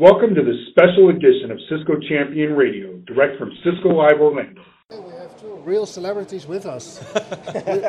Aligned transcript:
Welcome 0.00 0.34
to 0.34 0.42
this 0.42 0.56
special 0.70 1.10
edition 1.10 1.50
of 1.50 1.58
Cisco 1.68 2.00
Champion 2.08 2.54
Radio, 2.54 2.96
direct 3.06 3.38
from 3.38 3.52
Cisco 3.62 3.90
Live 3.90 4.18
Orlando. 4.18 4.62
We 4.88 4.96
have 4.96 5.38
two 5.38 5.56
real 5.56 5.84
celebrities 5.84 6.46
with 6.46 6.64
us. 6.64 7.04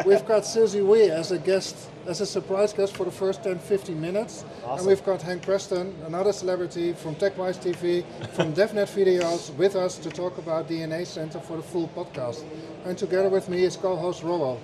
we, 0.06 0.12
have 0.12 0.28
got 0.28 0.46
Susie 0.46 0.82
Wee 0.82 1.10
as 1.10 1.32
a 1.32 1.38
guest, 1.38 1.90
as 2.06 2.20
a 2.20 2.26
surprise 2.26 2.74
guest 2.74 2.98
for 2.98 3.06
the 3.06 3.12
first 3.12 3.46
10, 3.46 3.60
15 3.60 4.02
minutes. 4.02 4.44
Awesome. 4.66 4.80
And 4.80 4.88
we've 4.88 5.06
got 5.06 5.22
Hank 5.22 5.44
Preston, 5.44 5.96
another 6.06 6.34
celebrity 6.34 6.92
from 6.92 7.16
TechWise 7.16 7.64
TV, 7.64 8.04
from 8.34 8.54
DevNet 8.60 8.90
Videos, 8.94 9.56
with 9.56 9.78
us 9.78 9.98
to 10.00 10.10
talk 10.10 10.38
about 10.38 10.68
DNA 10.68 11.08
Center 11.08 11.40
for 11.40 11.56
the 11.56 11.64
full 11.64 11.88
podcast. 11.96 12.44
And 12.84 12.98
together 12.98 13.30
with 13.30 13.48
me 13.48 13.64
is 13.64 13.78
co-host 13.78 14.22
Rollo, 14.22 14.60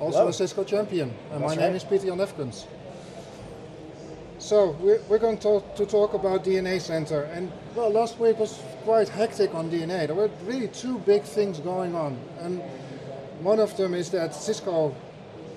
also 0.00 0.18
Hello. 0.18 0.30
a 0.30 0.32
Cisco 0.32 0.64
champion. 0.64 1.14
And 1.30 1.44
That's 1.44 1.54
my 1.54 1.62
name 1.62 1.76
is 1.76 1.84
Peter 1.84 2.06
Jan 2.06 2.18
Efkens. 2.18 2.66
So 4.38 4.76
we're, 4.80 5.00
we're 5.08 5.18
going 5.18 5.38
to, 5.38 5.62
to 5.76 5.84
talk 5.84 6.14
about 6.14 6.44
DNA 6.44 6.80
Center. 6.80 7.24
And 7.24 7.50
well, 7.74 7.90
last 7.90 8.18
week 8.20 8.38
was 8.38 8.62
quite 8.84 9.08
hectic 9.08 9.52
on 9.54 9.68
DNA. 9.68 10.06
There 10.06 10.14
were 10.14 10.30
really 10.44 10.68
two 10.68 10.98
big 11.00 11.22
things 11.22 11.58
going 11.58 11.96
on. 11.96 12.16
And 12.40 12.62
one 13.40 13.58
of 13.58 13.76
them 13.76 13.94
is 13.94 14.10
that 14.10 14.34
Cisco 14.34 14.94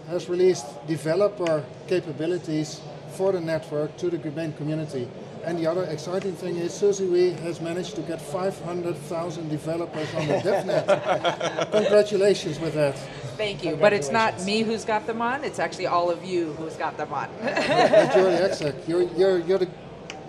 has 0.08 0.30
released 0.30 0.66
developer 0.88 1.64
capabilities 1.88 2.82
for 3.14 3.32
the 3.32 3.42
network 3.42 3.96
to 3.98 4.10
the 4.10 4.32
main 4.32 4.54
community. 4.54 5.08
And 5.44 5.58
the 5.58 5.68
other 5.68 5.84
exciting 5.84 6.34
thing 6.34 6.58
is 6.58 6.74
Susie 6.74 7.08
Wee 7.08 7.32
has 7.44 7.62
managed 7.62 7.96
to 7.96 8.02
get 8.02 8.22
500,000 8.22 9.50
developers 9.50 10.14
on 10.16 10.28
the 10.28 10.34
DevNet. 10.46 11.72
Congratulations 11.72 12.60
with 12.60 12.74
that. 12.74 12.98
Thank 13.42 13.64
you. 13.64 13.76
But 13.76 13.92
it's 13.92 14.12
not 14.12 14.44
me 14.46 14.62
who's 14.62 14.86
got 14.86 15.08
them 15.08 15.20
on, 15.20 15.44
it's 15.44 15.58
actually 15.58 15.88
all 15.88 16.12
of 16.12 16.24
you 16.24 16.54
who's 16.54 16.76
got 16.76 16.96
them 16.96 17.12
on. 17.12 17.28
But 17.42 18.16
you're 18.16 18.26
the 18.32 18.44
exec. 18.44 18.88
You're, 18.88 19.02
you're, 19.14 19.40
you're 19.40 19.58
the, 19.58 19.68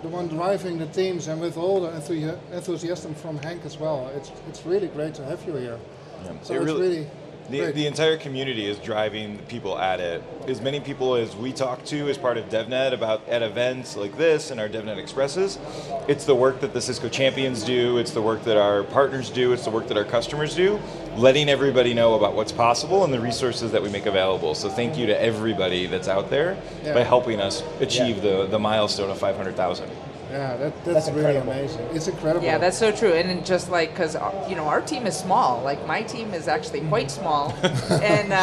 the 0.01 0.07
one 0.07 0.27
driving 0.27 0.79
the 0.79 0.87
teams, 0.87 1.27
and 1.27 1.39
with 1.39 1.55
all 1.55 1.79
the 1.81 1.95
enthusiasm 1.95 3.13
from 3.13 3.37
Hank 3.37 3.65
as 3.65 3.77
well. 3.77 4.11
It's, 4.15 4.31
it's 4.49 4.65
really 4.65 4.87
great 4.87 5.13
to 5.15 5.25
have 5.25 5.45
you 5.45 5.53
here. 5.55 5.79
So 6.23 6.31
It 6.31 6.35
it's 6.37 6.49
really- 6.49 6.81
really 6.81 7.07
The, 7.49 7.59
great. 7.59 7.75
the 7.75 7.85
entire 7.85 8.17
community 8.17 8.65
is 8.65 8.79
driving 8.79 9.37
the 9.37 9.43
people 9.43 9.77
at 9.77 9.99
it. 9.99 10.23
As 10.47 10.59
many 10.61 10.79
people 10.79 11.13
as 11.15 11.35
we 11.35 11.51
talk 11.51 11.83
to 11.85 12.09
as 12.09 12.17
part 12.17 12.37
of 12.37 12.45
DevNet 12.49 12.93
about 12.93 13.27
at 13.27 13.43
events 13.43 13.95
like 13.95 14.17
this 14.17 14.49
and 14.49 14.59
our 14.59 14.69
DevNet 14.69 14.97
Expresses, 14.97 15.59
it's 16.07 16.25
the 16.25 16.33
work 16.35 16.61
that 16.61 16.73
the 16.73 16.81
Cisco 16.81 17.09
champions 17.09 17.63
do, 17.63 17.97
it's 17.99 18.11
the 18.11 18.21
work 18.21 18.43
that 18.45 18.57
our 18.57 18.83
partners 18.83 19.29
do, 19.29 19.53
it's 19.53 19.65
the 19.65 19.71
work 19.71 19.87
that 19.89 19.97
our 19.97 20.05
customers 20.05 20.55
do, 20.55 20.79
letting 21.17 21.49
everybody 21.49 21.93
know 21.93 22.15
about 22.15 22.33
what's 22.35 22.51
possible 22.51 23.03
and 23.03 23.13
the 23.13 23.19
resources 23.19 23.71
that 23.71 23.81
we 23.81 23.89
make 23.89 24.05
available. 24.05 24.55
So 24.55 24.69
thank 24.69 24.97
you 24.97 25.05
to 25.07 25.21
everybody 25.21 25.85
that's 25.85 26.07
out 26.07 26.29
there 26.29 26.57
Yeah. 26.83 26.93
by 26.93 27.03
helping 27.03 27.39
us 27.39 27.63
achieve 27.79 28.21
the, 28.21 28.47
the 28.47 28.59
milestone 28.59 29.09
of 29.09 29.17
500,000. 29.19 29.89
yeah, 30.31 30.57
that, 30.57 30.85
that's, 30.85 31.05
That's 31.05 31.15
really 31.15 31.35
incredible. 31.35 31.51
amazing. 31.51 31.87
It's 31.93 32.07
incredible. 32.07 32.45
yeah, 32.45 32.57
that's 32.57 32.77
so 32.77 32.91
true. 32.91 33.13
And 33.13 33.45
just 33.45 33.69
like, 33.69 33.91
because, 33.91 34.15
you 34.49 34.55
know, 34.55 34.65
our 34.65 34.81
team 34.81 35.05
is 35.05 35.15
small. 35.15 35.61
Like, 35.61 35.85
my 35.85 36.01
team 36.01 36.33
is 36.33 36.47
actually 36.47 36.81
quite 36.81 37.11
small. 37.11 37.51
and, 37.91 38.33
uh, 38.33 38.35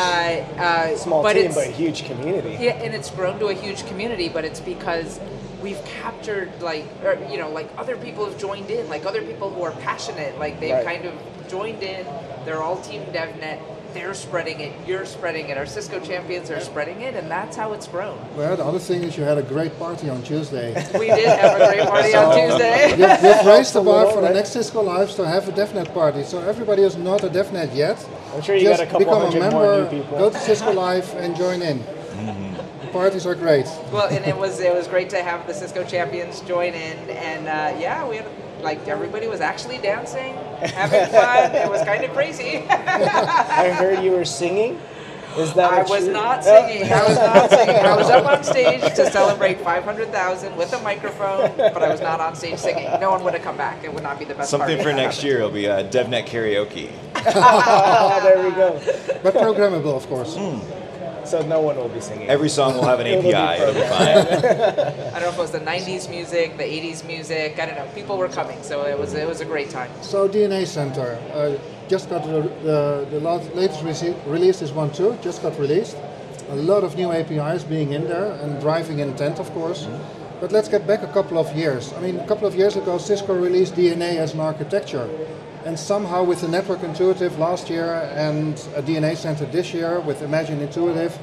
uh, 0.63 0.97
Small 0.97 1.23
but 1.25 1.33
team, 1.33 1.47
it's, 1.47 1.55
but 1.57 1.67
huge 1.69 2.05
community. 2.05 2.57
Yeah, 2.61 2.75
and 2.75 2.95
it's 2.95 3.11
grown 3.11 3.39
to 3.41 3.47
a 3.47 3.55
huge 3.55 3.85
community, 3.87 4.29
but 4.29 4.45
it's 4.45 4.61
because 4.61 5.19
we've 5.61 5.85
captured 5.85 6.51
like 6.63 6.87
or, 7.05 7.19
you 7.31 7.37
know 7.37 7.51
like 7.51 7.69
other 7.77 7.95
people 7.95 8.25
have 8.25 8.39
joined 8.39 8.71
in 8.71 8.89
like 8.89 9.05
other 9.05 9.21
people 9.21 9.51
who 9.51 9.63
are 9.63 9.73
passionate 9.73 10.39
like 10.39 10.59
they've 10.59 10.73
Right. 10.73 10.87
kind 10.87 11.05
of 11.05 11.13
joined 11.51 11.83
in 11.83 12.07
they're 12.45 12.63
all 12.63 12.81
team 12.81 13.03
devnet 13.13 13.61
they're 13.93 14.15
spreading 14.15 14.61
it 14.61 14.73
you're 14.87 15.05
spreading 15.05 15.49
it 15.49 15.59
our 15.59 15.67
cisco 15.67 15.99
champions 15.99 16.49
are 16.49 16.61
spreading 16.61 17.01
it 17.01 17.15
and 17.17 17.29
that's 17.29 17.57
how 17.57 17.73
it's 17.73 17.89
grown 17.89 18.17
Well, 18.37 18.57
the 18.57 18.65
other 18.65 18.79
thing 18.79 19.03
is 19.03 19.17
you 19.17 19.25
had 19.25 19.37
a 19.37 19.43
great 19.43 19.77
party 19.81 20.09
on 20.09 20.23
Tuesday. 20.23 20.73
we 20.99 21.07
did 21.09 21.27
have 21.29 21.61
a 21.61 21.67
great 21.67 21.89
party 21.89 22.15
on 22.15 22.33
tuesday 22.51 22.91
you've, 22.91 23.23
you've 23.23 23.47
raised 23.47 23.73
the 23.75 23.81
bar 23.83 24.03
Hello, 24.07 24.15
for 24.15 24.21
the 24.23 24.33
next 24.33 24.51
Cisco 24.51 24.81
Lives 24.83 25.17
to 25.17 25.27
have 25.27 25.49
a 25.49 25.53
DevNet 25.53 25.93
party. 25.93 26.23
So 26.23 26.39
everybody 26.41 26.83
who's 26.83 26.97
not 26.97 27.25
a 27.25 27.29
DevNet 27.29 27.75
yet, 27.75 27.99
I'm 28.33 28.43
sure 28.43 28.55
you 28.55 28.63
just 28.69 28.79
got 28.79 28.87
a 28.87 28.91
couple 28.91 29.07
become 29.07 29.23
a 29.35 29.39
member, 29.41 29.57
more 29.57 29.91
new 29.91 30.03
people. 30.03 30.19
go 30.19 30.31
to 30.31 30.39
Cisco 30.39 30.73
Live 30.73 31.13
and 31.17 31.35
join 31.37 31.61
in. 31.61 31.79
The 32.83 32.89
parties 32.93 33.27
are 33.27 33.35
great. 33.35 33.67
well 33.93 34.07
and 34.09 34.25
it 34.25 34.37
was 34.37 34.61
it 34.61 34.73
was 34.75 34.87
great 34.89 35.11
to 35.11 35.23
have 35.23 35.47
the 35.47 35.55
cisco 35.55 35.85
champions 35.85 36.41
join 36.43 36.75
in 36.75 36.99
and 37.11 37.47
uh, 37.49 37.79
yeah 37.81 38.07
we 38.09 38.17
had 38.17 38.27
like 38.63 38.87
everybody 38.89 39.27
was 39.27 39.41
actually 39.41 39.79
dancing 39.79 40.35
having 40.63 41.07
fun 41.11 41.55
it 41.55 41.69
was 41.71 41.83
kind 41.85 42.05
of 42.05 42.11
crazy 42.13 42.59
I 42.69 43.71
heard 43.71 44.03
you 44.05 44.13
were 44.13 44.25
singing. 44.25 44.79
Is 45.37 45.55
that 45.55 45.73
I 45.73 45.81
a 45.83 45.89
was 45.89 46.05
true- 46.05 46.13
not 46.13 46.43
singing. 46.53 46.93
I 46.93 47.07
was 47.07 47.17
not 47.17 47.51
singing. 47.51 47.77
I 47.77 47.95
was 47.97 48.11
up 48.11 48.27
on 48.27 48.43
stage 48.43 48.81
to 48.97 49.11
celebrate 49.13 49.61
500,000 49.61 50.57
with 50.57 50.73
a 50.73 50.81
microphone, 50.83 51.53
but 51.57 51.81
I 51.85 51.89
was 51.89 52.01
not 52.01 52.21
on 52.21 52.35
stage 52.35 52.59
singing. 52.59 52.89
No 53.01 53.11
one 53.13 53.23
would 53.23 53.35
have 53.35 53.43
come 53.45 53.57
back. 53.57 53.85
It 53.85 53.95
would 53.95 54.03
not 54.03 54.19
be 54.19 54.25
the 54.25 54.35
best 54.35 54.51
Something 54.51 54.79
for 54.79 54.87
that 54.91 54.97
next 54.97 55.17
happened. 55.19 55.31
year 55.33 55.43
will 55.43 55.51
be 55.53 55.69
uh, 55.69 55.85
DevNet 55.89 56.27
karaoke. 56.27 56.91
Ah, 57.15 58.19
there 58.25 58.43
we 58.43 58.51
go. 58.57 58.73
But 59.23 59.35
programmable, 59.35 59.95
of 59.97 60.07
course. 60.09 60.35
So 61.31 61.43
no 61.43 61.61
one 61.61 61.77
will 61.77 61.89
be 61.89 62.01
singing. 62.01 62.29
Every 62.29 62.49
song 62.49 62.75
will 62.75 62.89
have 62.93 62.99
an 62.99 63.07
API. 63.15 63.63
It'll 63.63 63.73
be 63.73 63.81
fine. 63.83 64.17
I 65.15 65.21
don't 65.21 65.23
know 65.23 65.29
if 65.29 65.39
it 65.39 65.39
was 65.39 65.53
the 65.53 65.61
90s 65.61 66.11
music, 66.11 66.57
the 66.57 66.65
80s 66.65 67.07
music. 67.07 67.57
I 67.61 67.67
don't 67.67 67.77
know. 67.77 67.87
People 67.95 68.19
were 68.19 68.29
coming, 68.29 68.61
so 68.65 68.85
it 68.85 68.99
was 68.99 69.15
it 69.15 69.29
was 69.29 69.41
a 69.41 69.45
great 69.45 69.71
time. 69.71 69.93
So 70.03 70.29
DNA 70.29 70.67
Center 70.67 71.21
uh, 71.33 71.57
just 71.89 72.11
got 72.11 72.25
the, 72.25 72.43
the, 72.65 73.07
the 73.11 73.21
latest 73.55 73.85
rece- 73.85 74.17
release 74.27 74.61
is 74.61 74.73
one 74.73 74.91
1.2, 74.91 75.23
just 75.23 75.41
got 75.41 75.57
released. 75.57 75.97
A 76.49 76.57
lot 76.57 76.83
of 76.83 76.97
new 76.97 77.13
APIs 77.13 77.63
being 77.63 77.93
in 77.93 78.09
there 78.09 78.33
and 78.43 78.61
driving 78.61 78.99
intent, 78.99 79.39
of 79.39 79.49
course. 79.53 79.87
But 80.41 80.51
let's 80.51 80.69
get 80.69 80.85
back 80.85 81.05
a 81.05 81.13
couple 81.13 81.39
of 81.39 81.55
years. 81.57 81.93
I 81.93 82.01
mean, 82.01 82.19
a 82.19 82.27
couple 82.27 82.49
of 82.49 82.57
years 82.57 82.75
ago, 82.75 82.99
Cisco 82.99 83.35
released 83.35 83.77
DNA 83.77 84.17
as 84.17 84.35
an 84.35 84.41
architecture. 84.41 85.09
And 85.65 85.79
somehow 85.79 86.25
with 86.25 86.41
the 86.41 86.49
Network 86.49 86.83
Intuitive 86.83 87.39
last 87.39 87.69
year 87.69 88.11
and 88.15 88.55
a 88.75 88.83
DNA 88.83 89.15
Center 89.17 89.45
this 89.45 89.75
year 89.75 90.01
with 90.01 90.23
Imagine 90.23 90.61
Intuitive, 90.61 91.19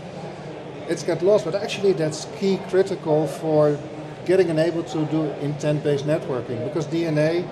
it's 0.87 1.01
got 1.03 1.23
lost. 1.23 1.45
But 1.45 1.55
actually 1.55 1.93
that's 1.93 2.25
key 2.37 2.59
critical 2.69 3.27
for 3.27 3.79
getting 4.25 4.49
enabled 4.49 4.87
to 4.87 5.05
do 5.05 5.23
intent-based 5.41 6.05
networking 6.05 6.63
because 6.65 6.85
DNA 6.85 7.47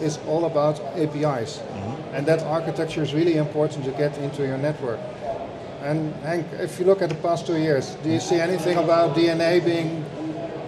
is 0.00 0.18
all 0.28 0.44
about 0.44 0.78
APIs. 0.96 1.58
Mm-hmm. 1.58 2.14
And 2.14 2.26
that 2.26 2.42
architecture 2.42 3.02
is 3.02 3.12
really 3.12 3.36
important 3.36 3.84
to 3.84 3.90
get 3.92 4.16
into 4.18 4.46
your 4.46 4.58
network. 4.58 5.00
And 5.82 6.14
Hank, 6.16 6.46
if 6.52 6.78
you 6.78 6.84
look 6.84 7.02
at 7.02 7.08
the 7.08 7.14
past 7.16 7.46
two 7.46 7.58
years, 7.58 7.96
do 8.02 8.10
you 8.10 8.20
see 8.20 8.38
anything 8.38 8.76
about 8.76 9.16
DNA 9.16 9.64
being 9.64 10.04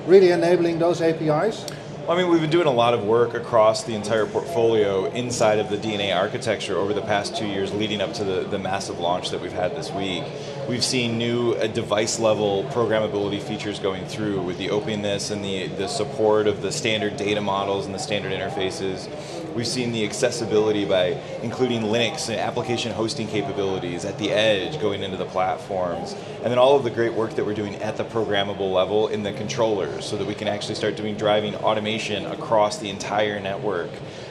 really 0.06 0.30
enabling 0.30 0.78
those 0.78 1.00
APIs? 1.02 1.66
Well, 2.02 2.18
I 2.18 2.20
mean, 2.20 2.32
we've 2.32 2.40
been 2.40 2.50
doing 2.50 2.66
a 2.66 2.72
lot 2.72 2.94
of 2.94 3.04
work 3.04 3.34
across 3.34 3.84
the 3.84 3.94
entire 3.94 4.26
portfolio 4.26 5.04
inside 5.12 5.60
of 5.60 5.70
the 5.70 5.76
DNA 5.76 6.12
architecture 6.12 6.76
over 6.76 6.92
the 6.92 7.00
past 7.00 7.36
two 7.36 7.46
years 7.46 7.72
leading 7.72 8.00
up 8.00 8.12
to 8.14 8.24
the, 8.24 8.40
the 8.40 8.58
massive 8.58 8.98
launch 8.98 9.30
that 9.30 9.40
we've 9.40 9.52
had 9.52 9.76
this 9.76 9.88
week. 9.92 10.24
We've 10.68 10.82
seen 10.82 11.16
new 11.16 11.52
uh, 11.52 11.68
device 11.68 12.18
level 12.18 12.64
programmability 12.70 13.40
features 13.40 13.78
going 13.78 14.04
through 14.06 14.42
with 14.42 14.58
the 14.58 14.70
openness 14.70 15.30
and 15.30 15.44
the, 15.44 15.68
the 15.68 15.86
support 15.86 16.48
of 16.48 16.60
the 16.60 16.72
standard 16.72 17.16
data 17.16 17.40
models 17.40 17.86
and 17.86 17.94
the 17.94 18.00
standard 18.00 18.32
interfaces. 18.32 19.08
We've 19.54 19.66
seen 19.66 19.92
the 19.92 20.04
accessibility 20.04 20.86
by 20.86 21.20
including 21.42 21.82
Linux 21.82 22.30
and 22.30 22.38
application 22.38 22.90
hosting 22.90 23.28
capabilities 23.28 24.06
at 24.06 24.16
the 24.18 24.30
edge 24.30 24.80
going 24.80 25.02
into 25.02 25.18
the 25.18 25.26
platforms. 25.26 26.14
And 26.36 26.46
then 26.46 26.58
all 26.58 26.76
of 26.76 26.84
the 26.84 26.90
great 26.90 27.12
work 27.12 27.34
that 27.34 27.44
we're 27.44 27.54
doing 27.54 27.74
at 27.76 27.98
the 27.98 28.04
programmable 28.04 28.72
level 28.72 29.08
in 29.08 29.22
the 29.22 29.32
controllers 29.32 30.06
so 30.06 30.16
that 30.16 30.26
we 30.26 30.34
can 30.34 30.48
actually 30.48 30.76
start 30.76 30.96
doing 30.96 31.16
driving 31.16 31.54
automation 31.56 32.24
across 32.26 32.78
the 32.78 32.88
entire 32.88 33.40
network. 33.40 33.90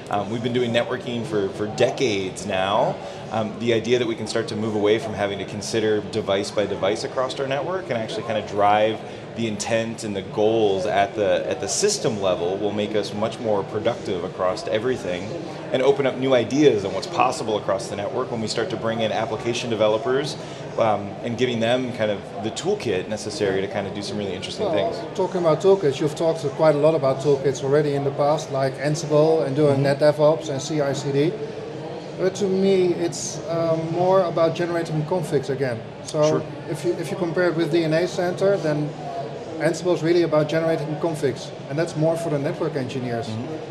Um, 0.09 0.29
we've 0.29 0.43
been 0.43 0.53
doing 0.53 0.71
networking 0.71 1.25
for, 1.25 1.49
for 1.49 1.67
decades 1.67 2.45
now. 2.45 2.97
Um, 3.31 3.57
the 3.59 3.73
idea 3.73 3.99
that 3.99 4.07
we 4.07 4.15
can 4.15 4.27
start 4.27 4.47
to 4.49 4.55
move 4.55 4.75
away 4.75 4.99
from 4.99 5.13
having 5.13 5.37
to 5.39 5.45
consider 5.45 6.01
device 6.01 6.51
by 6.51 6.65
device 6.65 7.03
across 7.03 7.39
our 7.39 7.47
network 7.47 7.85
and 7.85 7.93
actually 7.93 8.23
kind 8.23 8.37
of 8.37 8.49
drive 8.49 8.99
the 9.35 9.47
intent 9.47 10.03
and 10.03 10.15
the 10.15 10.21
goals 10.21 10.85
at 10.85 11.15
the 11.15 11.43
at 11.49 11.61
the 11.61 11.67
system 11.67 12.21
level 12.21 12.57
will 12.57 12.71
make 12.73 12.95
us 12.95 13.13
much 13.13 13.39
more 13.39 13.63
productive 13.63 14.23
across 14.23 14.67
everything 14.67 15.23
and 15.71 15.81
open 15.81 16.05
up 16.05 16.17
new 16.17 16.33
ideas 16.33 16.83
on 16.85 16.93
what's 16.93 17.07
possible 17.07 17.57
across 17.57 17.87
the 17.87 17.95
network 17.95 18.31
when 18.31 18.41
we 18.41 18.47
start 18.47 18.69
to 18.69 18.77
bring 18.77 18.99
in 19.01 19.11
application 19.11 19.69
developers 19.69 20.35
um, 20.77 21.01
and 21.23 21.37
giving 21.37 21.59
them 21.59 21.93
kind 21.93 22.11
of 22.11 22.21
the 22.43 22.51
toolkit 22.51 23.07
necessary 23.07 23.61
to 23.61 23.67
kind 23.67 23.87
of 23.87 23.93
do 23.93 24.01
some 24.01 24.17
really 24.17 24.33
interesting 24.33 24.69
things. 24.71 24.95
Talking 25.15 25.41
about 25.41 25.61
toolkits, 25.61 25.99
you've 25.99 26.15
talked 26.15 26.41
quite 26.55 26.75
a 26.75 26.77
lot 26.77 26.95
about 26.95 27.19
toolkits 27.19 27.63
already 27.63 27.93
in 27.95 28.03
the 28.03 28.11
past, 28.11 28.51
like 28.51 28.73
Ansible 28.75 29.45
and 29.45 29.55
doing 29.55 29.81
NetDevOps 29.81 30.49
and 30.49 30.61
CI/CD. 30.61 31.31
But 32.17 32.35
to 32.35 32.45
me, 32.45 32.93
it's 32.93 33.39
um, 33.49 33.91
more 33.93 34.21
about 34.25 34.55
generating 34.55 35.01
configs 35.03 35.49
again. 35.49 35.79
So 36.03 36.21
Sure. 36.23 36.43
if 36.69 36.85
you 36.85 36.91
if 36.93 37.09
you 37.09 37.17
compare 37.17 37.47
it 37.49 37.55
with 37.55 37.71
DNA 37.71 38.07
Center, 38.07 38.57
then 38.57 38.89
Ansible 39.59 39.93
is 39.93 40.03
really 40.03 40.23
about 40.23 40.49
generating 40.49 40.87
configs, 40.95 41.51
and 41.69 41.77
that's 41.77 41.95
more 41.95 42.17
for 42.17 42.29
the 42.29 42.39
network 42.39 42.75
engineers. 42.75 43.29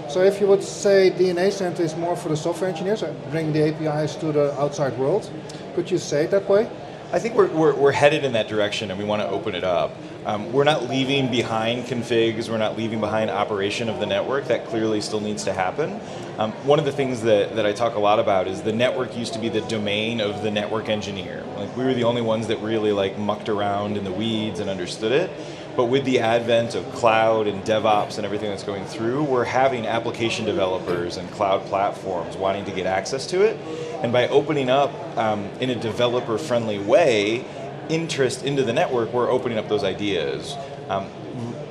So 0.08 0.22
if 0.22 0.40
you 0.40 0.46
would 0.46 0.62
say 0.62 1.10
DNA 1.10 1.52
Center 1.52 1.82
is 1.82 1.96
more 1.96 2.16
for 2.16 2.28
the 2.28 2.36
software 2.36 2.70
engineers, 2.70 3.02
uh, 3.02 3.14
bring 3.30 3.52
the 3.52 3.68
APIs 3.68 4.16
to 4.16 4.32
the 4.32 4.60
outside 4.60 4.96
world, 4.98 5.30
could 5.74 5.90
you 5.90 5.98
say 5.98 6.24
it 6.24 6.30
that 6.30 6.48
way? 6.48 6.70
I 7.12 7.18
think 7.18 7.34
we're, 7.34 7.48
we're, 7.48 7.74
we're 7.74 7.92
headed 7.92 8.22
in 8.22 8.34
that 8.34 8.46
direction 8.46 8.88
and 8.92 8.98
we 8.98 9.04
want 9.04 9.20
to 9.20 9.28
open 9.28 9.56
it 9.56 9.64
up. 9.64 9.96
Um, 10.26 10.52
we're 10.52 10.62
not 10.62 10.88
leaving 10.88 11.28
behind 11.28 11.86
configs, 11.86 12.48
we're 12.48 12.58
not 12.58 12.76
leaving 12.76 13.00
behind 13.00 13.30
operation 13.30 13.88
of 13.88 13.98
the 13.98 14.06
network. 14.06 14.44
That 14.46 14.66
clearly 14.66 15.00
still 15.00 15.18
needs 15.18 15.42
to 15.44 15.52
happen. 15.52 16.00
Um, 16.38 16.52
one 16.64 16.78
of 16.78 16.84
the 16.84 16.92
things 16.92 17.22
that, 17.22 17.56
that 17.56 17.66
I 17.66 17.72
talk 17.72 17.96
a 17.96 17.98
lot 17.98 18.20
about 18.20 18.46
is 18.46 18.62
the 18.62 18.72
network 18.72 19.16
used 19.16 19.32
to 19.32 19.40
be 19.40 19.48
the 19.48 19.62
domain 19.62 20.20
of 20.20 20.44
the 20.44 20.52
network 20.52 20.88
engineer. 20.88 21.44
Like 21.56 21.76
we 21.76 21.82
were 21.82 21.94
the 21.94 22.04
only 22.04 22.22
ones 22.22 22.46
that 22.46 22.58
really 22.60 22.92
like 22.92 23.18
mucked 23.18 23.48
around 23.48 23.96
in 23.96 24.04
the 24.04 24.12
weeds 24.12 24.60
and 24.60 24.70
understood 24.70 25.10
it. 25.10 25.30
But 25.76 25.86
with 25.86 26.04
the 26.04 26.20
advent 26.20 26.74
of 26.74 26.84
cloud 26.92 27.46
and 27.46 27.62
DevOps 27.64 28.16
and 28.16 28.26
everything 28.26 28.50
that's 28.50 28.64
going 28.64 28.84
through, 28.84 29.24
we're 29.24 29.44
having 29.44 29.86
application 29.86 30.44
developers 30.44 31.16
and 31.16 31.30
cloud 31.30 31.64
platforms 31.66 32.36
wanting 32.36 32.64
to 32.66 32.72
get 32.72 32.86
access 32.86 33.26
to 33.28 33.42
it. 33.42 33.56
And 34.02 34.12
by 34.12 34.28
opening 34.28 34.68
up 34.68 34.92
um, 35.16 35.44
in 35.60 35.70
a 35.70 35.74
developer 35.74 36.38
friendly 36.38 36.78
way, 36.78 37.44
interest 37.88 38.44
into 38.44 38.62
the 38.62 38.72
network, 38.72 39.12
we're 39.12 39.30
opening 39.30 39.58
up 39.58 39.68
those 39.68 39.84
ideas. 39.84 40.56
Um, 40.88 41.08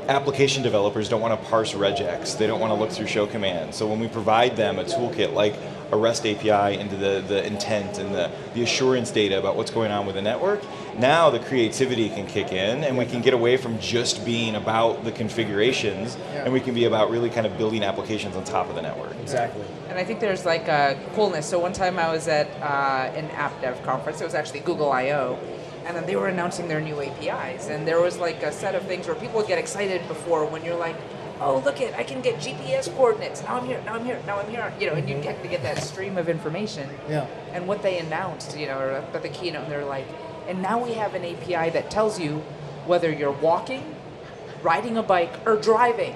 application 0.07 0.63
developers 0.63 1.07
don't 1.07 1.21
want 1.21 1.39
to 1.39 1.49
parse 1.49 1.73
regex. 1.73 2.37
They 2.37 2.47
don't 2.47 2.59
want 2.59 2.71
to 2.71 2.75
look 2.75 2.91
through 2.91 3.07
show 3.07 3.27
commands. 3.27 3.77
So 3.77 3.87
when 3.87 3.99
we 3.99 4.07
provide 4.07 4.55
them 4.55 4.79
a 4.79 4.83
toolkit 4.83 5.33
like 5.33 5.55
a 5.91 5.97
REST 5.97 6.25
API 6.25 6.79
into 6.79 6.95
the, 6.95 7.23
the 7.27 7.45
intent 7.45 7.97
and 7.97 8.13
the, 8.13 8.31
the 8.53 8.63
assurance 8.63 9.11
data 9.11 9.37
about 9.39 9.55
what's 9.55 9.71
going 9.71 9.91
on 9.91 10.05
with 10.05 10.15
the 10.15 10.21
network, 10.21 10.61
now 10.97 11.29
the 11.29 11.39
creativity 11.39 12.09
can 12.09 12.27
kick 12.27 12.51
in 12.51 12.83
and 12.83 12.97
we 12.97 13.05
can 13.05 13.21
get 13.21 13.33
away 13.33 13.57
from 13.57 13.79
just 13.79 14.23
being 14.25 14.55
about 14.55 15.03
the 15.03 15.11
configurations 15.11 16.17
Yeah. 16.33 16.43
and 16.43 16.53
we 16.53 16.59
can 16.59 16.73
be 16.73 16.85
about 16.85 17.09
really 17.09 17.29
kind 17.29 17.47
of 17.47 17.57
building 17.57 17.83
applications 17.83 18.35
on 18.35 18.43
top 18.43 18.69
of 18.69 18.75
the 18.75 18.81
network. 18.81 19.15
Exactly. 19.21 19.65
And 19.89 19.97
I 19.97 20.03
think 20.03 20.19
there's 20.19 20.45
like 20.45 20.67
a 20.67 20.99
coolness. 21.15 21.45
So 21.47 21.59
one 21.59 21.73
time 21.73 21.97
I 21.97 22.11
was 22.11 22.27
at 22.27 22.47
uh, 22.61 23.11
an 23.15 23.25
app 23.31 23.59
dev 23.61 23.81
conference. 23.83 24.21
It 24.21 24.25
was 24.25 24.35
actually 24.35 24.59
Google 24.61 24.91
I/O, 24.91 25.39
and 25.85 25.95
then 25.97 26.05
they 26.05 26.15
were 26.15 26.27
announcing 26.27 26.67
their 26.67 26.81
new 26.81 27.01
APIs. 27.01 27.67
And 27.69 27.87
there 27.87 27.99
was 28.01 28.17
like 28.17 28.43
a 28.43 28.51
set 28.51 28.75
of 28.75 28.83
things 28.83 29.07
where 29.07 29.15
people 29.15 29.37
would 29.37 29.47
get 29.47 29.57
excited 29.57 30.07
before 30.07 30.45
when 30.45 30.63
you're 30.63 30.75
like, 30.77 30.95
"Oh, 31.41 31.59
look 31.59 31.79
it! 31.81 31.93
I 31.97 32.03
can 32.03 32.21
get 32.21 32.35
GPS 32.37 32.89
coordinates. 32.95 33.41
Now 33.43 33.55
I'm 33.57 33.65
here. 33.65 33.81
Now 33.85 33.95
I'm 33.95 34.05
here. 34.05 34.19
Now 34.25 34.39
I'm 34.39 34.49
here." 34.49 34.73
You 34.79 34.87
know, 34.87 34.93
and 34.93 35.09
you 35.09 35.19
get 35.21 35.41
to 35.43 35.47
get 35.49 35.63
that 35.63 35.79
stream 35.83 36.17
of 36.17 36.29
information. 36.29 36.89
Yeah. 37.09 37.25
And 37.53 37.67
what 37.67 37.81
they 37.81 37.99
announced, 37.99 38.57
you 38.57 38.67
know, 38.67 38.79
or 38.79 38.91
at 38.91 39.21
the 39.21 39.29
keynote, 39.29 39.63
and 39.63 39.71
they're 39.71 39.85
like, 39.85 40.07
"And 40.47 40.61
now 40.61 40.77
we 40.83 40.93
have 40.93 41.15
an 41.15 41.23
API 41.25 41.69
that 41.71 41.89
tells 41.89 42.19
you 42.19 42.41
whether 42.85 43.11
you're 43.11 43.31
walking, 43.31 43.95
riding 44.61 44.97
a 44.97 45.03
bike, 45.03 45.33
or 45.45 45.55
driving." 45.55 46.15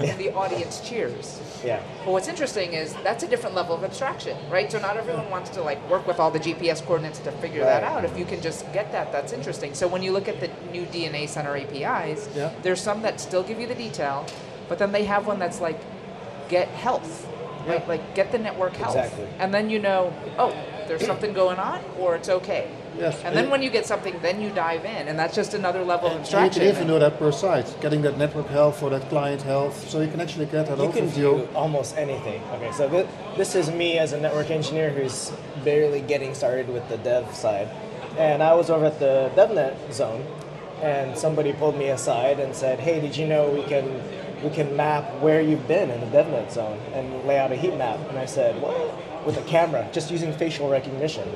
And 0.00 0.18
the 0.18 0.32
audience 0.32 0.80
cheers. 0.80 1.38
Yeah. 1.62 1.82
But 2.06 2.12
what's 2.12 2.26
interesting 2.26 2.72
is 2.72 2.94
that's 3.04 3.22
a 3.22 3.28
different 3.28 3.54
level 3.54 3.74
of 3.74 3.84
abstraction, 3.84 4.34
right? 4.50 4.72
So 4.72 4.78
not 4.78 4.96
everyone 4.96 5.28
wants 5.28 5.50
to 5.50 5.60
like 5.62 5.78
work 5.90 6.06
with 6.06 6.18
all 6.18 6.30
the 6.30 6.38
GPS 6.40 6.80
coordinates 6.80 7.18
to 7.18 7.32
figure 7.32 7.62
that 7.64 7.84
out. 7.84 8.02
If 8.06 8.18
you 8.18 8.24
can 8.24 8.40
just 8.40 8.64
get 8.72 8.90
that, 8.92 9.12
that's 9.12 9.34
interesting. 9.34 9.74
So 9.74 9.86
when 9.86 10.02
you 10.02 10.12
look 10.12 10.26
at 10.26 10.40
the 10.40 10.48
new 10.72 10.86
DNA 10.86 11.26
Center 11.28 11.54
APIs, 11.54 12.30
Yeah. 12.34 12.48
there's 12.62 12.80
some 12.80 13.02
that 13.02 13.20
still 13.20 13.42
give 13.42 13.60
you 13.60 13.66
the 13.66 13.74
detail, 13.74 14.24
but 14.70 14.78
then 14.78 14.92
they 14.92 15.04
have 15.04 15.26
one 15.26 15.38
that's 15.38 15.60
like 15.60 15.78
get 16.48 16.68
health, 16.68 17.26
right? 17.66 17.86
Like 17.86 18.14
get 18.14 18.32
the 18.32 18.38
network 18.38 18.74
health, 18.76 18.96
Exactly. 18.96 19.26
and 19.40 19.52
then 19.52 19.68
you 19.68 19.80
know, 19.80 20.14
oh, 20.38 20.54
there's 20.88 21.04
something 21.04 21.32
going 21.34 21.58
on, 21.58 21.80
or 21.98 22.14
it's 22.16 22.28
okay. 22.30 22.70
Yes. 22.98 23.16
And 23.24 23.34
then 23.36 23.44
and- 23.44 23.50
when 23.52 23.62
you 23.62 23.70
get 23.70 23.84
something, 23.86 24.14
then 24.22 24.40
you 24.40 24.50
dive 24.50 24.84
in, 24.84 25.08
and 25.08 25.18
that's 25.18 25.34
just 25.34 25.54
another 25.54 25.82
level 25.84 26.06
of 26.08 26.12
And 26.12 26.20
you 26.20 26.24
abstraction. 26.38 26.62
can 26.62 26.70
even 26.74 26.86
do 26.86 26.98
that 27.00 27.18
per 27.18 27.32
site, 27.32 27.68
getting 27.80 28.02
that 28.02 28.16
network 28.18 28.48
health 28.48 28.82
or 28.82 28.90
that 28.90 29.08
client 29.08 29.42
health, 29.42 29.88
so 29.90 30.00
you 30.00 30.08
can 30.08 30.20
actually 30.20 30.46
get 30.46 30.66
that 30.68 30.78
You 30.78 30.90
can 30.90 31.08
do 31.10 31.48
almost 31.54 31.96
anything. 31.96 32.40
Okay, 32.54 32.70
so 32.72 32.88
thi- 32.88 33.06
this 33.36 33.54
is 33.56 33.70
me 33.70 33.98
as 33.98 34.12
a 34.12 34.20
network 34.20 34.50
engineer 34.50 34.90
who's 34.90 35.32
barely 35.64 36.00
getting 36.00 36.32
started 36.34 36.68
with 36.68 36.88
the 36.88 36.98
dev 36.98 37.34
side. 37.34 37.68
And 38.18 38.42
I 38.42 38.54
was 38.54 38.70
over 38.70 38.86
at 38.86 38.98
the 39.00 39.30
DevNet 39.36 39.74
zone, 39.92 40.24
and 40.82 41.16
somebody 41.16 41.52
pulled 41.52 41.76
me 41.78 41.88
aside 41.90 42.40
and 42.40 42.54
said, 42.54 42.80
"Hey, 42.80 43.00
did 43.00 43.16
you 43.16 43.26
know 43.26 43.48
we 43.50 43.62
can 43.62 43.84
we 44.42 44.50
can 44.50 44.76
map 44.76 45.04
where 45.20 45.40
you've 45.40 45.66
been 45.68 45.90
in 45.90 46.00
the 46.00 46.06
DevNet 46.06 46.50
zone 46.50 46.78
and 46.92 47.24
lay 47.24 47.38
out 47.38 47.52
a 47.52 47.56
heat 47.56 47.76
map?" 47.76 47.98
And 48.08 48.18
I 48.18 48.26
said, 48.26 48.60
"What?" 48.60 49.26
With 49.26 49.36
a 49.36 49.42
camera, 49.42 49.86
just 49.92 50.10
using 50.10 50.32
facial 50.32 50.70
recognition. 50.70 51.28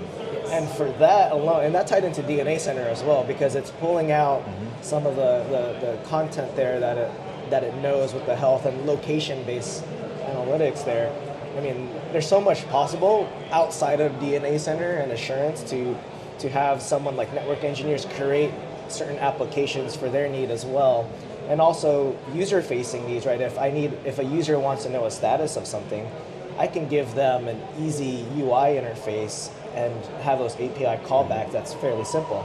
And 0.47 0.69
for 0.71 0.91
that 0.93 1.33
alone, 1.33 1.65
and 1.65 1.75
that 1.75 1.87
tied 1.87 2.05
into 2.05 2.23
DNA 2.23 2.59
Center 2.59 2.83
as 2.83 3.03
well, 3.03 3.25
because 3.25 3.55
it's 3.55 3.71
pulling 3.73 4.11
out 4.11 4.41
mm-hmm. 4.41 4.83
some 4.83 5.07
of 5.07 5.17
the, 5.17 5.45
the, 5.51 5.87
the 5.87 6.09
content 6.09 6.55
there 6.57 6.81
that 6.81 6.97
it 6.97 7.11
that 7.51 7.63
it 7.63 7.75
knows 7.77 8.15
with 8.15 8.25
the 8.27 8.35
health 8.35 8.65
and 8.65 8.87
location-based 8.87 9.85
analytics 10.25 10.85
there. 10.85 11.13
I 11.57 11.61
mean, 11.61 11.91
there's 12.11 12.29
so 12.29 12.41
much 12.41 12.67
possible 12.69 13.31
outside 13.51 14.01
of 14.01 14.13
DNA 14.13 14.59
Center 14.59 14.93
and 14.93 15.13
assurance 15.13 15.63
to 15.71 15.97
to 16.39 16.49
have 16.49 16.83
someone 16.83 17.17
like 17.17 17.33
network 17.33 17.63
engineers 17.63 18.07
create 18.17 18.51
certain 18.89 19.19
applications 19.19 19.95
for 19.95 20.09
their 20.09 20.29
need 20.29 20.51
as 20.51 20.65
well. 20.65 21.09
And 21.49 21.61
also 21.61 22.17
user-facing 22.33 23.07
needs, 23.07 23.27
right? 23.27 23.41
If 23.41 23.59
I 23.59 23.71
need 23.71 23.93
if 24.05 24.19
a 24.19 24.25
user 24.25 24.59
wants 24.59 24.85
to 24.85 24.91
know 24.91 25.05
a 25.05 25.11
status 25.11 25.57
of 25.57 25.67
something, 25.67 26.09
I 26.59 26.67
can 26.67 26.89
give 26.89 27.15
them 27.15 27.49
an 27.49 27.61
easy 27.79 28.25
UI 28.37 28.77
interface 28.79 29.51
and 29.75 29.93
have 30.23 30.39
those 30.39 30.55
API 30.55 31.03
callbacks 31.05 31.53
that's 31.53 31.75
fairly 31.75 32.05
simple. 32.05 32.41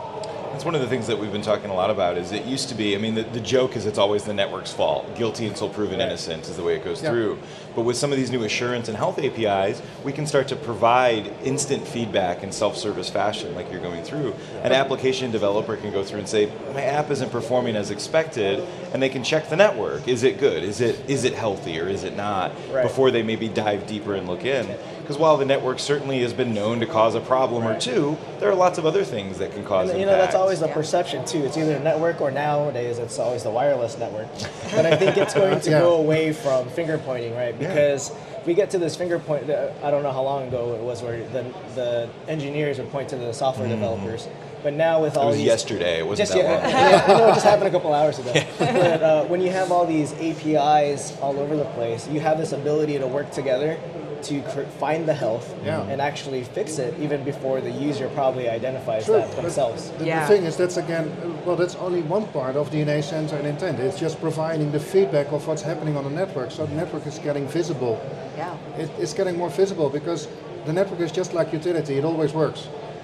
That's 0.51 0.65
one 0.65 0.75
of 0.75 0.81
the 0.81 0.87
things 0.87 1.07
that 1.07 1.17
we've 1.17 1.31
been 1.31 1.41
talking 1.41 1.69
a 1.69 1.73
lot 1.73 1.89
about. 1.89 2.17
Is 2.17 2.31
it 2.31 2.43
used 2.45 2.69
to 2.69 2.75
be? 2.75 2.95
I 2.95 2.99
mean, 2.99 3.15
the, 3.15 3.23
the 3.23 3.39
joke 3.39 3.75
is 3.77 3.85
it's 3.85 3.97
always 3.97 4.23
the 4.25 4.33
network's 4.33 4.73
fault. 4.73 5.15
Guilty 5.15 5.45
until 5.47 5.69
proven 5.69 5.99
Right. 5.99 6.07
innocent 6.07 6.49
is 6.49 6.57
the 6.57 6.63
way 6.63 6.75
it 6.75 6.83
goes 6.83 7.01
Yeah. 7.01 7.11
through. 7.11 7.37
But 7.75 7.83
with 7.83 7.95
some 7.97 8.11
of 8.11 8.17
these 8.17 8.31
new 8.31 8.43
assurance 8.43 8.89
and 8.89 8.97
health 8.97 9.19
APIs, 9.19 9.81
we 10.03 10.11
can 10.11 10.25
start 10.27 10.47
to 10.49 10.55
provide 10.55 11.31
instant 11.43 11.87
feedback 11.87 12.43
in 12.43 12.51
self-service 12.51 13.09
fashion, 13.09 13.55
like 13.55 13.71
you're 13.71 13.79
going 13.81 14.03
through. 14.03 14.33
An 14.63 14.73
application 14.73 15.31
developer 15.31 15.77
can 15.77 15.91
go 15.91 16.03
through 16.03 16.19
and 16.19 16.27
say, 16.27 16.49
"My 16.73 16.81
app 16.81 17.09
isn't 17.11 17.31
performing 17.31 17.75
as 17.77 17.89
expected," 17.91 18.61
and 18.91 19.01
they 19.01 19.09
can 19.09 19.23
check 19.23 19.49
the 19.49 19.55
network. 19.55 20.07
Is 20.07 20.23
it 20.23 20.39
good? 20.39 20.63
Is 20.63 20.81
it 20.81 20.99
is 21.07 21.23
it 21.23 21.35
healthy 21.35 21.79
or 21.79 21.87
is 21.87 22.03
it 22.03 22.17
not? 22.17 22.51
Right. 22.73 22.83
Before 22.83 23.11
they 23.11 23.23
maybe 23.23 23.47
dive 23.47 23.87
deeper 23.87 24.15
and 24.15 24.27
look 24.27 24.43
in. 24.43 24.67
Because 25.01 25.17
while 25.19 25.37
the 25.37 25.45
network 25.45 25.79
certainly 25.79 26.21
has 26.21 26.33
been 26.33 26.53
known 26.53 26.79
to 26.81 26.85
cause 26.85 27.15
a 27.15 27.19
problem 27.19 27.65
or 27.65 27.79
two, 27.79 28.15
there 28.39 28.47
are 28.47 28.53
lots 28.55 28.77
of 28.77 28.85
other 28.85 29.03
things 29.03 29.39
that 29.39 29.51
can 29.51 29.63
cause. 29.65 29.89
And, 29.89 29.99
you 29.99 30.05
know. 30.05 30.11
Always 30.39 30.61
a 30.63 30.67
Yeah. 30.67 30.73
perception 30.73 31.25
too. 31.25 31.43
It's 31.45 31.57
either 31.57 31.75
a 31.75 31.79
network 31.79 32.21
or 32.21 32.31
nowadays 32.31 32.97
it's 32.97 33.19
always 33.19 33.43
the 33.43 33.51
wireless 33.51 33.97
network. 33.97 34.27
But 34.71 34.85
I 34.85 34.95
think 34.97 35.17
it's 35.17 35.33
going 35.33 35.59
to 35.59 35.69
Yeah. 35.71 35.79
go 35.79 35.95
away 35.97 36.33
from 36.33 36.67
finger 36.69 36.97
pointing, 36.97 37.35
right? 37.35 37.57
Because 37.57 38.11
if 38.39 38.45
we 38.47 38.53
get 38.53 38.69
to 38.71 38.79
this 38.79 38.95
finger 38.95 39.19
point, 39.19 39.49
uh, 39.49 39.69
I 39.83 39.91
don't 39.91 40.01
know 40.03 40.11
how 40.11 40.23
long 40.23 40.47
ago 40.47 40.73
it 40.73 40.81
was 40.81 41.01
where 41.03 41.19
the, 41.29 41.43
the 41.75 42.09
engineers 42.27 42.79
would 42.79 42.91
point 42.91 43.09
to 43.09 43.17
the 43.17 43.33
software 43.33 43.67
developers. 43.67 44.27
But 44.63 44.73
now 44.73 45.01
with 45.01 45.15
all 45.15 45.23
Mm-hmm. 45.23 45.29
was 45.29 45.37
these 45.37 45.45
yesterday. 45.45 45.99
It 45.99 46.07
wasn't 46.07 46.29
just 46.29 46.33
that 46.33 46.43
yeah, 46.43 46.51
long. 46.61 46.69
yeah, 46.91 47.15
I 47.15 47.17
know 47.19 47.29
it 47.29 47.33
just 47.35 47.45
happened 47.45 47.67
a 47.67 47.71
couple 47.71 47.93
hours 47.93 48.19
ago. 48.19 48.33
But 48.59 49.03
uh, 49.03 49.23
when 49.25 49.39
you 49.41 49.51
have 49.51 49.71
all 49.71 49.85
these 49.85 50.11
APIs 50.13 51.17
all 51.21 51.39
over 51.39 51.55
the 51.55 51.65
place, 51.77 52.07
you 52.09 52.19
have 52.19 52.37
this 52.37 52.51
ability 52.51 52.97
to 52.99 53.07
work 53.07 53.31
together 53.31 53.77
to 54.23 54.41
cr- 54.41 54.61
find 54.79 55.05
the 55.07 55.13
health 55.13 55.53
Yeah. 55.65 55.81
and 55.91 56.01
actually 56.01 56.43
fix 56.43 56.77
it 56.79 56.93
even 56.99 57.23
before 57.23 57.61
the 57.61 57.71
user 57.71 58.07
probably 58.09 58.49
identifies 58.49 59.05
True, 59.05 59.15
that 59.17 59.31
themselves. 59.35 59.91
The, 59.97 60.05
Yeah. 60.05 60.21
the 60.27 60.33
thing 60.33 60.45
is, 60.45 60.55
that's 60.57 60.77
again, 60.77 61.11
well, 61.45 61.55
that's 61.55 61.75
only 61.75 62.01
one 62.01 62.25
part 62.27 62.55
of 62.55 62.69
DNA 62.71 63.01
Center 63.01 63.35
and 63.37 63.47
intent. 63.47 63.79
It's 63.79 63.99
just 63.99 64.19
providing 64.21 64.71
the 64.71 64.79
feedback 64.79 65.31
of 65.31 65.47
what's 65.47 65.61
happening 65.61 65.95
on 65.97 66.03
the 66.03 66.09
network, 66.09 66.51
so 66.51 66.65
the 66.65 66.75
network 66.75 67.05
is 67.07 67.19
getting 67.19 67.47
visible. 67.47 67.99
yeah. 68.37 68.55
It, 68.77 68.89
it's 68.99 69.13
getting 69.13 69.37
more 69.37 69.49
visible 69.49 69.89
because 69.89 70.27
the 70.65 70.73
network 70.73 70.99
is 71.01 71.11
just 71.11 71.33
like 71.33 71.51
utility; 71.53 71.97
it 71.97 72.05
always 72.05 72.33
works. 72.33 72.61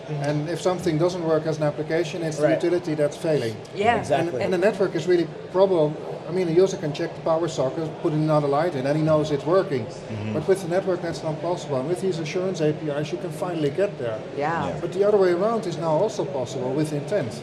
Mm-hmm. 0.07 0.23
And 0.23 0.49
if 0.49 0.61
something 0.61 0.97
doesn't 0.99 1.23
work 1.23 1.45
as 1.47 1.57
an 1.57 1.63
application, 1.63 2.21
it's 2.23 2.37
the 2.37 2.49
utility 2.51 2.93
that's 2.93 3.17
failing. 3.17 3.55
Yeah. 3.75 3.97
Exactly. 3.99 4.35
And, 4.35 4.43
and 4.43 4.53
the 4.53 4.57
network 4.69 4.93
is 4.95 5.07
really 5.07 5.27
problem. 5.51 5.95
I 6.27 6.31
mean, 6.31 6.47
a 6.47 6.51
user 6.51 6.77
can 6.77 6.91
check 6.91 7.13
the 7.15 7.21
power 7.21 7.47
socket, 7.47 7.89
put 8.01 8.13
in 8.13 8.23
another 8.23 8.47
light 8.47 8.75
in, 8.75 8.87
and 8.87 8.97
he 8.97 9.03
knows 9.03 9.31
it's 9.31 9.45
working. 9.45 9.85
Mm-hmm. 9.85 10.33
But 10.33 10.47
with 10.47 10.61
the 10.63 10.67
network, 10.67 11.01
that's 11.01 11.21
not 11.21 11.39
possible. 11.41 11.79
And 11.79 11.87
with 11.87 12.01
these 12.01 12.17
assurance 12.17 12.61
APIs, 12.61 13.11
you 13.11 13.19
can 13.19 13.31
finally 13.31 13.69
get 13.69 13.97
there. 13.99 14.19
Yeah. 14.35 14.75
But 14.81 14.93
the 14.93 15.07
other 15.07 15.17
way 15.17 15.31
around 15.33 15.67
is 15.67 15.77
now 15.77 15.91
also 15.91 16.25
possible 16.25 16.73
with 16.73 16.93
intent. 16.93 17.41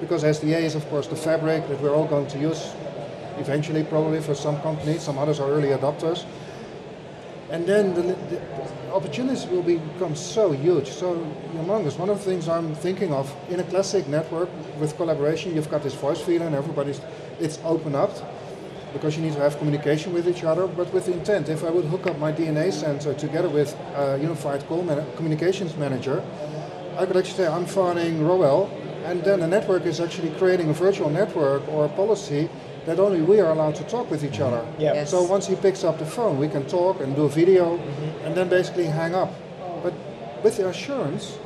Because 0.00 0.24
SDA 0.24 0.62
is, 0.62 0.74
of 0.74 0.86
course, 0.88 1.06
the 1.06 1.16
fabric 1.16 1.68
that 1.68 1.80
we're 1.80 1.94
all 1.94 2.06
going 2.06 2.26
to 2.26 2.38
use 2.38 2.72
eventually, 3.38 3.84
probably 3.84 4.20
for 4.20 4.34
some 4.34 4.60
companies, 4.60 5.02
some 5.02 5.18
others 5.18 5.38
are 5.38 5.48
early 5.50 5.68
adopters. 5.68 6.24
And 7.50 7.64
then 7.66 7.94
the, 7.94 8.02
the 8.02 8.40
opportunities 8.92 9.46
will 9.46 9.62
become 9.62 10.16
so 10.16 10.50
huge, 10.50 10.88
so 10.88 11.14
humongous. 11.54 11.98
One 11.98 12.10
of 12.10 12.18
the 12.18 12.24
things 12.24 12.48
I'm 12.48 12.74
thinking 12.74 13.12
of 13.12 13.34
in 13.48 13.60
a 13.60 13.64
classic 13.64 14.08
network 14.08 14.48
with 14.80 14.96
collaboration, 14.96 15.54
you've 15.54 15.70
got 15.70 15.82
this 15.82 15.94
voice 15.94 16.20
feeder 16.20 16.44
and 16.44 16.54
everybody's, 16.54 17.00
it's 17.38 17.58
open 17.64 17.94
up 17.94 18.10
because 18.92 19.16
you 19.16 19.22
need 19.22 19.34
to 19.34 19.40
have 19.40 19.58
communication 19.58 20.12
with 20.12 20.26
each 20.28 20.42
other. 20.42 20.66
But 20.66 20.92
with 20.92 21.08
intent, 21.08 21.48
if 21.48 21.62
I 21.62 21.70
would 21.70 21.84
hook 21.84 22.06
up 22.06 22.18
my 22.18 22.32
DNA 22.32 22.72
Center 22.72 23.14
together 23.14 23.48
with 23.48 23.76
a 23.94 24.18
unified 24.20 24.66
communications 24.66 25.76
manager, 25.76 26.24
I 26.98 27.04
could 27.06 27.16
actually 27.16 27.34
say 27.34 27.46
I'm 27.46 27.66
phoning 27.66 28.24
Roel, 28.24 28.70
and 29.04 29.22
then 29.22 29.40
the 29.40 29.46
network 29.46 29.84
is 29.84 30.00
actually 30.00 30.30
creating 30.30 30.70
a 30.70 30.72
virtual 30.72 31.10
network 31.10 31.68
or 31.68 31.84
a 31.84 31.88
policy 31.90 32.48
that 32.86 32.98
only 33.00 33.20
we 33.20 33.40
are 33.40 33.50
allowed 33.50 33.74
to 33.74 33.84
talk 33.84 34.10
with 34.10 34.24
each 34.24 34.40
other. 34.40 34.64
Yeah. 34.78 34.94
Yes. 34.94 35.10
So 35.10 35.22
once 35.22 35.46
he 35.46 35.56
picks 35.56 35.84
up 35.84 35.98
the 35.98 36.06
phone, 36.06 36.38
we 36.38 36.48
can 36.48 36.66
talk 36.66 37.00
and 37.00 37.14
do 37.14 37.28
video, 37.28 37.76
mm-hmm. 37.76 38.26
and 38.26 38.34
then 38.34 38.48
basically 38.48 38.86
hang 38.86 39.14
up. 39.14 39.32
But 39.82 39.92
with 40.42 40.56
the 40.56 40.68
assurance, 40.68 41.38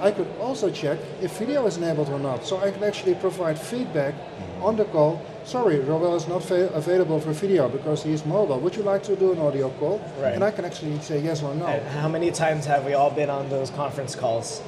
I 0.00 0.10
could 0.10 0.28
also 0.40 0.70
check 0.70 0.98
if 1.20 1.38
video 1.38 1.66
is 1.66 1.76
enabled 1.76 2.08
or 2.08 2.18
not. 2.18 2.44
So 2.44 2.58
I 2.58 2.70
can 2.70 2.82
actually 2.82 3.14
provide 3.16 3.58
feedback 3.58 4.14
mm-hmm. 4.14 4.62
on 4.62 4.76
the 4.76 4.84
call. 4.86 5.20
Sorry, 5.44 5.80
Roel 5.80 6.14
is 6.14 6.28
not 6.28 6.44
fa- 6.44 6.70
available 6.72 7.18
for 7.18 7.32
video 7.32 7.68
because 7.68 8.02
he's 8.04 8.24
mobile. 8.24 8.60
Would 8.60 8.76
you 8.76 8.84
like 8.84 9.02
to 9.04 9.16
do 9.16 9.32
an 9.32 9.40
audio 9.40 9.70
call? 9.70 10.00
Right. 10.18 10.34
And 10.34 10.44
I 10.44 10.52
can 10.52 10.64
actually 10.64 11.00
say 11.00 11.20
yes 11.20 11.42
or 11.42 11.54
no. 11.54 11.66
And 11.66 11.86
how 11.88 12.08
many 12.08 12.30
times 12.30 12.66
have 12.66 12.84
we 12.84 12.94
all 12.94 13.10
been 13.10 13.30
on 13.30 13.48
those 13.48 13.70
conference 13.70 14.14
calls 14.14 14.60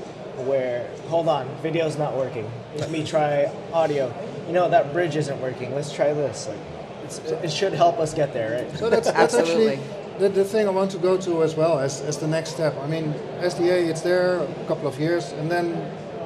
where, 0.46 0.88
hold 1.08 1.28
on, 1.28 1.48
video's 1.62 1.96
not 1.96 2.16
working. 2.16 2.50
Let 2.76 2.90
me 2.90 3.04
try 3.04 3.50
audio. 3.72 4.12
You 4.46 4.52
know, 4.52 4.68
that 4.68 4.92
bridge 4.92 5.16
isn't 5.16 5.40
working. 5.40 5.74
Let's 5.74 5.92
try 5.92 6.12
this. 6.12 6.48
Like, 6.48 6.58
it's, 7.04 7.18
it 7.18 7.52
should 7.52 7.72
help 7.72 7.98
us 7.98 8.14
get 8.14 8.32
there, 8.32 8.62
right? 8.62 8.78
So 8.78 8.90
that's, 8.90 9.10
that's 9.10 9.34
Absolutely. 9.34 9.74
actually 9.74 10.04
the, 10.18 10.28
the 10.28 10.44
thing 10.44 10.66
I 10.66 10.70
want 10.70 10.90
to 10.92 10.98
go 10.98 11.16
to 11.18 11.42
as 11.42 11.54
well 11.54 11.78
as, 11.78 12.00
as 12.02 12.18
the 12.18 12.26
next 12.26 12.50
step. 12.50 12.76
I 12.78 12.86
mean, 12.86 13.12
SDA, 13.40 13.88
it's 13.88 14.00
there 14.00 14.38
a 14.40 14.64
couple 14.66 14.86
of 14.86 14.98
years, 15.00 15.32
and 15.32 15.50
then 15.50 15.72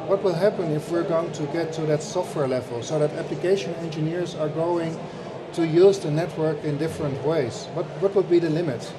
what 0.09 0.23
will 0.23 0.35
happen 0.35 0.73
if 0.73 0.91
we're 0.91 1.09
going 1.09 1.33
to 1.33 1.43
get 1.47 1.73
to 1.75 1.83
that 1.83 2.03
software 2.03 2.49
level 2.49 2.83
so 2.83 2.99
that 2.99 3.13
application 3.13 3.75
engineers 3.77 4.35
are 4.35 4.49
going 4.49 4.99
to 5.53 5.67
use 5.67 5.99
the 5.99 6.11
network 6.11 6.63
in 6.65 6.79
different 6.79 7.23
ways? 7.25 7.67
What, 7.75 7.87
what 8.01 8.15
would 8.15 8.31
be 8.31 8.39
the 8.39 8.51
limit? 8.51 8.93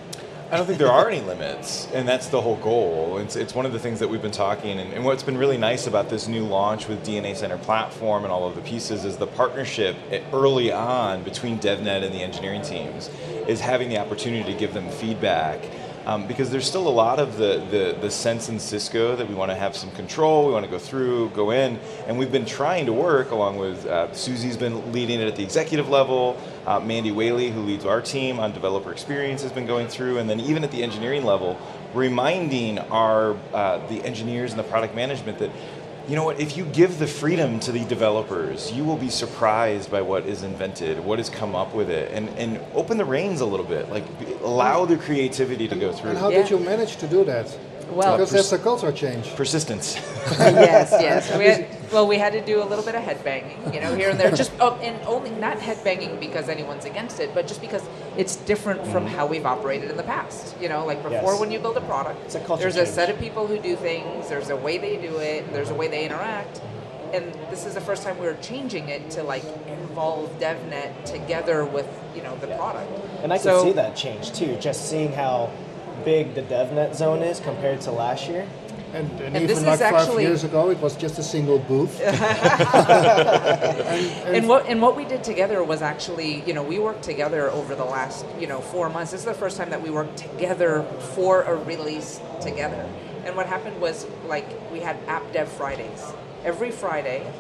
I 0.52 0.58
don't 0.58 0.66
think 0.66 0.80
there 0.80 0.92
are 0.92 1.08
any 1.08 1.22
limits, 1.22 1.88
and 1.94 2.08
that's 2.08 2.26
the 2.30 2.42
whole 2.42 2.56
goal. 2.56 3.20
It's, 3.20 3.36
it's 3.36 3.54
one 3.54 3.68
of 3.68 3.72
the 3.72 3.78
things 3.78 4.00
that 4.00 4.08
we've 4.08 4.22
been 4.22 4.32
talking, 4.32 4.80
and, 4.80 4.92
and 4.94 5.06
what's 5.06 5.22
been 5.22 5.38
really 5.38 5.60
nice 5.60 5.86
about 5.86 6.10
this 6.10 6.28
new 6.28 6.44
launch 6.44 6.88
with 6.88 7.06
DNA 7.06 7.36
Center 7.36 7.60
platform 7.60 8.24
and 8.24 8.34
all 8.34 8.48
of 8.48 8.56
the 8.56 8.62
pieces 8.62 9.06
is 9.06 9.16
the 9.16 9.28
partnership 9.28 9.96
early 10.34 10.72
on 10.72 11.22
between 11.22 11.60
DevNet 11.60 12.04
and 12.04 12.16
the 12.16 12.24
engineering 12.24 12.64
teams 12.64 13.12
is 13.48 13.60
having 13.60 13.90
the 13.90 14.00
opportunity 14.00 14.52
to 14.52 14.58
give 14.58 14.74
them 14.74 14.90
feedback. 14.90 15.62
Um, 16.08 16.26
because 16.26 16.50
there's 16.50 16.66
still 16.66 16.88
a 16.88 16.90
lot 16.90 17.20
of 17.20 17.38
the, 17.38 17.64
the, 17.70 17.96
the 18.02 18.10
sense 18.10 18.50
in 18.50 18.58
Cisco 18.58 19.16
that 19.16 19.30
we 19.30 19.36
want 19.36 19.52
to 19.52 19.56
have 19.56 19.76
some 19.76 19.92
control, 19.92 20.48
we 20.48 20.54
want 20.54 20.66
to 20.66 20.72
go 20.72 20.80
through, 20.80 21.30
go 21.32 21.52
in, 21.52 21.80
and 22.08 22.18
we've 22.18 22.32
been 22.32 22.48
trying 22.48 22.88
to 22.88 22.94
work 22.94 23.30
along 23.30 23.58
with 23.58 23.86
uh, 23.86 24.12
Susie's 24.14 24.58
been 24.58 24.92
leading 24.92 25.20
it 25.20 25.28
at 25.28 25.36
the 25.36 25.44
executive 25.44 25.90
level, 25.90 26.36
uh, 26.70 26.80
Mandy 26.80 27.12
Whaley, 27.12 27.50
who 27.50 27.62
leads 27.62 27.84
our 27.84 28.00
team 28.00 28.40
on 28.40 28.52
developer 28.54 28.92
experience, 28.92 29.42
has 29.42 29.52
been 29.52 29.66
going 29.66 29.88
through, 29.88 30.20
and 30.20 30.30
then 30.30 30.40
even 30.40 30.64
at 30.64 30.70
the 30.72 30.84
engineering 30.84 31.26
level, 31.26 31.58
reminding 31.96 32.78
our 32.78 33.36
uh, 33.54 33.86
the 33.88 34.04
engineers 34.06 34.52
and 34.52 34.60
the 34.60 34.64
product 34.64 34.94
management 34.94 35.40
that 35.40 35.50
you 36.08 36.16
know 36.16 36.24
what 36.24 36.40
if 36.40 36.56
you 36.56 36.66
give 36.66 37.00
the 37.00 37.08
freedom 37.08 37.60
to 37.60 37.72
the 37.72 37.84
developers 37.86 38.72
you 38.72 38.84
will 38.84 38.98
be 38.98 39.10
surprised 39.10 39.92
by 39.92 40.02
what 40.02 40.26
is 40.26 40.42
invented 40.44 41.00
what 41.00 41.20
has 41.20 41.30
come 41.30 41.56
up 41.56 41.74
with 41.76 41.90
it 41.90 42.12
and 42.12 42.30
and 42.30 42.60
open 42.74 42.98
the 42.98 43.06
reins 43.06 43.42
a 43.42 43.46
little 43.46 43.66
bit 43.66 43.90
like 43.92 44.06
be- 44.20 44.34
allow 44.44 44.86
the 44.86 44.98
creativity 44.98 45.68
to 45.68 45.76
go 45.76 45.92
through 45.92 46.12
And 46.12 46.20
how 46.20 46.30
Yeah. 46.30 46.42
did 46.42 46.50
you 46.52 46.60
manage 46.60 46.98
to 46.98 47.08
do 47.08 47.24
that? 47.26 47.56
Well- 47.92 48.18
because 48.18 48.32
that's 48.32 48.52
a 48.54 48.58
culture 48.60 48.92
change. 48.92 49.36
persistence 49.36 49.96
yes, 50.40 50.90
yes. 50.92 51.76
We 51.90 51.96
well, 51.96 52.08
we 52.08 52.18
had 52.18 52.34
to 52.34 52.42
do 52.42 52.62
a 52.62 52.66
little 52.66 52.84
bit 52.84 52.96
of 52.96 53.04
headbanging, 53.04 53.74
you 53.74 53.82
know, 53.82 53.96
here 53.96 54.10
and 54.10 54.20
there. 54.20 54.32
Just 54.32 54.52
oh, 54.60 54.76
and 54.82 55.00
only 55.08 55.32
not 55.32 55.58
headbanging 55.58 56.20
because 56.20 56.50
anyone's 56.50 56.86
against 56.86 57.20
it, 57.20 57.34
but 57.34 57.48
just 57.48 57.62
because 57.62 57.84
it's 58.18 58.36
different 58.36 58.86
from 58.88 59.06
mm-hmm. 59.06 59.16
how 59.16 59.26
we've 59.26 59.46
operated 59.46 59.90
in 59.90 59.98
the 59.98 60.04
past. 60.04 60.56
You 60.62 60.70
know, 60.70 60.86
like 60.86 61.02
before, 61.02 61.32
Yes. 61.32 61.40
when 61.40 61.52
you 61.52 61.60
build 61.60 61.78
a 61.78 61.82
product, 61.82 62.36
a 62.36 62.58
there's 62.58 62.76
a 62.76 62.86
set 62.86 63.10
of 63.10 63.20
people 63.20 63.48
who 63.48 63.58
do 63.60 63.76
things. 63.76 64.30
There's 64.30 64.50
a 64.50 64.56
way 64.56 64.78
they 64.78 64.98
do 64.98 65.18
it. 65.18 65.52
There's 65.52 65.70
a 65.70 65.74
way 65.74 65.88
they 65.88 66.06
interact. 66.06 66.62
And 67.12 67.34
this 67.50 67.66
is 67.66 67.74
the 67.74 67.82
first 67.82 68.04
time 68.04 68.20
we're 68.20 68.38
changing 68.38 68.90
it 68.90 69.10
to 69.12 69.24
like 69.24 69.44
involve 69.68 70.30
DevNet 70.40 71.06
together 71.06 71.66
with 71.66 71.88
you 72.16 72.22
know 72.22 72.36
the 72.38 72.48
product. 72.48 72.92
And 73.24 73.34
I 73.34 73.38
can 73.38 73.44
So- 73.44 73.64
see 73.64 73.72
that 73.74 73.96
change 73.96 74.32
too, 74.34 74.56
just 74.58 74.90
seeing 74.90 75.14
how 75.14 75.50
big 76.06 76.36
the 76.36 76.44
DevNet 76.44 76.96
zone 76.96 77.24
is 77.24 77.40
compared 77.40 77.82
to 77.82 77.92
last 77.92 78.28
year. 78.28 78.48
And, 78.94 79.12
and, 79.22 79.36
And 79.36 79.50
even 79.50 79.66
like 79.66 79.80
five 79.80 80.20
years 80.20 80.44
ago, 80.44 80.70
it 80.72 80.80
was 80.80 80.96
just 80.96 81.20
a 81.20 81.24
single 81.24 81.60
booth. 81.60 82.00
and 82.02 82.18
what 84.48 84.66
and 84.66 84.82
what 84.82 84.96
we 84.96 85.06
did 85.06 85.24
together 85.24 85.64
was 85.64 85.82
actually, 85.82 86.42
you 86.48 86.54
know, 86.54 86.64
we 86.64 86.80
worked 86.80 87.04
together 87.04 87.52
over 87.52 87.76
the 87.76 87.86
last, 87.86 88.26
you 88.40 88.48
know, 88.48 88.62
four 88.62 88.90
months. 88.90 89.12
This 89.12 89.22
is 89.22 89.26
the 89.26 89.34
first 89.34 89.58
time 89.58 89.70
that 89.70 89.82
we 89.82 89.90
worked 89.92 90.18
together 90.18 90.84
for 91.14 91.44
a 91.44 91.56
release 91.56 92.20
together. 92.42 92.88
And 93.26 93.36
what 93.36 93.46
happened 93.46 93.80
was 93.80 94.08
like 94.26 94.48
we 94.72 94.80
had 94.80 94.98
App 95.08 95.32
Dev 95.34 95.50
Fridays. 95.50 96.04
Every 96.44 96.72
Friday, 96.72 97.32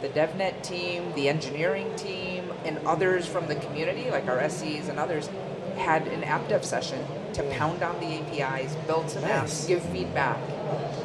the 0.00 0.08
DevNet 0.08 0.62
team, 0.62 1.12
the 1.14 1.28
engineering 1.28 1.94
team, 1.96 2.50
and 2.64 2.78
others 2.86 3.26
from 3.26 3.46
the 3.46 3.54
community, 3.56 4.10
like 4.10 4.26
our 4.26 4.48
SEs 4.48 4.88
and 4.88 4.98
others, 4.98 5.28
had 5.76 6.08
an 6.08 6.24
app 6.24 6.48
dev 6.48 6.64
session 6.64 7.04
to 7.34 7.42
pound 7.50 7.82
on 7.82 8.00
the 8.00 8.06
APIs, 8.18 8.74
build 8.86 9.10
some 9.10 9.22
Nice. 9.22 9.64
apps, 9.64 9.68
give 9.68 9.82
feedback. 9.90 10.38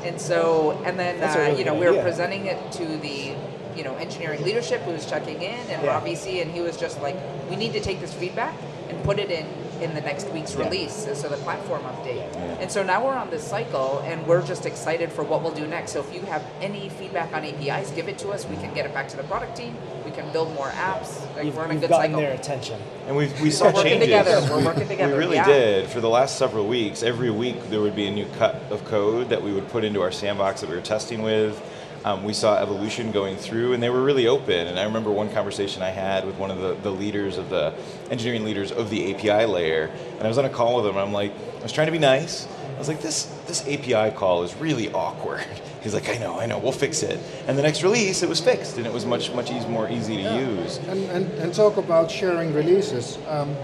And 0.03 0.19
so, 0.19 0.71
and 0.85 0.99
then, 0.99 1.21
uh, 1.23 1.33
really 1.37 1.59
you 1.59 1.65
know, 1.65 1.73
we 1.73 1.81
were 1.85 1.89
idea. 1.91 2.03
presenting 2.03 2.45
it 2.47 2.71
to 2.73 2.85
the, 2.85 3.35
you 3.75 3.83
know, 3.83 3.95
engineering 3.95 4.43
leadership 4.43 4.81
who 4.81 4.91
was 4.91 5.05
checking 5.05 5.41
in, 5.41 5.59
and 5.69 5.81
Yeah. 5.83 5.87
Rob 5.93 6.05
EC, 6.05 6.41
and 6.41 6.51
he 6.51 6.61
was 6.61 6.77
just 6.77 7.01
like, 7.01 7.15
we 7.49 7.55
need 7.55 7.73
to 7.73 7.79
take 7.79 7.99
this 8.01 8.13
feedback 8.13 8.53
and 8.89 9.01
put 9.03 9.19
it 9.19 9.31
in 9.31 9.45
in 9.81 9.93
the 9.95 10.01
next 10.01 10.29
week's 10.29 10.53
Yeah. 10.55 10.63
release, 10.65 11.07
so 11.13 11.27
the 11.27 11.35
platform 11.37 11.81
update. 11.83 12.23
And 12.61 12.71
so 12.71 12.83
now 12.83 13.03
we're 13.03 13.15
on 13.15 13.29
this 13.29 13.43
cycle, 13.43 14.01
and 14.05 14.25
we're 14.27 14.41
just 14.41 14.65
excited 14.65 15.11
for 15.11 15.23
what 15.23 15.41
we'll 15.41 15.51
do 15.51 15.67
next. 15.67 15.91
So 15.91 15.99
if 15.99 16.13
you 16.13 16.21
have 16.21 16.43
any 16.61 16.89
feedback 16.89 17.33
on 17.33 17.43
APIs, 17.43 17.91
give 17.91 18.07
it 18.07 18.17
to 18.19 18.29
us. 18.29 18.45
We 18.45 18.55
can 18.57 18.73
get 18.73 18.85
it 18.85 18.93
back 18.93 19.07
to 19.09 19.17
the 19.17 19.23
product 19.23 19.57
team. 19.57 19.75
We 20.15 20.21
can 20.21 20.31
build 20.31 20.53
more 20.53 20.69
apps. 20.69 21.21
Like 21.35 21.45
You've, 21.45 21.55
we're 21.55 21.65
in 21.65 21.71
a 21.71 21.79
good 21.79 21.89
gotten 21.89 22.11
cycle. 22.11 22.21
their 22.21 22.33
attention. 22.33 22.79
And 23.07 23.15
we 23.15 23.31
we 23.41 23.49
saw 23.49 23.65
We're 23.65 23.73
working 23.73 23.99
changes. 23.99 24.07
together. 24.07 24.53
We're 24.53 24.63
working 24.65 24.87
together. 24.87 25.13
We 25.13 25.19
really 25.19 25.37
yeah. 25.37 25.45
did. 25.45 25.89
For 25.89 26.01
the 26.01 26.09
last 26.09 26.37
several 26.37 26.67
weeks, 26.67 27.01
every 27.01 27.31
week 27.31 27.69
there 27.69 27.81
would 27.81 27.95
be 27.95 28.05
a 28.05 28.11
new 28.11 28.27
cut 28.37 28.61
of 28.69 28.85
code 28.85 29.29
that 29.29 29.41
we 29.41 29.51
would 29.51 29.67
put 29.69 29.83
into 29.83 30.01
our 30.01 30.11
sandbox 30.11 30.61
that 30.61 30.69
we 30.69 30.75
were 30.75 30.83
testing 30.83 31.23
with. 31.23 31.59
Um, 32.05 32.23
we 32.23 32.33
saw 32.33 32.57
evolution 32.57 33.11
going 33.11 33.37
through, 33.37 33.73
and 33.73 33.81
they 33.81 33.89
were 33.89 34.03
really 34.03 34.27
open. 34.27 34.67
And 34.67 34.77
I 34.77 34.83
remember 34.83 35.09
one 35.09 35.31
conversation 35.31 35.81
I 35.81 35.89
had 35.89 36.27
with 36.27 36.37
one 36.37 36.51
of 36.51 36.59
the, 36.59 36.75
the 36.75 36.91
leaders 36.91 37.37
of 37.37 37.49
the 37.49 37.73
engineering 38.11 38.43
leaders 38.43 38.71
of 38.71 38.91
the 38.91 39.15
API 39.15 39.45
layer, 39.45 39.89
and 40.17 40.23
I 40.23 40.27
was 40.27 40.37
on 40.37 40.45
a 40.45 40.49
call 40.49 40.75
with 40.75 40.85
him. 40.85 40.91
And 40.91 40.99
I'm 40.99 41.13
like, 41.13 41.31
I 41.59 41.63
was 41.63 41.71
trying 41.71 41.87
to 41.87 41.91
be 41.91 41.99
nice. 41.99 42.47
I 42.75 42.77
was 42.77 42.87
like, 42.87 43.01
this 43.01 43.25
this 43.47 43.61
API 43.67 44.15
call 44.15 44.43
is 44.43 44.53
really 44.55 44.91
awkward. 44.91 45.45
He's 45.83 45.93
like, 45.93 46.07
I 46.07 46.17
know, 46.17 46.39
I 46.39 46.45
know, 46.45 46.57
we'll 46.57 46.71
fix 46.71 47.03
it. 47.03 47.19
And 47.45 47.57
the 47.57 47.61
next 47.61 47.83
release, 47.83 48.23
it 48.23 48.29
was 48.29 48.39
fixed, 48.39 48.77
and 48.77 48.87
it 48.87 48.93
was 48.93 49.05
much 49.05 49.33
much 49.33 49.51
eas 49.51 49.67
more 49.67 49.89
easy 49.89 50.15
to 50.17 50.35
use. 50.39 50.77
And, 50.87 51.03
and, 51.09 51.31
and 51.39 51.53
talk 51.53 51.75
about 51.77 52.09
sharing 52.09 52.53
releases. 52.53 53.17
Um, 53.27 53.55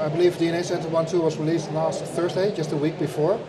I 0.00 0.08
believe 0.08 0.36
DNA 0.36 0.64
Center 0.64 0.88
1.2 0.88 1.20
was 1.20 1.36
released 1.36 1.72
last 1.72 2.04
Thursday, 2.04 2.54
just 2.54 2.70
a 2.70 2.76
week 2.76 2.96
before, 3.00 3.40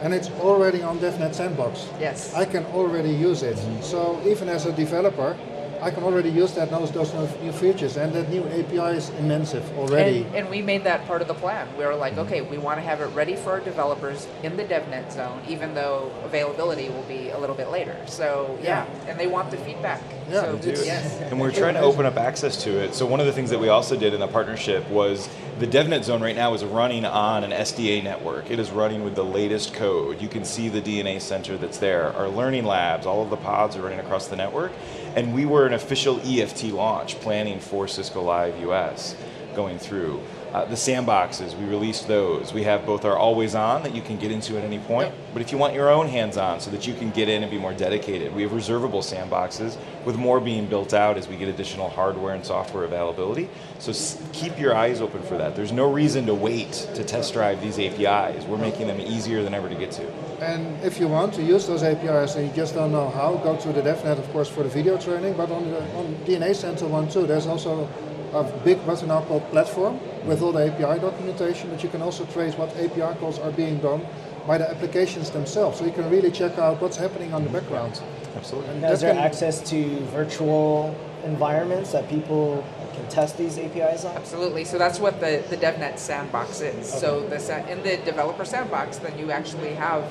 and 0.00 0.14
it's 0.14 0.30
already 0.38 0.80
on 0.82 1.00
DevNet 1.00 1.34
Sandbox. 1.34 1.88
Yes. 1.98 2.32
I 2.34 2.44
can 2.44 2.64
already 2.66 3.10
use 3.10 3.42
it. 3.42 3.58
So 3.82 4.22
even 4.24 4.48
as 4.48 4.66
a 4.66 4.72
developer, 4.72 5.36
I 5.80 5.90
can 5.90 6.02
already 6.02 6.30
use 6.30 6.52
that 6.54 6.70
those 6.70 6.90
those 6.92 7.12
new 7.40 7.52
features, 7.52 7.96
and 7.96 8.12
that 8.12 8.28
new 8.30 8.44
API 8.48 8.96
is 8.96 9.10
immense 9.10 9.54
already. 9.54 10.22
And, 10.22 10.36
and 10.36 10.50
we 10.50 10.62
made 10.62 10.84
that 10.84 11.06
part 11.06 11.22
of 11.22 11.28
the 11.28 11.34
plan. 11.34 11.68
We 11.76 11.84
were 11.84 11.94
like, 11.94 12.16
okay, 12.18 12.40
we 12.40 12.58
want 12.58 12.78
to 12.78 12.82
have 12.82 13.00
it 13.00 13.06
ready 13.06 13.36
for 13.36 13.50
our 13.52 13.60
developers 13.60 14.26
in 14.42 14.56
the 14.56 14.64
DevNet 14.64 15.12
zone, 15.12 15.40
even 15.48 15.74
though 15.74 16.12
availability 16.24 16.88
will 16.88 17.02
be 17.04 17.30
a 17.30 17.38
little 17.38 17.56
bit 17.56 17.70
later. 17.70 17.96
So 18.06 18.58
yeah, 18.62 18.86
and 19.06 19.18
they 19.18 19.26
want 19.26 19.50
the 19.50 19.56
feedback. 19.58 20.02
Yeah, 20.28 20.42
so 20.42 20.56
they 20.56 20.74
do. 20.74 20.84
yes. 20.84 21.20
And 21.20 21.40
we're 21.40 21.52
trying 21.52 21.74
to 21.74 21.80
open 21.80 22.06
up 22.06 22.16
access 22.16 22.62
to 22.64 22.70
it. 22.82 22.94
So 22.94 23.06
one 23.06 23.20
of 23.20 23.26
the 23.26 23.32
things 23.32 23.50
that 23.50 23.60
we 23.60 23.68
also 23.68 23.96
did 23.96 24.12
in 24.14 24.20
the 24.20 24.28
partnership 24.28 24.88
was 24.88 25.28
the 25.58 25.66
DevNet 25.66 26.04
zone 26.04 26.20
right 26.20 26.36
now 26.36 26.52
is 26.52 26.64
running 26.64 27.04
on 27.04 27.44
an 27.44 27.50
SDA 27.50 28.02
network. 28.02 28.50
It 28.50 28.58
is 28.58 28.70
running 28.70 29.04
with 29.04 29.14
the 29.14 29.24
latest 29.24 29.72
code. 29.72 30.20
You 30.20 30.28
can 30.28 30.44
see 30.44 30.68
the 30.68 30.82
DNA 30.82 31.20
center 31.20 31.56
that's 31.56 31.78
there. 31.78 32.12
Our 32.12 32.28
learning 32.28 32.64
labs, 32.64 33.06
all 33.06 33.22
of 33.22 33.30
the 33.30 33.36
pods 33.36 33.76
are 33.76 33.82
running 33.82 34.00
across 34.00 34.26
the 34.28 34.36
network. 34.36 34.72
And 35.16 35.32
we 35.34 35.46
were 35.46 35.66
an 35.66 35.72
official 35.72 36.20
EFT 36.24 36.64
launch 36.64 37.18
planning 37.20 37.58
for 37.58 37.88
Cisco 37.88 38.22
Live 38.22 38.60
US 38.60 39.16
going 39.54 39.78
through. 39.78 40.20
Uh, 40.56 40.64
the 40.64 40.74
sandboxes, 40.74 41.54
we 41.58 41.66
released 41.66 42.08
those. 42.08 42.54
We 42.54 42.62
have 42.62 42.86
both 42.86 43.04
our 43.04 43.14
always 43.14 43.54
on 43.54 43.82
that 43.82 43.94
you 43.94 44.00
can 44.00 44.16
get 44.16 44.30
into 44.30 44.56
at 44.56 44.64
any 44.64 44.78
point, 44.78 45.12
but 45.34 45.42
if 45.42 45.52
you 45.52 45.58
want 45.58 45.74
your 45.74 45.90
own 45.90 46.08
hands 46.08 46.38
on 46.38 46.60
so 46.60 46.70
that 46.70 46.86
you 46.86 46.94
can 46.94 47.10
get 47.10 47.28
in 47.28 47.42
and 47.42 47.50
be 47.50 47.58
more 47.58 47.74
dedicated, 47.74 48.34
we 48.34 48.40
have 48.40 48.52
reservable 48.52 49.02
sandboxes 49.02 49.76
with 50.06 50.16
more 50.16 50.40
being 50.40 50.64
built 50.64 50.94
out 50.94 51.18
as 51.18 51.28
we 51.28 51.36
get 51.36 51.48
additional 51.48 51.90
hardware 51.90 52.34
and 52.34 52.42
software 52.42 52.84
availability. 52.84 53.50
So 53.80 53.90
s- 53.90 54.18
keep 54.32 54.58
your 54.58 54.74
eyes 54.74 55.02
open 55.02 55.22
for 55.24 55.36
that. 55.36 55.56
There's 55.56 55.72
no 55.72 55.92
reason 55.92 56.24
to 56.24 56.34
wait 56.34 56.72
to 56.94 57.04
test 57.04 57.34
drive 57.34 57.60
these 57.60 57.78
APIs. 57.78 58.42
We're 58.46 58.56
making 58.56 58.86
them 58.86 58.98
easier 58.98 59.42
than 59.42 59.52
ever 59.52 59.68
to 59.68 59.74
get 59.74 59.90
to. 60.00 60.10
And 60.40 60.82
if 60.82 60.98
you 60.98 61.06
want 61.06 61.34
to 61.34 61.42
use 61.42 61.66
those 61.66 61.82
APIs 61.82 62.36
and 62.36 62.48
you 62.48 62.56
just 62.56 62.74
don't 62.74 62.92
know 62.92 63.10
how, 63.10 63.34
go 63.44 63.58
to 63.58 63.72
the 63.74 63.82
DevNet, 63.82 64.18
of 64.18 64.32
course, 64.32 64.48
for 64.48 64.62
the 64.62 64.70
video 64.70 64.96
training. 64.96 65.34
But 65.36 65.50
on 65.50 65.70
the 65.70 65.82
on 65.98 66.14
DNA 66.24 66.54
Center 66.56 66.86
one 66.86 67.10
too, 67.10 67.26
there's 67.26 67.46
also 67.46 67.86
a 68.32 68.42
big 68.64 68.78
what 68.86 69.02
we 69.02 69.08
now 69.08 69.20
call 69.20 69.40
platform 69.52 70.00
with 70.26 70.42
all 70.42 70.52
the 70.52 70.66
API 70.66 71.00
documentation. 71.00 71.70
But 71.70 71.82
you 71.82 71.88
can 71.88 72.02
also 72.02 72.24
trace 72.26 72.54
what 72.54 72.76
API 72.76 73.18
calls 73.18 73.38
are 73.38 73.52
being 73.52 73.78
done 73.78 74.06
by 74.46 74.58
the 74.58 74.70
applications 74.70 75.30
themselves, 75.30 75.78
so 75.78 75.84
you 75.84 75.92
can 75.92 76.08
really 76.08 76.30
check 76.30 76.56
out 76.58 76.80
what's 76.80 76.96
happening 76.96 77.34
on 77.34 77.42
the 77.42 77.50
background. 77.50 78.00
Absolutely. 78.36 78.74
And 78.76 78.84
is 78.84 79.00
there 79.00 79.14
can- 79.14 79.24
access 79.24 79.60
to 79.70 79.98
virtual 80.06 80.94
environments 81.24 81.92
that 81.92 82.08
people 82.08 82.64
can 82.94 83.08
test 83.08 83.36
these 83.36 83.58
APIs 83.58 84.04
on? 84.04 84.14
Absolutely. 84.14 84.64
So 84.64 84.78
that's 84.78 85.00
what 85.00 85.18
the, 85.20 85.42
the 85.50 85.56
DevNet 85.56 85.98
sandbox 85.98 86.60
is. 86.60 86.88
So 86.88 87.26
the 87.28 87.72
in 87.72 87.82
the 87.82 87.96
developer 88.04 88.44
sandbox, 88.44 88.98
then 88.98 89.18
you 89.18 89.32
actually 89.32 89.74
have 89.74 90.04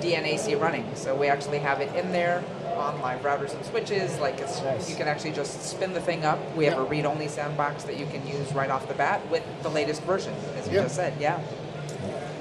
DNAC 0.00 0.58
running. 0.58 0.86
So 0.94 1.14
we 1.14 1.28
actually 1.28 1.58
have 1.58 1.80
it 1.80 1.94
in 1.94 2.12
there 2.12 2.42
on 2.76 3.00
live 3.00 3.20
routers 3.22 3.54
and 3.54 3.64
switches. 3.64 4.18
Like 4.18 4.38
it's, 4.40 4.60
Nice. 4.62 4.88
you 4.90 4.96
can 4.96 5.08
actually 5.08 5.32
just 5.32 5.62
spin 5.62 5.92
the 5.92 6.00
thing 6.00 6.24
up. 6.24 6.38
We 6.56 6.64
have 6.66 6.74
Yeah. 6.74 6.80
a 6.80 6.84
read-only 6.84 7.28
sandbox 7.28 7.84
that 7.84 7.96
you 7.96 8.06
can 8.06 8.26
use 8.26 8.52
right 8.52 8.70
off 8.70 8.88
the 8.88 8.94
bat 8.94 9.20
with 9.30 9.42
the 9.62 9.68
latest 9.70 10.02
version, 10.02 10.34
as 10.58 10.66
you 10.68 10.74
Yeah. 10.76 10.82
just 10.82 10.96
said. 10.96 11.14
Yeah. 11.20 11.38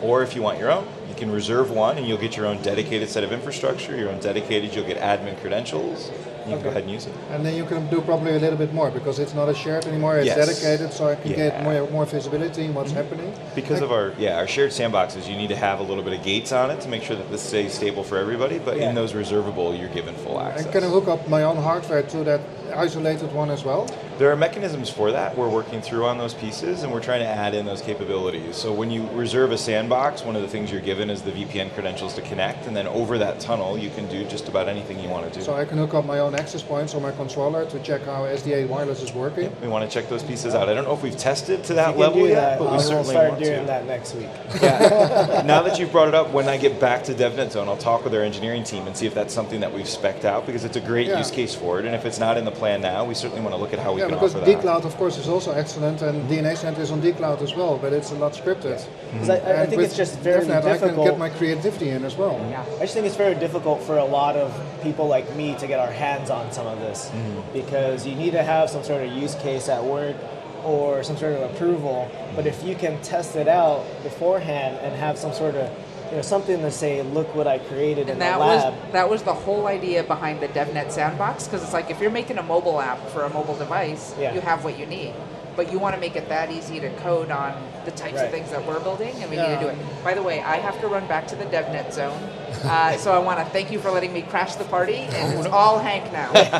Or 0.01 0.23
if 0.23 0.35
you 0.35 0.41
want 0.41 0.57
your 0.57 0.71
own, 0.71 0.87
you 1.07 1.13
can 1.15 1.31
reserve 1.31 1.69
one 1.69 1.97
and 1.97 2.07
you'll 2.07 2.17
get 2.17 2.35
your 2.35 2.47
own 2.47 2.61
dedicated 2.63 3.07
set 3.09 3.23
of 3.23 3.31
infrastructure, 3.31 3.95
your 3.95 4.09
own 4.09 4.19
dedicated, 4.19 4.73
you'll 4.75 4.87
get 4.87 4.97
admin 4.99 5.39
credentials. 5.39 6.09
You 6.45 6.53
can 6.55 6.63
go 6.63 6.69
ahead 6.69 6.83
and 6.83 6.91
use 6.91 7.05
it. 7.05 7.13
And 7.29 7.45
then 7.45 7.55
you 7.55 7.65
can 7.65 7.87
do 7.89 8.01
probably 8.01 8.35
a 8.35 8.39
little 8.39 8.57
bit 8.57 8.73
more 8.73 8.89
because 8.91 9.19
it's 9.19 9.33
not 9.33 9.47
a 9.49 9.53
shared 9.53 9.85
anymore. 9.85 10.17
It's 10.17 10.25
Yes. 10.27 10.37
dedicated, 10.37 10.93
so 10.93 11.07
I 11.09 11.15
can 11.15 11.31
Yeah. 11.31 11.37
get 11.37 11.63
more 11.63 11.87
more 11.91 12.05
visibility 12.05 12.65
in 12.65 12.73
what's 12.73 12.91
mm-hmm. 12.91 13.01
happening. 13.01 13.33
Because 13.55 13.81
of 13.81 13.91
our 13.91 14.13
yeah 14.17 14.37
our 14.37 14.47
shared 14.47 14.71
sandboxes, 14.71 15.27
you 15.29 15.35
need 15.35 15.49
to 15.49 15.55
have 15.55 15.79
a 15.79 15.83
little 15.83 16.03
bit 16.03 16.13
of 16.13 16.23
gates 16.23 16.51
on 16.51 16.71
it 16.71 16.81
to 16.81 16.89
make 16.89 17.03
sure 17.03 17.15
that 17.15 17.29
this 17.31 17.41
stays 17.41 17.73
stable 17.73 18.03
for 18.03 18.17
everybody. 18.17 18.57
But 18.59 18.77
Yeah. 18.77 18.89
in 18.89 18.95
those 18.95 19.13
reservable, 19.13 19.75
you're 19.75 19.95
given 19.99 20.15
full 20.15 20.37
mm, 20.37 20.45
access. 20.45 20.65
And 20.65 20.73
can 20.73 20.83
I 20.83 20.87
hook 20.87 21.07
up 21.07 21.27
my 21.27 21.43
own 21.43 21.57
hardware 21.57 22.03
to 22.03 22.23
that 22.23 22.41
isolated 22.71 23.31
one 23.33 23.49
as 23.49 23.63
well? 23.63 23.89
There 24.17 24.31
are 24.31 24.35
mechanisms 24.35 24.89
for 24.89 25.11
that. 25.11 25.35
We're 25.37 25.49
working 25.49 25.81
through 25.81 26.05
on 26.05 26.17
those 26.17 26.33
pieces, 26.33 26.83
and 26.83 26.91
we're 26.91 27.01
trying 27.01 27.21
to 27.21 27.27
add 27.27 27.53
in 27.55 27.65
those 27.65 27.81
capabilities. 27.81 28.55
So 28.55 28.71
when 28.71 28.91
you 28.91 29.07
reserve 29.13 29.51
a 29.51 29.57
sandbox, 29.57 30.23
one 30.23 30.35
of 30.35 30.41
the 30.41 30.47
things 30.47 30.71
you're 30.71 30.81
given 30.81 31.09
is 31.09 31.21
the 31.21 31.31
VPN 31.31 31.73
credentials 31.73 32.13
to 32.15 32.21
connect, 32.21 32.67
and 32.67 32.75
then 32.75 32.87
over 32.87 33.17
that 33.17 33.39
tunnel, 33.39 33.77
you 33.77 33.89
can 33.89 34.07
do 34.09 34.23
just 34.25 34.47
about 34.47 34.67
anything 34.67 34.99
you 34.99 35.09
want 35.09 35.31
to 35.31 35.39
do. 35.39 35.43
So 35.45 35.55
I 35.55 35.65
can 35.65 35.77
hook 35.77 35.93
up 35.93 36.05
my 36.05 36.19
own 36.19 36.35
access 36.35 36.61
points 36.61 36.93
on 36.93 37.01
my 37.01 37.11
controller 37.11 37.65
to 37.65 37.79
check 37.79 38.03
how 38.03 38.23
SDA 38.25 38.67
wireless 38.67 39.01
is 39.01 39.13
working. 39.13 39.51
we 39.61 39.67
want 39.67 39.89
to 39.89 39.93
check 39.93 40.09
those 40.09 40.23
pieces 40.23 40.53
out. 40.53 40.69
I 40.69 40.73
don't 40.73 40.83
know 40.83 40.93
if 40.93 41.01
we've 41.01 41.17
tested 41.17 41.63
to 41.65 41.73
that 41.75 41.87
you 41.87 41.93
can 41.93 41.99
level 42.01 42.21
do 42.23 42.27
yet, 42.29 42.35
that, 42.35 42.59
but 42.59 42.65
we 42.65 42.69
I 42.71 42.73
will 42.73 42.79
certainly 42.81 43.09
start 43.11 43.29
want 43.31 43.43
doing 43.43 43.59
to. 43.61 43.65
that 43.67 43.85
next 43.87 44.15
week. 44.15 44.29
Yeah. 44.61 45.41
now 45.45 45.61
that 45.63 45.79
you've 45.79 45.91
brought 45.91 46.07
it 46.07 46.13
up, 46.15 46.31
when 46.31 46.47
I 46.47 46.57
get 46.57 46.79
back 46.79 47.03
to 47.05 47.13
DevNet 47.13 47.51
Zone, 47.51 47.67
I'll 47.67 47.77
talk 47.77 48.03
with 48.03 48.13
our 48.13 48.21
engineering 48.21 48.63
team 48.63 48.85
and 48.87 48.95
see 48.95 49.07
if 49.07 49.13
that's 49.13 49.33
something 49.33 49.59
that 49.61 49.73
we've 49.73 49.85
specced 49.85 50.25
out 50.25 50.45
because 50.45 50.63
it's 50.65 50.77
a 50.77 50.81
great 50.81 51.07
Yeah. 51.07 51.17
use 51.17 51.31
case 51.31 51.55
for 51.55 51.79
it. 51.79 51.85
And 51.85 51.95
if 51.95 52.05
it's 52.05 52.19
not 52.19 52.37
in 52.37 52.45
the 52.45 52.51
plan 52.61 52.79
now, 52.79 53.03
we 53.03 53.15
certainly 53.15 53.41
want 53.45 53.55
to 53.55 53.61
look 53.63 53.73
at 53.73 53.79
how 53.79 53.91
we 53.93 54.01
Yeah, 54.01 54.09
can 54.09 54.15
because 54.15 54.35
offer 54.35 54.45
that. 54.45 54.61
dcloud 54.61 54.83
of 54.85 54.95
course 55.01 55.17
is 55.17 55.27
also 55.27 55.51
excellent 55.63 56.03
and 56.03 56.15
DNA 56.29 56.55
Center 56.55 56.81
is 56.85 56.91
on 56.91 57.01
dcloud 57.01 57.41
as 57.41 57.53
well, 57.59 57.73
but 57.83 57.91
it's 57.91 58.11
a 58.11 58.19
lot 58.23 58.33
scripted. 58.41 58.79
'Cause 59.17 59.31
I, 59.31 59.63
I 59.63 59.65
think 59.65 59.81
it's 59.81 59.97
just 60.03 60.13
very 60.19 60.45
DevNet, 60.45 60.65
I 60.65 60.77
can 60.77 60.95
get 61.09 61.17
my 61.17 61.29
creativity 61.39 61.89
in 61.95 62.05
as 62.09 62.15
well. 62.21 62.35
Yeah. 62.51 62.63
I 62.79 62.83
just 62.85 62.93
think 62.93 63.07
it's 63.07 63.21
very 63.25 63.37
difficult 63.45 63.81
for 63.87 63.97
a 63.97 64.09
lot 64.19 64.35
of 64.43 64.47
people 64.83 65.05
like 65.15 65.27
me 65.35 65.47
to 65.61 65.65
get 65.71 65.79
our 65.85 65.93
hands 66.05 66.29
on 66.29 66.51
some 66.51 66.67
of 66.67 66.77
this 66.85 66.99
mm-hmm. 67.09 67.41
because 67.59 68.05
you 68.05 68.13
need 68.23 68.33
to 68.39 68.43
have 68.53 68.69
some 68.69 68.83
sort 68.83 69.01
of 69.05 69.09
use 69.23 69.33
case 69.47 69.67
at 69.67 69.83
work 69.83 70.15
or 70.63 71.01
some 71.01 71.17
sort 71.17 71.33
of 71.37 71.41
approval. 71.49 71.97
But 72.35 72.45
if 72.45 72.57
you 72.63 72.75
can 72.75 73.01
test 73.01 73.35
it 73.43 73.47
out 73.47 73.79
beforehand 74.03 74.77
and 74.83 74.93
have 75.05 75.17
some 75.17 75.33
sort 75.33 75.55
of 75.55 75.65
you 76.11 76.17
know 76.17 76.21
something 76.21 76.59
to 76.59 76.71
say, 76.71 77.01
look 77.01 77.33
what 77.33 77.47
I 77.47 77.57
created 77.59 78.03
in 78.03 78.09
And 78.09 78.21
the 78.21 78.25
that 78.25 78.39
lab. 78.39 78.73
was 78.73 78.91
that 78.91 79.09
was 79.09 79.23
the 79.23 79.33
whole 79.33 79.67
idea 79.67 80.03
behind 80.03 80.41
the 80.41 80.49
DevNet 80.49 80.91
sandbox 80.91 81.45
because 81.45 81.63
it's 81.63 81.73
like 81.73 81.89
if 81.89 82.01
you're 82.01 82.11
making 82.11 82.37
a 82.37 82.43
mobile 82.43 82.81
app 82.81 82.99
for 83.09 83.23
a 83.23 83.29
mobile 83.29 83.55
device, 83.55 84.13
Yeah. 84.19 84.33
you 84.33 84.41
have 84.41 84.63
what 84.63 84.77
you 84.77 84.85
need. 84.85 85.13
But 85.53 85.69
you 85.71 85.79
want 85.79 85.95
to 85.95 86.01
make 86.01 86.15
it 86.15 86.29
that 86.29 86.49
easy 86.49 86.79
to 86.79 86.89
code 86.97 87.29
on 87.29 87.53
the 87.83 87.91
types 87.91 88.15
Right. 88.15 88.25
of 88.25 88.31
things 88.31 88.49
that 88.51 88.65
we're 88.65 88.79
building, 88.79 89.13
and 89.21 89.29
we 89.29 89.35
need 89.35 89.47
to 89.55 89.59
do 89.59 89.67
it. 89.67 89.75
By 90.03 90.13
the 90.13 90.23
way, 90.23 90.39
I 90.41 90.55
have 90.57 90.79
to 90.79 90.87
run 90.87 91.05
back 91.07 91.27
to 91.27 91.35
the 91.35 91.43
DevNet 91.45 91.91
zone, 91.93 92.17
uh, 92.63 92.95
so 93.03 93.11
I 93.13 93.19
want 93.19 93.39
to 93.39 93.45
thank 93.45 93.69
you 93.69 93.77
for 93.79 93.91
letting 93.91 94.13
me 94.13 94.21
crash 94.21 94.55
the 94.55 94.63
party, 94.63 94.95
and 95.11 95.37
it's 95.37 95.47
all 95.47 95.77
Hank 95.79 96.11
now. 96.13 96.31
Thank 96.33 96.51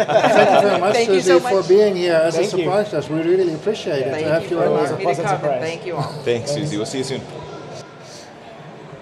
you 0.64 0.70
very 0.70 0.80
much, 0.82 0.94
Thank 0.94 1.10
you 1.10 1.22
Susie, 1.22 1.40
so 1.40 1.62
for 1.62 1.68
being 1.70 1.96
here 1.96 2.16
as 2.16 2.36
Thank 2.36 2.54
a 2.54 2.58
you. 2.58 2.64
surprise 2.64 2.94
us. 2.94 3.10
We 3.10 3.22
really 3.22 3.54
appreciate 3.54 4.00
it 4.08 4.12
Thank 4.12 4.26
to 4.28 4.34
have 4.34 4.44
you 4.44 4.50
you 4.50 4.58
for 4.58 4.66
on 4.66 4.72
It 4.78 4.82
was 4.82 4.92
a 4.92 4.94
me 4.94 4.98
to 5.00 5.04
pleasant 5.06 5.28
come, 5.28 5.36
and 5.36 5.44
surprise. 5.44 5.62
thank 5.62 5.86
you 5.86 5.96
all. 5.96 6.12
Thanks, 6.26 6.52
Susie. 6.52 6.76
We'll 6.78 6.86
see 6.86 6.98
you 7.00 7.04
soon. 7.06 7.22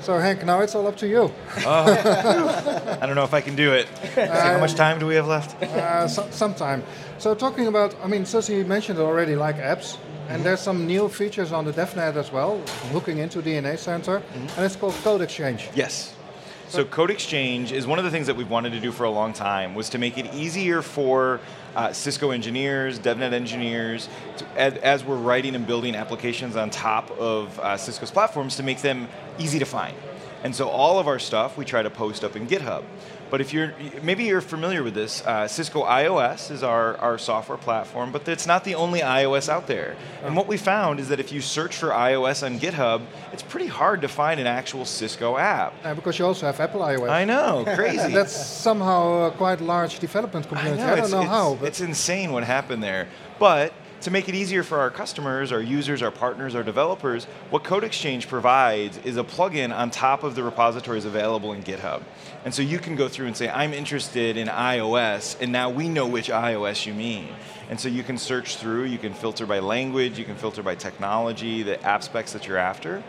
So 0.10 0.18
Hank, 0.18 0.44
now 0.44 0.62
it's 0.62 0.74
all 0.74 0.88
up 0.88 0.98
to 0.98 1.08
you. 1.08 1.32
I 1.67 2.98
don't 3.06 3.13
know 3.13 3.24
if 3.24 3.36
I 3.36 3.41
can 3.41 3.56
do 3.56 3.74
it. 3.74 3.88
How 4.15 4.58
much 4.60 4.74
time 4.74 4.98
do 4.98 5.06
we 5.06 5.13
have 5.13 5.28
left? 5.28 5.62
Uh, 5.62 6.08
so, 6.08 6.28
sometime. 6.32 6.82
So 7.19 7.36
talking 7.36 7.67
about, 7.67 7.95
I 8.04 8.08
mean, 8.08 8.26
Susie 8.26 8.63
mentioned 8.63 8.98
already 8.98 9.36
like 9.36 9.58
apps, 9.58 10.00
and 10.28 10.43
there's 10.43 10.62
some 10.62 10.88
new 10.88 11.10
features 11.10 11.52
on 11.52 11.63
the 11.63 11.72
DevNet 11.72 12.15
as 12.15 12.32
well, 12.32 12.58
hooking 12.91 13.19
into 13.19 13.39
DNA 13.39 13.78
Center, 13.78 14.24
and 14.34 14.65
it's 14.65 14.76
called 14.76 14.95
Code 15.04 15.22
Exchange. 15.22 15.69
Yes. 15.76 16.15
So 16.69 16.86
Code 16.86 17.10
Exchange 17.12 17.72
is 17.72 17.88
one 17.88 17.98
of 18.00 18.06
the 18.06 18.12
things 18.12 18.26
that 18.28 18.36
we've 18.36 18.50
wanted 18.50 18.72
to 18.72 18.80
do 18.80 18.91
for 18.91 19.04
a 19.04 19.10
long 19.10 19.34
time 19.34 19.74
was 19.74 19.89
to 19.89 19.98
make 19.98 20.17
it 20.17 20.34
easier 20.36 20.84
for 20.84 21.39
uh, 21.76 21.93
Cisco 21.93 22.32
engineers, 22.32 23.00
DevNet 23.00 23.34
engineers, 23.34 24.08
to, 24.38 24.45
as, 24.56 24.74
as 24.76 25.04
we're 25.04 25.17
writing 25.17 25.56
and 25.56 25.65
building 25.65 25.95
applications 25.95 26.56
on 26.56 26.69
top 26.69 27.10
of 27.12 27.60
uh, 27.60 27.76
Cisco's 27.78 28.12
platforms 28.12 28.56
to 28.58 28.63
make 28.63 28.82
them 28.82 29.08
easy 29.39 29.60
to 29.60 29.65
find. 29.65 29.95
And 30.43 30.56
so 30.56 30.69
all 30.69 30.99
of 30.99 31.08
our 31.08 31.19
stuff 31.19 31.58
we 31.58 31.65
try 31.65 31.84
to 31.84 31.89
post 31.89 32.23
up 32.23 32.36
in 32.36 32.47
GitHub. 32.47 32.84
But 33.30 33.41
if 33.41 33.54
you're, 33.54 33.75
maybe 34.02 34.23
you're 34.23 34.41
familiar 34.41 34.82
with 34.82 34.95
this, 34.95 35.21
uh, 35.25 35.47
Cisco 35.47 35.84
IOS 35.84 36.49
is 36.49 36.63
our, 36.63 36.97
our 36.97 37.19
software 37.19 37.60
platform, 37.60 38.12
but 38.12 38.28
it's 38.28 38.47
not 38.47 38.63
the 38.63 38.73
only 38.73 39.02
iOS 39.02 39.49
out 39.49 39.67
there. 39.67 39.95
And 40.23 40.36
what 40.36 40.47
we 40.47 40.58
found 40.58 40.99
is 40.99 41.10
that 41.10 41.19
if 41.19 41.32
you 41.32 41.39
search 41.39 41.75
for 41.75 41.89
iOS 41.89 42.43
on 42.43 42.60
GitHub, 42.60 43.04
it's 43.32 43.43
pretty 43.43 43.67
hard 43.67 44.02
to 44.02 44.08
find 44.08 44.39
an 44.39 44.47
actual 44.47 44.84
Cisco 44.84 45.38
app. 45.38 45.75
Uh, 45.84 45.93
because 45.93 46.17
you 46.17 46.25
also 46.25 46.47
have 46.47 46.60
Apple 46.60 46.82
iOS. 46.82 47.10
I 47.10 47.23
know, 47.25 47.65
crazy. 47.75 48.12
That's 48.12 48.34
somehow 48.34 49.28
a 49.28 49.32
quite 49.32 49.62
large 49.62 49.99
development 49.99 50.47
I 50.47 50.49
community. 50.49 50.82
know, 50.82 50.93
I, 50.93 50.95
don't 50.95 51.12
know 51.12 51.21
how, 51.21 51.56
but 51.56 51.67
it's 51.67 51.82
insane 51.82 52.32
what 52.32 52.43
happened 52.43 52.82
there. 52.82 53.10
But 53.38 53.73
to 54.01 54.12
make 54.12 54.29
it 54.29 54.35
easier 54.35 54.63
for 54.63 54.79
our 54.79 54.89
customers, 54.89 55.51
our 55.51 55.62
users, 55.62 56.01
our 56.01 56.12
partners, 56.12 56.55
our 56.55 56.63
developers, 56.63 57.25
what 57.49 57.63
Code 57.63 57.83
Exchange 57.83 58.27
provides 58.27 58.97
is 58.99 59.17
a 59.17 59.23
plugin 59.23 59.75
on 59.75 59.91
top 59.91 60.23
of 60.23 60.35
the 60.35 60.43
repositories 60.43 61.05
available 61.05 61.51
in 61.53 61.63
GitHub. 61.63 62.01
And 62.45 62.53
so 62.53 62.62
you 62.62 62.79
can 62.79 62.95
go 62.95 63.09
through 63.09 63.27
and 63.27 63.35
say, 63.35 63.49
I'm 63.49 63.73
interested 63.73 64.38
in 64.38 64.47
iOS, 64.47 65.39
and 65.41 65.51
now 65.51 65.69
we 65.69 65.89
know 65.89 66.07
which 66.07 66.29
iOS 66.29 66.85
you 66.85 66.93
mean. 66.93 67.27
And 67.69 67.79
so 67.79 67.89
you 67.89 68.03
can 68.03 68.17
search 68.17 68.55
through, 68.55 68.85
you 68.85 68.97
can 68.97 69.13
filter 69.13 69.45
by 69.45 69.59
language, 69.59 70.17
you 70.17 70.25
can 70.25 70.35
filter 70.35 70.63
by 70.63 70.75
technology, 70.75 71.62
the 71.63 71.81
app 71.83 72.03
specs 72.03 72.33
that 72.33 72.47
you're 72.47 72.57
after. 72.57 73.03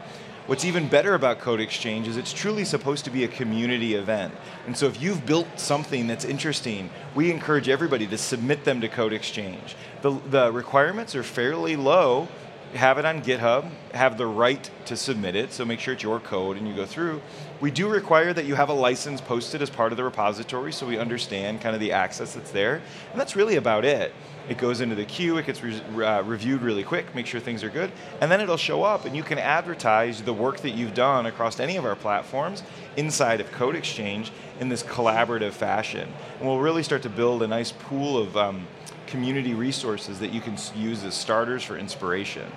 What's 0.50 0.64
even 0.64 0.88
better 0.88 1.14
about 1.14 1.38
Code 1.38 1.60
Exchange 1.60 2.08
is 2.08 2.16
it's 2.16 2.32
truly 2.32 2.64
supposed 2.64 3.04
to 3.04 3.10
be 3.12 3.22
a 3.22 3.28
community 3.28 3.94
event. 3.94 4.34
And 4.66 4.76
so 4.76 4.86
if 4.86 5.00
you've 5.00 5.24
built 5.24 5.46
something 5.54 6.08
that's 6.08 6.24
interesting, 6.24 6.90
we 7.14 7.30
encourage 7.30 7.68
everybody 7.68 8.04
to 8.08 8.18
submit 8.18 8.64
them 8.64 8.80
to 8.80 8.88
Code 8.88 9.12
Exchange. 9.12 9.76
The, 10.02 10.10
the 10.28 10.50
requirements 10.50 11.14
are 11.14 11.22
fairly 11.22 11.76
low. 11.76 12.26
Have 12.74 12.98
it 12.98 13.04
on 13.04 13.22
GitHub, 13.22 13.70
have 13.94 14.18
the 14.18 14.26
right 14.26 14.68
to 14.86 14.96
submit 14.96 15.36
it, 15.36 15.52
so 15.52 15.64
make 15.64 15.78
sure 15.78 15.94
it's 15.94 16.02
your 16.02 16.18
code 16.18 16.56
and 16.56 16.66
you 16.66 16.74
go 16.74 16.86
through. 16.86 17.22
We 17.60 17.70
do 17.70 17.88
require 17.88 18.32
that 18.32 18.44
you 18.44 18.56
have 18.56 18.68
a 18.68 18.72
license 18.72 19.20
posted 19.20 19.62
as 19.62 19.70
part 19.70 19.92
of 19.92 19.96
the 19.96 20.04
repository 20.04 20.72
so 20.72 20.84
we 20.84 20.98
understand 20.98 21.60
kind 21.60 21.74
of 21.74 21.80
the 21.80 21.92
access 21.92 22.34
that's 22.34 22.50
there. 22.50 22.82
And 23.12 23.20
that's 23.20 23.36
really 23.36 23.56
about 23.56 23.84
it. 23.84 24.12
It 24.50 24.58
goes 24.58 24.80
into 24.80 24.96
the 24.96 25.04
queue, 25.04 25.38
it 25.38 25.46
gets 25.46 25.62
re- 25.62 26.04
uh, 26.04 26.22
reviewed 26.22 26.62
really 26.62 26.82
quick, 26.82 27.14
make 27.14 27.24
sure 27.24 27.38
things 27.38 27.62
are 27.62 27.70
good, 27.70 27.92
and 28.20 28.28
then 28.28 28.40
it'll 28.40 28.56
show 28.56 28.82
up 28.82 29.04
and 29.04 29.16
you 29.16 29.22
can 29.22 29.38
advertise 29.38 30.22
the 30.22 30.32
work 30.32 30.58
that 30.62 30.70
you've 30.70 30.92
done 30.92 31.26
across 31.26 31.60
any 31.60 31.76
of 31.76 31.84
our 31.84 31.94
platforms 31.94 32.64
inside 32.96 33.40
of 33.40 33.52
Code 33.52 33.76
Exchange 33.76 34.32
in 34.58 34.68
this 34.68 34.82
collaborative 34.82 35.52
fashion. 35.52 36.12
And 36.40 36.48
we'll 36.48 36.58
really 36.58 36.82
start 36.82 37.02
to 37.02 37.08
build 37.08 37.44
a 37.44 37.46
nice 37.46 37.70
pool 37.70 38.18
of 38.18 38.36
um, 38.36 38.66
community 39.06 39.54
resources 39.54 40.18
that 40.18 40.32
you 40.32 40.40
can 40.40 40.56
use 40.74 41.04
as 41.04 41.14
starters 41.14 41.62
for 41.62 41.78
inspiration. 41.78 42.50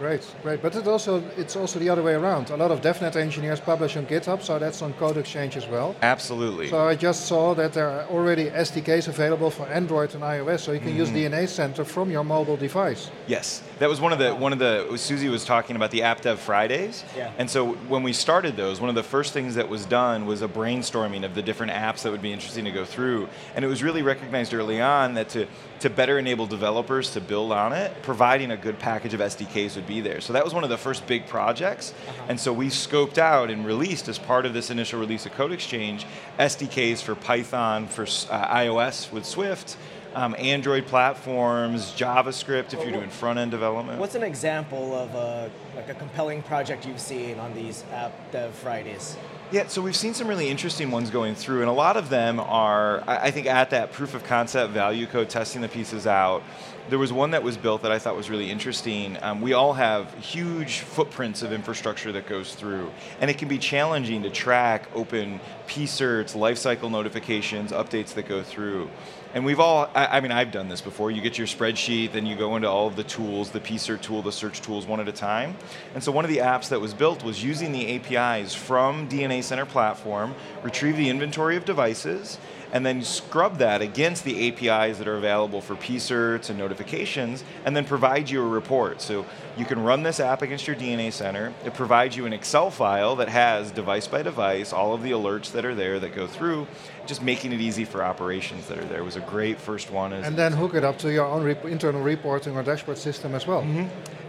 Great, 0.00 0.22
great. 0.42 0.60
But 0.62 0.74
it 0.74 0.86
also 0.88 1.22
it's 1.36 1.54
also 1.56 1.78
the 1.78 1.88
other 1.92 2.02
way 2.02 2.14
around. 2.14 2.50
A 2.50 2.56
lot 2.56 2.70
of 2.72 2.80
DevNet 2.80 3.14
engineers 3.16 3.60
publish 3.60 3.96
on 3.96 4.04
GitHub, 4.06 4.42
so 4.42 4.58
that's 4.58 4.80
on 4.82 4.92
Code 4.94 5.18
Exchange 5.18 5.56
as 5.56 5.66
well. 5.68 5.94
Absolutely. 6.02 6.68
So 6.70 6.78
I 6.92 6.94
just 6.96 7.20
saw 7.26 7.54
that 7.54 7.72
there 7.72 7.88
are 7.88 8.04
already 8.16 8.46
SDKs 8.66 9.06
available 9.08 9.50
for 9.50 9.66
Android 9.66 10.14
and 10.14 10.22
iOS, 10.22 10.60
so 10.60 10.72
you 10.72 10.80
can 10.80 10.96
use 10.96 11.10
Mm-hmm. 11.10 11.34
DNA 11.34 11.48
Center 11.48 11.84
from 11.84 12.10
your 12.10 12.24
mobile 12.24 12.56
device. 12.56 13.10
Yes, 13.26 13.62
that 13.80 13.88
was 13.88 13.98
one 13.98 14.12
of 14.12 14.18
the 14.18 14.34
one 14.34 14.52
of 14.52 14.58
the 14.58 14.96
Susie 14.96 15.30
was 15.30 15.44
talking 15.44 15.74
about 15.74 15.90
the 15.90 16.02
App 16.02 16.20
Dev 16.20 16.38
Fridays. 16.38 17.02
Yeah. 17.16 17.32
And 17.38 17.48
so 17.48 17.72
when 17.72 18.02
we 18.02 18.12
started 18.12 18.54
those, 18.54 18.78
one 18.78 18.90
of 18.90 18.94
the 18.94 19.02
first 19.02 19.32
things 19.32 19.54
that 19.54 19.70
was 19.70 19.86
done 19.86 20.26
was 20.26 20.42
a 20.42 20.48
brainstorming 20.48 21.24
of 21.24 21.34
the 21.34 21.40
different 21.40 21.72
apps 21.72 22.02
that 22.02 22.12
would 22.12 22.20
be 22.20 22.30
interesting 22.30 22.66
to 22.66 22.70
go 22.70 22.84
through, 22.84 23.28
and 23.54 23.64
it 23.64 23.68
was 23.68 23.82
really 23.82 24.02
recognized 24.02 24.52
early 24.52 24.80
on 24.80 25.14
that 25.14 25.30
to 25.30 25.46
to 25.80 25.88
better 25.88 26.18
enable 26.18 26.46
developers 26.46 27.10
to 27.12 27.22
build 27.22 27.52
on 27.52 27.72
it, 27.72 27.90
providing 28.02 28.50
a 28.50 28.56
good 28.56 28.78
package 28.78 29.14
of 29.14 29.20
SDKs 29.20 29.76
would 29.76 29.86
be 29.86 30.02
there. 30.02 30.20
So 30.20 30.34
that 30.34 30.44
was 30.44 30.52
one 30.52 30.62
of 30.62 30.68
the 30.68 30.76
first 30.76 31.06
big 31.06 31.26
projects, 31.26 31.94
and 32.28 32.38
so 32.38 32.52
we 32.52 32.66
scoped 32.66 33.16
out 33.16 33.50
and 33.50 33.64
released 33.64 34.08
as 34.08 34.18
part 34.18 34.44
of 34.44 34.52
this 34.52 34.70
initial 34.70 35.00
release 35.00 35.24
of 35.24 35.32
Code 35.32 35.52
Exchange 35.52 36.06
SDKs 36.38 37.00
for 37.00 37.14
Python, 37.14 37.88
for 37.88 38.02
uh, 38.02 38.54
iOS 38.54 39.10
with 39.10 39.24
Swift, 39.24 39.78
um, 40.14 40.34
Android 40.38 40.86
platforms, 40.86 41.92
JavaScript 41.92 42.74
if 42.74 42.82
you're 42.82 42.92
doing 42.92 43.10
front 43.10 43.38
end 43.38 43.50
development. 43.50 43.98
What's 44.00 44.14
an 44.14 44.22
example 44.22 44.94
of 44.94 45.14
a 45.14 45.50
like 45.76 45.88
a 45.88 45.94
compelling 45.94 46.42
project 46.42 46.86
you've 46.86 47.00
seen 47.00 47.38
on 47.38 47.54
these 47.54 47.84
App 47.92 48.12
Dev 48.32 48.54
Fridays? 48.54 49.16
Yeah, 49.52 49.66
so 49.66 49.82
we've 49.82 49.96
seen 49.96 50.14
some 50.14 50.28
really 50.28 50.48
interesting 50.48 50.92
ones 50.92 51.10
going 51.10 51.34
through, 51.34 51.60
and 51.60 51.68
a 51.68 51.72
lot 51.72 51.96
of 51.96 52.08
them 52.08 52.38
are, 52.38 53.02
I 53.08 53.26
I 53.26 53.30
think, 53.32 53.46
at 53.46 53.70
that 53.70 53.92
proof 53.92 54.14
of 54.14 54.22
concept 54.24 54.72
value 54.72 55.06
code, 55.06 55.28
testing 55.28 55.60
the 55.60 55.68
pieces 55.68 56.06
out. 56.06 56.42
There 56.88 56.98
was 56.98 57.12
one 57.12 57.32
that 57.32 57.42
was 57.42 57.56
built 57.56 57.82
that 57.82 57.92
I 57.92 57.98
thought 57.98 58.16
was 58.16 58.30
really 58.30 58.50
interesting. 58.50 59.16
Um, 59.22 59.40
we 59.40 59.52
all 59.52 59.72
have 59.74 60.12
huge 60.14 60.80
footprints 60.80 61.42
of 61.42 61.52
infrastructure 61.52 62.10
that 62.12 62.26
goes 62.26 62.54
through, 62.54 62.90
and 63.20 63.30
it 63.30 63.38
can 63.38 63.48
be 63.48 63.58
challenging 63.58 64.22
to 64.22 64.30
track 64.30 64.88
open 64.94 65.40
PSIRTs, 65.66 66.36
lifecycle 66.36 66.90
notifications, 66.90 67.70
updates 67.72 68.14
that 68.14 68.28
go 68.28 68.42
through. 68.42 68.88
And 69.32 69.44
we've 69.44 69.60
all, 69.60 69.88
I, 69.94 70.18
I 70.18 70.20
mean, 70.20 70.32
I've 70.32 70.50
done 70.50 70.68
this 70.68 70.80
before. 70.80 71.10
You 71.12 71.20
get 71.20 71.38
your 71.38 71.46
spreadsheet, 71.46 72.12
then 72.12 72.26
you 72.26 72.34
go 72.34 72.56
into 72.56 72.68
all 72.68 72.88
of 72.88 72.96
the 72.96 73.04
tools, 73.04 73.50
the 73.50 73.60
PSIRT 73.60 74.00
tool, 74.00 74.22
the 74.22 74.32
search 74.32 74.60
tools, 74.60 74.86
one 74.86 74.98
at 74.98 75.06
a 75.06 75.12
time. 75.12 75.56
And 75.94 76.02
so 76.02 76.10
one 76.10 76.24
of 76.24 76.30
the 76.30 76.38
apps 76.38 76.68
that 76.70 76.80
was 76.80 76.94
built 76.94 77.22
was 77.22 77.44
using 77.44 77.70
the 77.70 77.94
APIs 77.94 78.54
from 78.54 79.08
DNA 79.08 79.44
Center 79.44 79.66
platform, 79.66 80.34
retrieve 80.64 80.96
the 80.96 81.08
inventory 81.08 81.56
of 81.56 81.64
devices, 81.64 82.38
and 82.72 82.84
then 82.84 83.02
scrub 83.02 83.58
that 83.58 83.82
against 83.82 84.24
the 84.24 84.48
APIs 84.48 84.98
that 84.98 85.06
are 85.06 85.16
available 85.16 85.60
for 85.60 85.76
PSIRTs 85.76 86.50
and 86.50 86.58
notifications, 86.58 87.44
and 87.64 87.76
then 87.76 87.84
provide 87.84 88.30
you 88.30 88.42
a 88.42 88.48
report. 88.48 89.00
So 89.00 89.26
you 89.60 89.66
can 89.66 89.78
run 89.84 90.02
this 90.02 90.20
app 90.20 90.40
against 90.40 90.66
your 90.66 90.74
DNA 90.74 91.12
center. 91.12 91.52
It 91.66 91.74
provides 91.74 92.16
you 92.16 92.24
an 92.24 92.32
Excel 92.32 92.70
file 92.70 93.14
that 93.16 93.28
has 93.28 93.70
device 93.70 94.06
by 94.08 94.22
device, 94.22 94.72
all 94.72 94.94
of 94.94 95.02
the 95.02 95.10
alerts 95.10 95.52
that 95.52 95.66
are 95.66 95.74
there 95.74 96.00
that 96.00 96.14
go 96.16 96.26
through, 96.26 96.66
just 97.06 97.20
making 97.22 97.52
it 97.52 97.60
easy 97.60 97.84
for 97.84 98.02
operations 98.02 98.66
that 98.68 98.78
are 98.78 98.84
there. 98.86 99.00
It 99.00 99.04
was 99.04 99.16
a 99.16 99.20
great 99.20 99.60
first 99.60 99.90
one. 99.90 100.14
And 100.14 100.34
then 100.34 100.52
hook 100.54 100.74
it 100.74 100.82
up 100.82 100.96
to 101.00 101.12
your 101.12 101.26
own 101.26 101.44
rep- 101.44 101.66
internal 101.66 102.00
reporting 102.00 102.56
or 102.56 102.62
dashboard 102.62 102.96
system 102.96 103.34
as 103.34 103.46
well. 103.46 103.62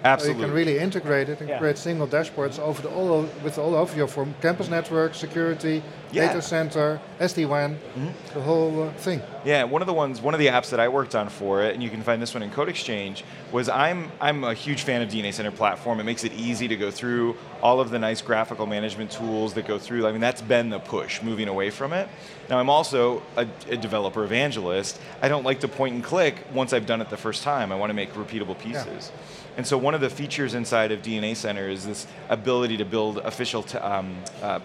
Absolutely. 0.04 0.42
So 0.42 0.48
you 0.48 0.48
can 0.48 0.56
really 0.56 0.80
integrate 0.80 1.30
it 1.30 1.40
and 1.42 1.48
Yeah. 1.50 1.60
create 1.60 1.78
single 1.78 2.08
dashboards 2.08 2.58
over 2.58 2.82
the, 2.82 2.90
all 2.90 3.12
o- 3.12 3.30
with 3.44 3.60
all 3.60 3.76
of 3.76 3.96
your 3.96 4.08
from 4.08 4.34
campus 4.42 4.68
network, 4.68 5.14
security, 5.14 5.84
Yeah. 6.12 6.26
data 6.28 6.42
center, 6.42 7.00
SD-WAN, 7.20 7.78
the 8.34 8.42
whole 8.42 8.88
uh, 8.88 8.92
thing. 8.94 9.22
Yeah, 9.46 9.64
one 9.66 9.84
of 9.84 9.86
the 9.86 9.94
ones, 9.94 10.20
one 10.20 10.34
of 10.34 10.40
the 10.40 10.48
apps 10.48 10.72
that 10.72 10.80
I 10.80 10.88
worked 10.88 11.14
on 11.14 11.30
for 11.30 11.62
it, 11.62 11.76
and 11.76 11.84
you 11.84 11.92
can 11.92 12.02
find 12.02 12.20
this 12.20 12.34
one 12.34 12.42
in 12.42 12.50
Code 12.50 12.68
Exchange, 12.68 13.24
was 13.52 13.70
I'm 13.70 14.12
I'm 14.20 14.44
a 14.44 14.56
huge 14.56 14.82
fan 14.82 15.04
of 15.04 15.10
DNA 15.10 15.21
Center 15.30 15.52
platform. 15.52 16.00
It 16.00 16.06
makes 16.06 16.24
it 16.24 16.34
easy 16.34 16.68
to 16.68 16.76
go 16.76 16.90
through 16.90 17.38
all 17.62 17.80
of 17.80 17.92
the 17.92 18.00
nice 18.00 18.22
graphical 18.22 18.66
management 18.66 19.12
tools 19.12 19.54
that 19.54 19.68
go 19.68 19.78
through. 19.78 20.08
I 20.08 20.12
mean, 20.12 20.22
that's 20.22 20.42
been 20.42 20.70
the 20.70 20.80
push, 20.80 21.22
moving 21.22 21.48
away 21.48 21.70
from 21.70 21.94
it. 21.94 22.10
Now, 22.50 22.60
I'm 22.60 22.70
also 22.70 23.22
a, 23.38 23.46
a 23.70 23.78
developer 23.78 24.24
evangelist. 24.24 25.00
I 25.22 25.28
don't 25.28 25.44
like 25.44 25.60
to 25.60 25.68
point 25.68 25.96
and 25.96 26.04
click 26.04 26.48
once 26.54 26.74
I've 26.74 26.86
done 26.86 27.02
it 27.02 27.10
the 27.10 27.18
first 27.18 27.44
time. 27.44 27.72
I 27.72 27.76
want 27.76 27.90
to 27.90 27.94
make 27.94 28.14
repeatable 28.14 28.58
pieces. 28.58 29.12
And 29.58 29.68
so 29.68 29.78
one 29.78 29.94
of 29.94 30.02
the 30.02 30.10
features 30.10 30.54
inside 30.54 30.92
of 30.92 31.02
DNA 31.02 31.36
Center 31.36 31.68
is 31.68 31.86
this 31.86 32.08
ability 32.30 32.78
to 32.78 32.86
build 32.86 33.18
official 33.18 33.66
um, 33.82 34.16
uh, 34.42 34.60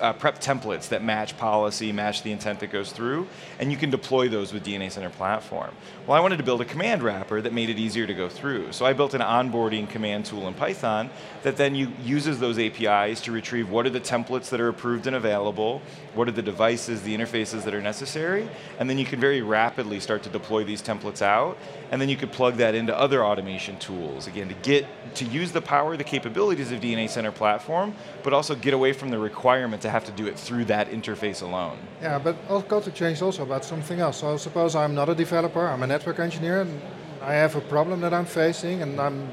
uh, 0.00 0.12
prep 0.12 0.40
templates 0.40 0.88
that 0.90 1.02
match 1.02 1.36
policy, 1.36 1.90
match 1.90 2.22
the 2.22 2.30
intent 2.30 2.60
that 2.60 2.68
goes 2.70 2.92
through, 2.92 3.26
and 3.58 3.72
you 3.72 3.76
can 3.76 3.90
deploy 3.90 4.28
those 4.28 4.52
with 4.52 4.64
DNA 4.64 4.92
Center 4.92 5.10
platform. 5.10 5.74
Well, 6.06 6.16
I 6.16 6.20
wanted 6.20 6.36
to 6.36 6.44
build 6.44 6.60
a 6.60 6.64
command 6.64 7.02
wrapper 7.02 7.40
that 7.40 7.52
made 7.52 7.68
it 7.68 7.78
easier 7.78 8.06
to 8.06 8.14
go 8.14 8.28
through. 8.28 8.72
So 8.72 8.86
I 8.86 8.92
built 8.92 9.14
an 9.14 9.22
onboarding 9.22 9.87
command 9.88 10.24
tool 10.26 10.46
in 10.48 10.54
Python 10.54 11.10
that 11.42 11.56
then 11.56 11.74
you, 11.74 11.88
uses 12.02 12.38
those 12.38 12.58
APIs 12.58 13.20
to 13.22 13.32
retrieve 13.32 13.70
what 13.70 13.86
are 13.86 13.90
the 13.90 14.00
templates 14.00 14.48
that 14.50 14.60
are 14.60 14.68
approved 14.68 15.06
and 15.06 15.16
available, 15.16 15.82
what 16.14 16.28
are 16.28 16.32
the 16.32 16.42
devices, 16.42 17.02
the 17.02 17.16
interfaces 17.16 17.64
that 17.64 17.74
are 17.74 17.82
necessary, 17.82 18.48
and 18.78 18.88
then 18.88 18.98
you 18.98 19.04
can 19.04 19.20
very 19.20 19.42
rapidly 19.42 20.00
start 20.00 20.22
to 20.22 20.28
deploy 20.28 20.64
these 20.64 20.82
templates 20.82 21.22
out, 21.22 21.56
and 21.90 22.00
then 22.00 22.08
you 22.08 22.16
could 22.16 22.32
plug 22.32 22.56
that 22.56 22.74
into 22.74 22.96
other 22.96 23.24
automation 23.24 23.78
tools 23.78 24.26
again 24.26 24.48
to 24.48 24.54
get 24.54 24.86
to 25.14 25.24
use 25.24 25.52
the 25.52 25.62
power, 25.62 25.96
the 25.96 26.04
capabilities 26.04 26.70
of 26.72 26.80
DNA 26.80 27.08
Center 27.08 27.32
platform, 27.32 27.94
but 28.22 28.32
also 28.32 28.54
get 28.54 28.74
away 28.74 28.92
from 28.92 29.10
the 29.10 29.18
requirement 29.18 29.82
to 29.82 29.90
have 29.90 30.04
to 30.04 30.12
do 30.12 30.26
it 30.26 30.38
through 30.38 30.64
that 30.64 30.90
interface 30.90 31.42
alone. 31.42 31.78
Yeah, 32.02 32.18
but 32.18 32.36
to 32.84 32.90
change 32.90 33.22
also 33.22 33.42
about 33.42 33.64
something 33.64 34.00
else. 34.00 34.18
So 34.18 34.36
suppose 34.36 34.74
I'm 34.74 34.94
not 34.94 35.08
a 35.08 35.14
developer, 35.14 35.66
I'm 35.66 35.82
a 35.82 35.86
network 35.86 36.18
engineer, 36.18 36.62
and 36.62 36.80
I 37.22 37.34
have 37.34 37.56
a 37.56 37.60
problem 37.60 38.00
that 38.00 38.14
I'm 38.14 38.26
facing, 38.26 38.82
and 38.82 39.00
I'm 39.00 39.30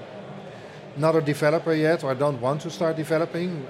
not 0.97 1.15
a 1.15 1.21
developer 1.21 1.73
yet, 1.73 2.03
or 2.03 2.11
I 2.11 2.13
don't 2.13 2.39
want 2.39 2.61
to 2.61 2.69
start 2.69 2.95
developing. 2.95 3.65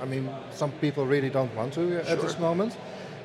I 0.00 0.04
mean, 0.04 0.28
some 0.50 0.72
people 0.72 1.06
really 1.06 1.30
don't 1.30 1.54
want 1.54 1.72
to 1.74 1.98
at 2.08 2.20
this 2.20 2.38
moment. 2.38 2.76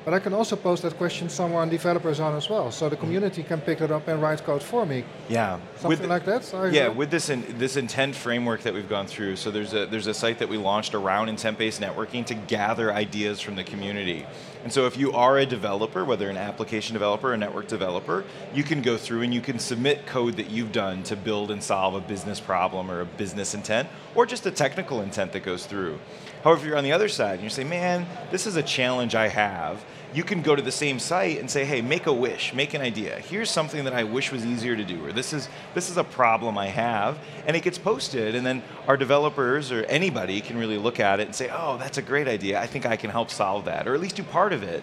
But 0.04 0.14
I 0.14 0.18
can 0.18 0.32
also 0.32 0.56
post 0.56 0.82
that 0.82 0.96
question 0.96 1.28
somewhere 1.28 1.60
on 1.60 1.68
developers 1.68 2.20
on 2.20 2.34
as 2.34 2.48
well, 2.48 2.70
so 2.70 2.88
the 2.88 2.96
mm-hmm. 2.96 3.04
community 3.04 3.42
can 3.42 3.60
pick 3.60 3.82
it 3.82 3.90
up 3.90 4.08
and 4.08 4.22
write 4.22 4.42
code 4.42 4.62
for 4.62 4.86
me. 4.86 5.04
Yeah, 5.28 5.58
Something 5.76 6.08
like 6.08 6.24
that. 6.24 6.54
I- 6.54 6.68
Yeah, 6.68 6.88
with 6.88 7.10
this 7.10 7.28
in, 7.28 7.44
this 7.58 7.76
intent 7.76 8.16
framework 8.16 8.62
that 8.62 8.72
we've 8.72 8.88
gone 8.88 9.06
through, 9.06 9.36
so 9.36 9.50
there's 9.50 9.74
a 9.74 9.84
there's 9.86 10.06
a 10.06 10.14
site 10.14 10.38
that 10.38 10.48
we 10.48 10.56
launched 10.56 10.94
around 10.94 11.28
intent-based 11.28 11.80
networking 11.82 12.24
to 12.26 12.34
gather 12.34 12.92
ideas 12.94 13.40
from 13.40 13.56
the 13.56 13.64
community. 13.64 14.24
And 14.62 14.72
so 14.72 14.86
if 14.86 14.96
you 14.96 15.12
are 15.12 15.38
a 15.38 15.46
developer, 15.46 16.04
whether 16.04 16.28
an 16.28 16.36
application 16.36 16.92
developer 16.92 17.30
or 17.30 17.34
a 17.34 17.38
network 17.38 17.66
developer, 17.66 18.24
you 18.54 18.62
can 18.62 18.82
go 18.82 18.96
through 18.96 19.22
and 19.22 19.32
you 19.32 19.40
can 19.40 19.58
submit 19.58 20.06
code 20.06 20.36
that 20.36 20.50
you've 20.50 20.72
done 20.72 21.02
to 21.04 21.16
build 21.16 21.50
and 21.50 21.62
solve 21.62 21.94
a 21.94 22.00
business 22.00 22.40
problem 22.40 22.90
or 22.90 23.00
a 23.00 23.06
business 23.06 23.54
intent 23.54 23.88
or 24.14 24.26
just 24.26 24.44
a 24.44 24.50
technical 24.50 25.00
intent 25.00 25.32
that 25.32 25.40
goes 25.40 25.64
through. 25.64 25.98
However, 26.44 26.60
if 26.60 26.66
you're 26.66 26.76
on 26.76 26.84
the 26.84 26.92
other 26.92 27.08
side 27.08 27.34
and 27.34 27.42
you 27.42 27.50
say, 27.50 27.64
"Man, 27.64 28.06
this 28.30 28.46
is 28.46 28.56
a 28.56 28.62
challenge 28.62 29.14
I 29.14 29.28
have." 29.28 29.84
You 30.12 30.24
can 30.24 30.42
go 30.42 30.56
to 30.56 30.62
the 30.62 30.72
same 30.72 30.98
site 30.98 31.38
and 31.38 31.50
say, 31.50 31.64
"Hey, 31.64 31.80
make 31.80 32.06
a 32.06 32.12
wish, 32.12 32.52
make 32.52 32.74
an 32.74 32.80
idea. 32.80 33.18
Here's 33.20 33.50
something 33.50 33.84
that 33.84 33.92
I 33.94 34.04
wish 34.04 34.32
was 34.32 34.44
easier 34.44 34.74
to 34.74 34.84
do, 34.84 35.04
or 35.06 35.12
this 35.12 35.32
is 35.32 35.48
this 35.74 35.88
is 35.88 35.96
a 35.96 36.04
problem 36.04 36.58
I 36.58 36.66
have," 36.66 37.18
and 37.46 37.56
it 37.56 37.62
gets 37.62 37.78
posted, 37.78 38.34
and 38.34 38.44
then 38.44 38.62
our 38.88 38.96
developers 38.96 39.70
or 39.70 39.84
anybody 39.84 40.40
can 40.40 40.58
really 40.58 40.78
look 40.78 40.98
at 40.98 41.20
it 41.20 41.26
and 41.26 41.34
say, 41.34 41.48
"Oh, 41.52 41.76
that's 41.78 41.98
a 41.98 42.02
great 42.02 42.26
idea. 42.26 42.60
I 42.60 42.66
think 42.66 42.86
I 42.86 42.96
can 42.96 43.10
help 43.10 43.30
solve 43.30 43.64
that, 43.66 43.86
or 43.86 43.94
at 43.94 44.00
least 44.00 44.16
do 44.16 44.22
part 44.24 44.52
of 44.52 44.62
it." 44.62 44.82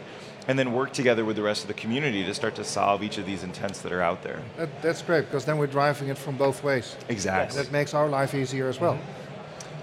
And 0.50 0.58
then 0.58 0.72
work 0.72 0.94
together 0.94 1.26
with 1.26 1.36
the 1.36 1.42
rest 1.42 1.63
of 1.63 1.68
the 1.68 1.74
community 1.74 2.24
to 2.24 2.34
start 2.34 2.56
to 2.56 2.63
solve 2.63 3.04
each 3.04 3.18
of 3.18 3.26
these 3.26 3.44
intents 3.44 3.82
that 3.82 3.92
are 3.92 4.02
out 4.02 4.24
there. 4.24 4.40
That, 4.56 4.82
that's 4.82 5.02
great 5.02 5.26
because 5.26 5.44
then 5.44 5.58
we're 5.58 5.68
driving 5.68 6.08
it 6.08 6.18
from 6.18 6.38
both 6.38 6.63
ways. 6.63 6.96
Exactly. 7.10 7.62
That 7.62 7.70
makes 7.74 7.94
our 7.94 8.08
life 8.08 8.34
easier 8.34 8.70
as 8.70 8.80
well. 8.80 8.94
Mm-hmm. 8.94 9.27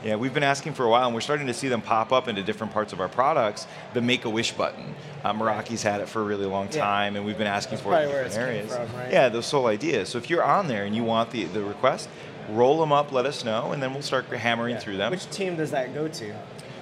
Yeah, 0.05 0.17
we've 0.17 0.35
been 0.35 0.43
asking 0.43 0.75
for 0.75 0.85
a 0.85 0.91
while, 0.91 1.07
and 1.07 1.15
we're 1.15 1.23
starting 1.23 1.47
to 1.47 1.55
see 1.55 1.69
them 1.69 1.81
pop 1.81 2.13
up 2.13 2.29
into 2.29 2.43
different 2.43 2.75
parts 2.75 2.93
of 2.93 3.01
our 3.01 3.09
products. 3.09 3.67
The 3.95 4.03
Make 4.03 4.27
a 4.27 4.31
Wish 4.31 4.53
button. 4.53 4.95
Uh, 5.25 5.33
Meraki's 5.33 5.83
had 5.83 6.03
it 6.03 6.09
for 6.11 6.21
a 6.21 6.25
really 6.25 6.45
long 6.45 6.69
Yeah. 6.71 6.81
time, 6.85 7.17
and 7.17 7.25
we've 7.25 7.39
been 7.39 7.47
asking 7.47 7.79
That's 7.79 7.83
for 7.83 7.95
it 7.99 8.03
in 8.03 8.09
different 8.11 8.35
areas. 8.35 8.75
from, 8.77 8.95
right? 8.99 9.11
Yeah, 9.11 9.31
those 9.31 9.51
whole 9.51 9.67
ideas. 9.67 10.11
So 10.11 10.19
if 10.19 10.29
you're 10.29 10.45
on 10.45 10.69
there 10.69 10.85
and 10.85 10.95
you 10.95 11.05
want 11.05 11.31
the, 11.31 11.45
the 11.45 11.63
request, 11.63 12.11
roll 12.51 12.79
them 12.81 12.93
up, 12.93 13.13
let 13.13 13.25
us 13.25 13.45
know, 13.47 13.73
and 13.73 13.83
then 13.83 13.95
we'll 13.95 14.03
start 14.03 14.27
hammering 14.27 14.75
Yeah. 14.75 14.81
through 14.81 14.99
them. 14.99 15.11
Which 15.11 15.31
team 15.31 15.57
does 15.57 15.71
that 15.71 15.95
go 15.95 16.07
to? 16.09 16.35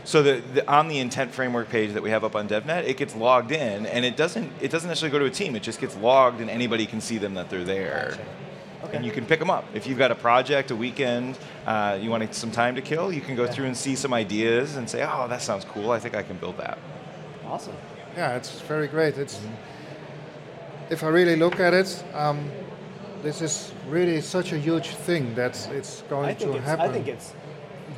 So 0.04 0.20
the, 0.20 0.42
the, 0.54 0.68
on 0.68 0.88
the 0.88 0.98
intent 0.98 1.30
framework 1.32 1.68
page 1.68 1.92
that 1.92 2.02
we 2.02 2.11
have 2.11 2.24
up 2.24 2.35
on 2.35 2.48
DevNet, 2.48 2.88
it 2.88 2.96
gets 2.96 3.14
logged 3.14 3.52
in, 3.52 3.87
and 3.87 4.04
it 4.04 4.16
doesn't 4.16 4.50
it 4.61 4.72
doesn't 4.72 4.88
necessarily 4.88 5.12
go 5.16 5.20
to 5.20 5.26
a 5.26 5.30
team. 5.30 5.54
It 5.54 5.62
just 5.62 5.80
gets 5.80 5.94
logged, 5.96 6.40
and 6.40 6.50
anybody 6.50 6.87
can 6.87 7.00
see 7.00 7.18
them 7.18 7.35
that 7.35 7.50
they're 7.50 7.62
there. 7.62 8.16
Gotcha. 8.16 8.22
Okay. 8.92 8.98
And 8.98 9.07
you 9.07 9.12
can 9.12 9.24
pick 9.24 9.38
them 9.38 9.48
up. 9.48 9.64
If 9.72 9.87
you've 9.87 9.96
got 9.96 10.11
a 10.11 10.14
project, 10.14 10.70
a 10.70 10.76
weekend, 10.76 11.38
uh, 11.64 11.98
you 11.98 12.11
want 12.11 12.35
some 12.35 12.50
time 12.50 12.74
to 12.74 12.83
kill, 12.83 13.11
you 13.11 13.22
can 13.22 13.35
go 13.35 13.46
through 13.46 13.64
and 13.64 13.74
see 13.74 13.96
some 13.96 14.12
ideas 14.12 14.76
and 14.76 14.88
say, 14.88 15.02
oh, 15.02 15.26
that 15.28 15.40
sounds 15.40 15.64
cool. 15.64 15.92
I 15.92 15.98
think 15.98 16.14
I 16.14 16.22
can 16.22 16.37
build 16.37 16.59
that. 16.59 16.78
Awesome. 17.46 17.74
Yeah, 18.14 18.37
it's 18.37 18.61
very 18.61 18.88
great. 18.88 19.16
It's 19.16 19.40
if 20.90 21.02
I 21.02 21.09
really 21.09 21.37
look 21.37 21.59
at 21.59 21.72
it, 21.72 22.05
um, 22.12 22.50
this 23.22 23.40
is 23.40 23.72
really 23.88 24.20
such 24.20 24.52
a 24.52 24.59
huge 24.59 24.88
thing 24.88 25.35
that 25.37 25.57
it's 25.72 26.02
going 26.02 26.37
to 26.37 26.52
it's, 26.52 26.66
happen. 26.66 26.90
I 26.90 26.92
think 26.92 27.09
it's 27.09 27.33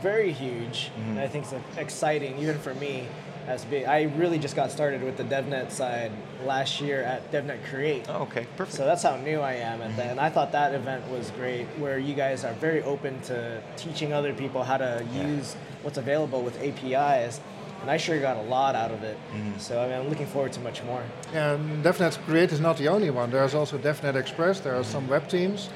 very 0.00 0.30
huge, 0.30 0.92
and 0.96 1.18
I 1.18 1.26
think 1.26 1.44
it's 1.44 1.54
exciting 1.76 2.38
even 2.38 2.56
for 2.60 2.74
me. 2.74 3.08
As 3.46 3.64
big, 3.66 3.84
I 3.84 4.04
really 4.16 4.38
just 4.38 4.56
got 4.56 4.70
started 4.70 5.02
with 5.02 5.18
the 5.18 5.24
DevNet 5.24 5.70
side 5.70 6.10
last 6.44 6.80
year 6.80 7.02
at 7.02 7.30
DevNet 7.30 7.62
Create. 7.68 8.06
Oh, 8.08 8.22
okay, 8.22 8.46
perfect. 8.56 8.76
So 8.76 8.86
that's 8.86 9.02
how 9.02 9.16
new 9.16 9.40
I 9.40 9.54
am 9.54 9.82
at 9.82 9.94
that. 9.96 10.06
And 10.12 10.18
I 10.20 10.30
thought 10.30 10.52
that 10.52 10.74
event 10.74 11.06
was 11.08 11.30
great, 11.32 11.66
where 11.78 11.98
you 11.98 12.14
guys 12.14 12.44
are 12.44 12.54
very 12.54 12.82
open 12.82 13.20
to 13.22 13.62
teaching 13.76 14.14
other 14.14 14.32
people 14.32 14.64
how 14.64 14.78
to 14.78 15.04
use 15.12 15.56
what's 15.82 15.98
available 15.98 16.40
with 16.42 16.58
APIs. 16.62 17.40
And 17.82 17.90
I 17.90 17.98
sure 17.98 18.18
got 18.18 18.38
a 18.38 18.42
lot 18.42 18.74
out 18.74 18.90
of 18.90 19.02
it. 19.02 19.18
So 19.58 19.78
I 19.82 19.88
mean, 19.88 19.96
I'm 20.00 20.08
looking 20.08 20.26
forward 20.26 20.54
to 20.54 20.60
much 20.60 20.82
more. 20.84 21.02
And 21.34 21.84
DevNet 21.84 22.16
Create 22.24 22.50
is 22.50 22.60
not 22.60 22.78
the 22.78 22.88
only 22.88 23.10
one. 23.10 23.30
There's 23.30 23.54
also 23.54 23.76
DevNet 23.76 24.14
Express. 24.14 24.60
There 24.60 24.74
are 24.74 24.84
some 24.84 25.06
web 25.06 25.28
teams. 25.28 25.68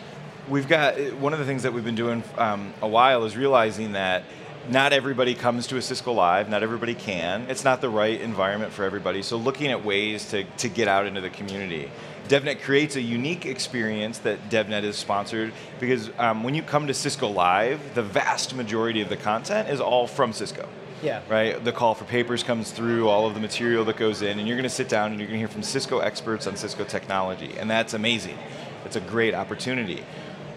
We've 0.48 0.66
got 0.66 0.98
uh, 0.98 1.10
one 1.16 1.34
of 1.34 1.38
the 1.38 1.44
things 1.44 1.62
that 1.64 1.74
we've 1.74 1.84
been 1.84 1.94
doing 1.94 2.24
um, 2.38 2.72
a 2.80 2.88
while 2.88 3.24
is 3.24 3.36
realizing 3.36 3.92
that 3.92 4.24
not 4.68 4.92
everybody 4.92 5.34
comes 5.34 5.66
to 5.68 5.76
a 5.76 5.82
Cisco 5.82 6.12
Live, 6.12 6.48
not 6.48 6.62
everybody 6.62 6.94
can. 6.94 7.46
It's 7.48 7.64
not 7.64 7.80
the 7.80 7.88
right 7.88 8.20
environment 8.20 8.72
for 8.72 8.84
everybody. 8.84 9.22
So 9.22 9.36
looking 9.36 9.68
at 9.68 9.84
ways 9.84 10.30
to, 10.30 10.44
to 10.44 10.68
get 10.68 10.88
out 10.88 11.06
into 11.06 11.20
the 11.20 11.30
community. 11.30 11.90
DevNet 12.28 12.60
creates 12.60 12.94
a 12.96 13.00
unique 13.00 13.46
experience 13.46 14.18
that 14.18 14.50
DevNet 14.50 14.82
is 14.82 14.96
sponsored 14.96 15.52
because 15.80 16.10
um, 16.18 16.42
when 16.42 16.54
you 16.54 16.62
come 16.62 16.86
to 16.86 16.94
Cisco 16.94 17.28
Live, 17.28 17.94
the 17.94 18.02
vast 18.02 18.54
majority 18.54 19.00
of 19.00 19.08
the 19.08 19.16
content 19.16 19.70
is 19.70 19.80
all 19.80 20.06
from 20.06 20.34
Cisco. 20.34 20.68
Yeah. 21.02 21.22
Right. 21.28 21.62
The 21.64 21.72
call 21.72 21.94
for 21.94 22.04
papers 22.04 22.42
comes 22.42 22.70
through, 22.70 23.08
all 23.08 23.26
of 23.26 23.34
the 23.34 23.40
material 23.40 23.84
that 23.86 23.96
goes 23.96 24.20
in, 24.20 24.38
and 24.38 24.46
you're 24.46 24.56
going 24.56 24.64
to 24.64 24.68
sit 24.68 24.88
down 24.88 25.12
and 25.12 25.20
you're 25.20 25.28
going 25.28 25.38
to 25.38 25.46
hear 25.46 25.48
from 25.48 25.62
Cisco 25.62 26.00
experts 26.00 26.46
on 26.46 26.56
Cisco 26.56 26.84
technology, 26.84 27.56
and 27.56 27.70
that's 27.70 27.94
amazing. 27.94 28.36
It's 28.84 28.96
a 28.96 29.00
great 29.00 29.32
opportunity. 29.34 30.04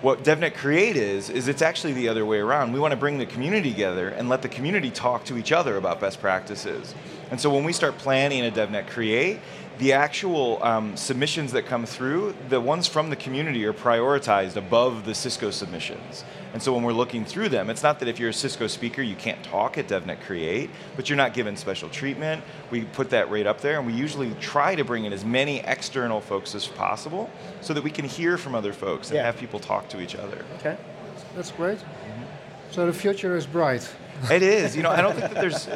What 0.01 0.23
DevNet 0.23 0.55
Create 0.55 0.95
is, 0.95 1.29
is 1.29 1.47
it's 1.47 1.61
actually 1.61 1.93
the 1.93 2.09
other 2.09 2.25
way 2.25 2.39
around. 2.39 2.73
We 2.73 2.79
want 2.79 2.91
to 2.91 2.97
bring 2.97 3.19
the 3.19 3.25
community 3.27 3.69
together 3.69 4.09
and 4.09 4.29
let 4.29 4.41
the 4.41 4.49
community 4.49 4.89
talk 4.89 5.25
to 5.25 5.37
each 5.37 5.51
other 5.51 5.77
about 5.77 5.99
best 5.99 6.19
practices. 6.19 6.95
And 7.29 7.39
so 7.39 7.53
when 7.53 7.63
we 7.63 7.71
start 7.71 7.99
planning 7.99 8.43
a 8.43 8.49
DevNet 8.49 8.87
Create, 8.87 9.39
the 9.77 9.93
actual 9.93 10.61
um, 10.63 10.97
submissions 10.97 11.51
that 11.51 11.67
come 11.67 11.85
through, 11.85 12.35
the 12.49 12.59
ones 12.59 12.87
from 12.87 13.11
the 13.11 13.15
community 13.15 13.63
are 13.65 13.73
prioritized 13.73 14.55
above 14.55 15.05
the 15.05 15.13
Cisco 15.13 15.51
submissions. 15.51 16.23
And 16.53 16.61
so 16.61 16.73
when 16.73 16.83
we're 16.83 16.91
looking 16.93 17.23
through 17.23 17.49
them, 17.49 17.69
it's 17.69 17.81
not 17.83 17.99
that 17.99 18.07
if 18.09 18.19
you're 18.19 18.29
a 18.29 18.33
Cisco 18.33 18.67
speaker, 18.67 19.01
you 19.01 19.15
can't 19.15 19.41
talk 19.43 19.77
at 19.77 19.87
DevNet 19.87 20.21
Create, 20.21 20.69
but 20.97 21.09
you're 21.09 21.15
not 21.17 21.33
given 21.33 21.55
special 21.55 21.87
treatment. 21.87 22.43
We 22.71 22.81
put 22.81 23.09
that 23.11 23.29
right 23.31 23.47
up 23.47 23.61
there, 23.61 23.77
and 23.77 23.87
we 23.87 23.93
usually 23.93 24.33
try 24.41 24.75
to 24.75 24.83
bring 24.83 25.05
in 25.05 25.13
as 25.13 25.23
many 25.23 25.59
external 25.61 26.19
folks 26.19 26.53
as 26.53 26.67
possible 26.67 27.29
so 27.61 27.73
that 27.73 27.83
we 27.83 27.89
can 27.89 28.03
hear 28.05 28.37
from 28.37 28.53
other 28.55 28.73
folks 28.73 29.09
and 29.09 29.15
Yeah. 29.15 29.25
have 29.25 29.37
people 29.37 29.59
talk 29.59 29.87
to 29.89 30.01
each 30.01 30.15
other. 30.15 30.43
Okay. 30.59 30.75
That's 31.35 31.51
great. 31.51 31.77
Mm-hmm. 31.77 32.23
So 32.71 32.85
the 32.85 32.93
future 32.93 33.35
is 33.37 33.45
bright. 33.45 33.89
It 34.29 34.43
is. 34.43 34.75
You 34.75 34.83
know, 34.83 34.89
I 34.91 35.01
don't 35.01 35.15
think 35.15 35.33
that 35.33 35.41
there's. 35.41 35.67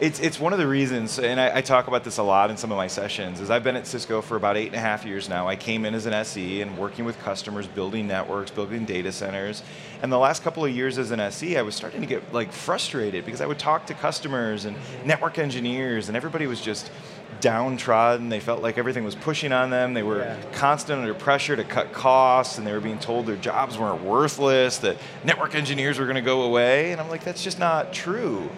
It's 0.00 0.18
it's 0.18 0.40
one 0.40 0.52
of 0.52 0.58
the 0.58 0.66
reasons, 0.66 1.20
and 1.20 1.38
I, 1.40 1.58
I 1.58 1.60
talk 1.60 1.86
about 1.86 2.02
this 2.02 2.18
a 2.18 2.24
lot 2.24 2.50
in 2.50 2.56
some 2.56 2.72
of 2.72 2.76
my 2.76 2.88
sessions. 2.88 3.40
Is 3.40 3.50
I've 3.50 3.62
been 3.62 3.76
at 3.76 3.86
Cisco 3.86 4.20
for 4.20 4.36
about 4.36 4.56
eight 4.56 4.66
and 4.66 4.74
a 4.74 4.80
half 4.80 5.04
years 5.04 5.28
now. 5.28 5.46
I 5.46 5.54
came 5.54 5.84
in 5.84 5.94
as 5.94 6.06
an 6.06 6.12
SE 6.12 6.60
and 6.60 6.76
working 6.76 7.04
with 7.04 7.16
customers, 7.20 7.68
building 7.68 8.08
networks, 8.08 8.50
building 8.50 8.84
data 8.84 9.12
centers. 9.12 9.62
And 10.02 10.10
the 10.10 10.18
last 10.18 10.42
couple 10.42 10.64
of 10.64 10.72
years 10.74 10.98
as 10.98 11.12
an 11.12 11.20
SE, 11.20 11.56
I 11.56 11.62
was 11.62 11.76
starting 11.76 12.00
to 12.00 12.06
get 12.08 12.32
like 12.32 12.50
frustrated 12.52 13.24
because 13.24 13.40
I 13.40 13.46
would 13.46 13.60
talk 13.60 13.86
to 13.86 13.94
customers 13.94 14.64
and 14.64 14.76
network 15.04 15.38
engineers, 15.38 16.08
and 16.08 16.16
everybody 16.16 16.48
was 16.48 16.60
just 16.60 16.90
downtrodden. 17.40 18.28
They 18.28 18.40
felt 18.40 18.60
like 18.60 18.78
everything 18.78 19.04
was 19.04 19.14
pushing 19.14 19.52
on 19.52 19.70
them. 19.70 19.94
They 19.94 20.02
were 20.02 20.18
Yeah. 20.20 20.36
constant 20.52 21.00
under 21.00 21.14
pressure 21.14 21.54
to 21.54 21.64
cut 21.64 21.92
costs, 21.92 22.58
and 22.58 22.66
they 22.66 22.72
were 22.72 22.80
being 22.80 22.98
told 22.98 23.26
their 23.26 23.36
jobs 23.36 23.78
weren't 23.78 24.02
worthless, 24.02 24.78
that 24.78 24.96
network 25.22 25.54
engineers 25.54 25.98
were 26.00 26.06
going 26.06 26.16
to 26.16 26.22
go 26.22 26.42
away. 26.42 26.90
And 26.90 27.00
I'm 27.00 27.08
like, 27.08 27.22
that's 27.24 27.44
just 27.44 27.58
not 27.60 27.92
true. 27.92 28.50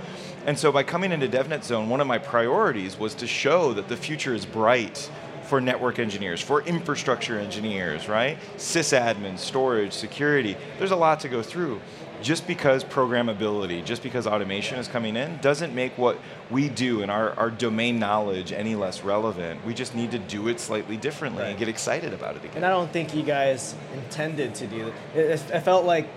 And 0.46 0.58
so 0.58 0.70
by 0.70 0.82
coming 0.82 1.10
into 1.10 1.26
DevNet 1.26 1.64
Zone, 1.64 1.88
one 1.88 2.00
of 2.00 2.06
my 2.06 2.18
priorities 2.18 2.98
was 2.98 3.14
to 3.16 3.26
show 3.26 3.72
that 3.72 3.88
the 3.88 3.96
future 3.96 4.34
is 4.34 4.44
bright 4.44 5.10
for 5.44 5.60
network 5.60 5.98
engineers, 5.98 6.40
for 6.40 6.62
infrastructure 6.62 7.38
engineers, 7.38 8.08
right? 8.08 8.38
Sysadmin, 8.56 9.38
storage, 9.38 9.92
security. 9.92 10.56
There's 10.78 10.90
a 10.90 10.96
lot 10.96 11.20
to 11.20 11.28
go 11.28 11.42
through. 11.42 11.80
Just 12.22 12.46
because 12.46 12.84
programmability, 12.84 13.84
just 13.84 14.02
because 14.02 14.26
automation 14.26 14.78
is 14.78 14.88
coming 14.88 15.16
in, 15.16 15.38
doesn't 15.38 15.74
make 15.74 15.96
what 15.98 16.18
we 16.50 16.68
do 16.68 17.02
and 17.02 17.10
our, 17.10 17.32
our 17.38 17.50
domain 17.50 17.98
knowledge 17.98 18.52
any 18.52 18.74
less 18.74 19.02
relevant. 19.02 19.64
We 19.66 19.74
just 19.74 19.94
need 19.94 20.10
to 20.12 20.18
do 20.18 20.48
it 20.48 20.60
slightly 20.60 20.96
differently 20.96 21.44
and 21.44 21.58
get 21.58 21.68
excited 21.68 22.14
about 22.14 22.36
it 22.36 22.44
again. 22.44 22.56
And 22.56 22.66
I 22.66 22.70
don't 22.70 22.90
think 22.90 23.14
you 23.14 23.22
guys 23.22 23.74
intended 23.94 24.54
to 24.56 24.66
do 24.66 24.92
it, 25.14 25.40
it 25.52 25.60
felt 25.60 25.84
like 25.84 26.08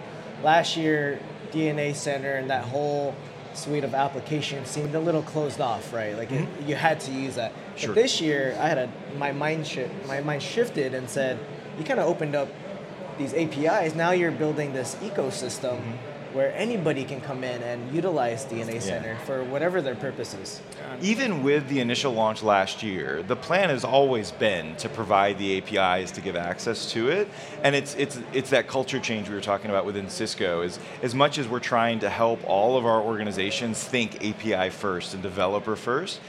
last 0.44 0.78
year 0.78 1.20
DNA 1.52 1.94
Center 1.96 2.36
and 2.36 2.50
that 2.50 2.64
whole 2.64 3.14
suite 3.58 3.84
of 3.84 3.94
applications 3.94 4.70
seemed 4.70 4.94
a 4.96 5.00
little 5.00 5.24
closed 5.24 5.60
off, 5.60 5.92
right? 5.92 6.16
Like 6.18 6.32
it, 6.32 6.48
you 6.66 6.76
had 6.76 7.00
to 7.02 7.12
use 7.12 7.36
that. 7.36 7.52
Mm-hmm. 7.52 7.78
Sure. 7.78 7.90
But 7.90 8.02
this 8.02 8.22
year, 8.22 8.58
I 8.60 8.68
had 8.68 8.78
a 8.78 8.90
my 9.18 9.32
mind 9.32 9.68
shift. 9.68 9.94
My 10.08 10.22
mind 10.22 10.44
shifted 10.44 10.94
and 10.94 11.10
said, 11.10 11.40
you 11.78 11.84
kind 11.84 12.00
of 12.00 12.08
opened 12.08 12.36
up 12.36 12.50
these 13.18 13.34
APIs. 13.34 13.96
Now 13.96 14.12
you're 14.12 14.32
building 14.32 14.74
this 14.74 14.96
ecosystem. 14.96 15.82
Where 16.38 16.54
anybody 16.54 17.04
can 17.04 17.20
come 17.20 17.44
in 17.44 17.64
and 17.64 17.92
utilize 17.92 18.46
DNA 18.46 18.80
Center 18.80 19.18
for 19.26 19.44
whatever 19.46 19.82
their 19.82 19.96
purpose 19.96 20.36
is. 20.36 20.62
Even 21.02 21.42
with 21.42 21.68
the 21.68 21.80
initial 21.80 22.14
launch 22.14 22.44
last 22.44 22.84
year, 22.84 23.24
the 23.24 23.36
plan 23.36 23.70
has 23.70 23.84
always 23.84 24.30
been 24.30 24.76
to 24.76 24.88
provide 24.88 25.40
the 25.40 25.58
APIs 25.58 26.12
to 26.12 26.22
give 26.22 26.36
access 26.36 26.92
to 26.92 27.10
it, 27.10 27.28
and 27.64 27.74
it's 27.74 27.96
it's 27.96 28.20
it's 28.34 28.52
that 28.52 28.68
culture 28.68 29.00
change 29.00 29.30
we 29.30 29.34
were 29.34 29.42
talking 29.42 29.72
about 29.72 29.84
within 29.84 30.12
Cisco. 30.12 30.62
Is 30.62 30.78
as 31.02 31.16
much 31.16 31.40
as 31.40 31.48
we're 31.48 31.60
trying 31.60 31.98
to 32.02 32.10
help 32.10 32.40
all 32.46 32.78
of 32.78 32.86
our 32.86 33.02
organizations 33.02 33.84
think 33.84 34.24
API 34.24 34.70
first 34.70 35.16
and 35.16 35.24
developer 35.24 35.76
first. 35.76 36.20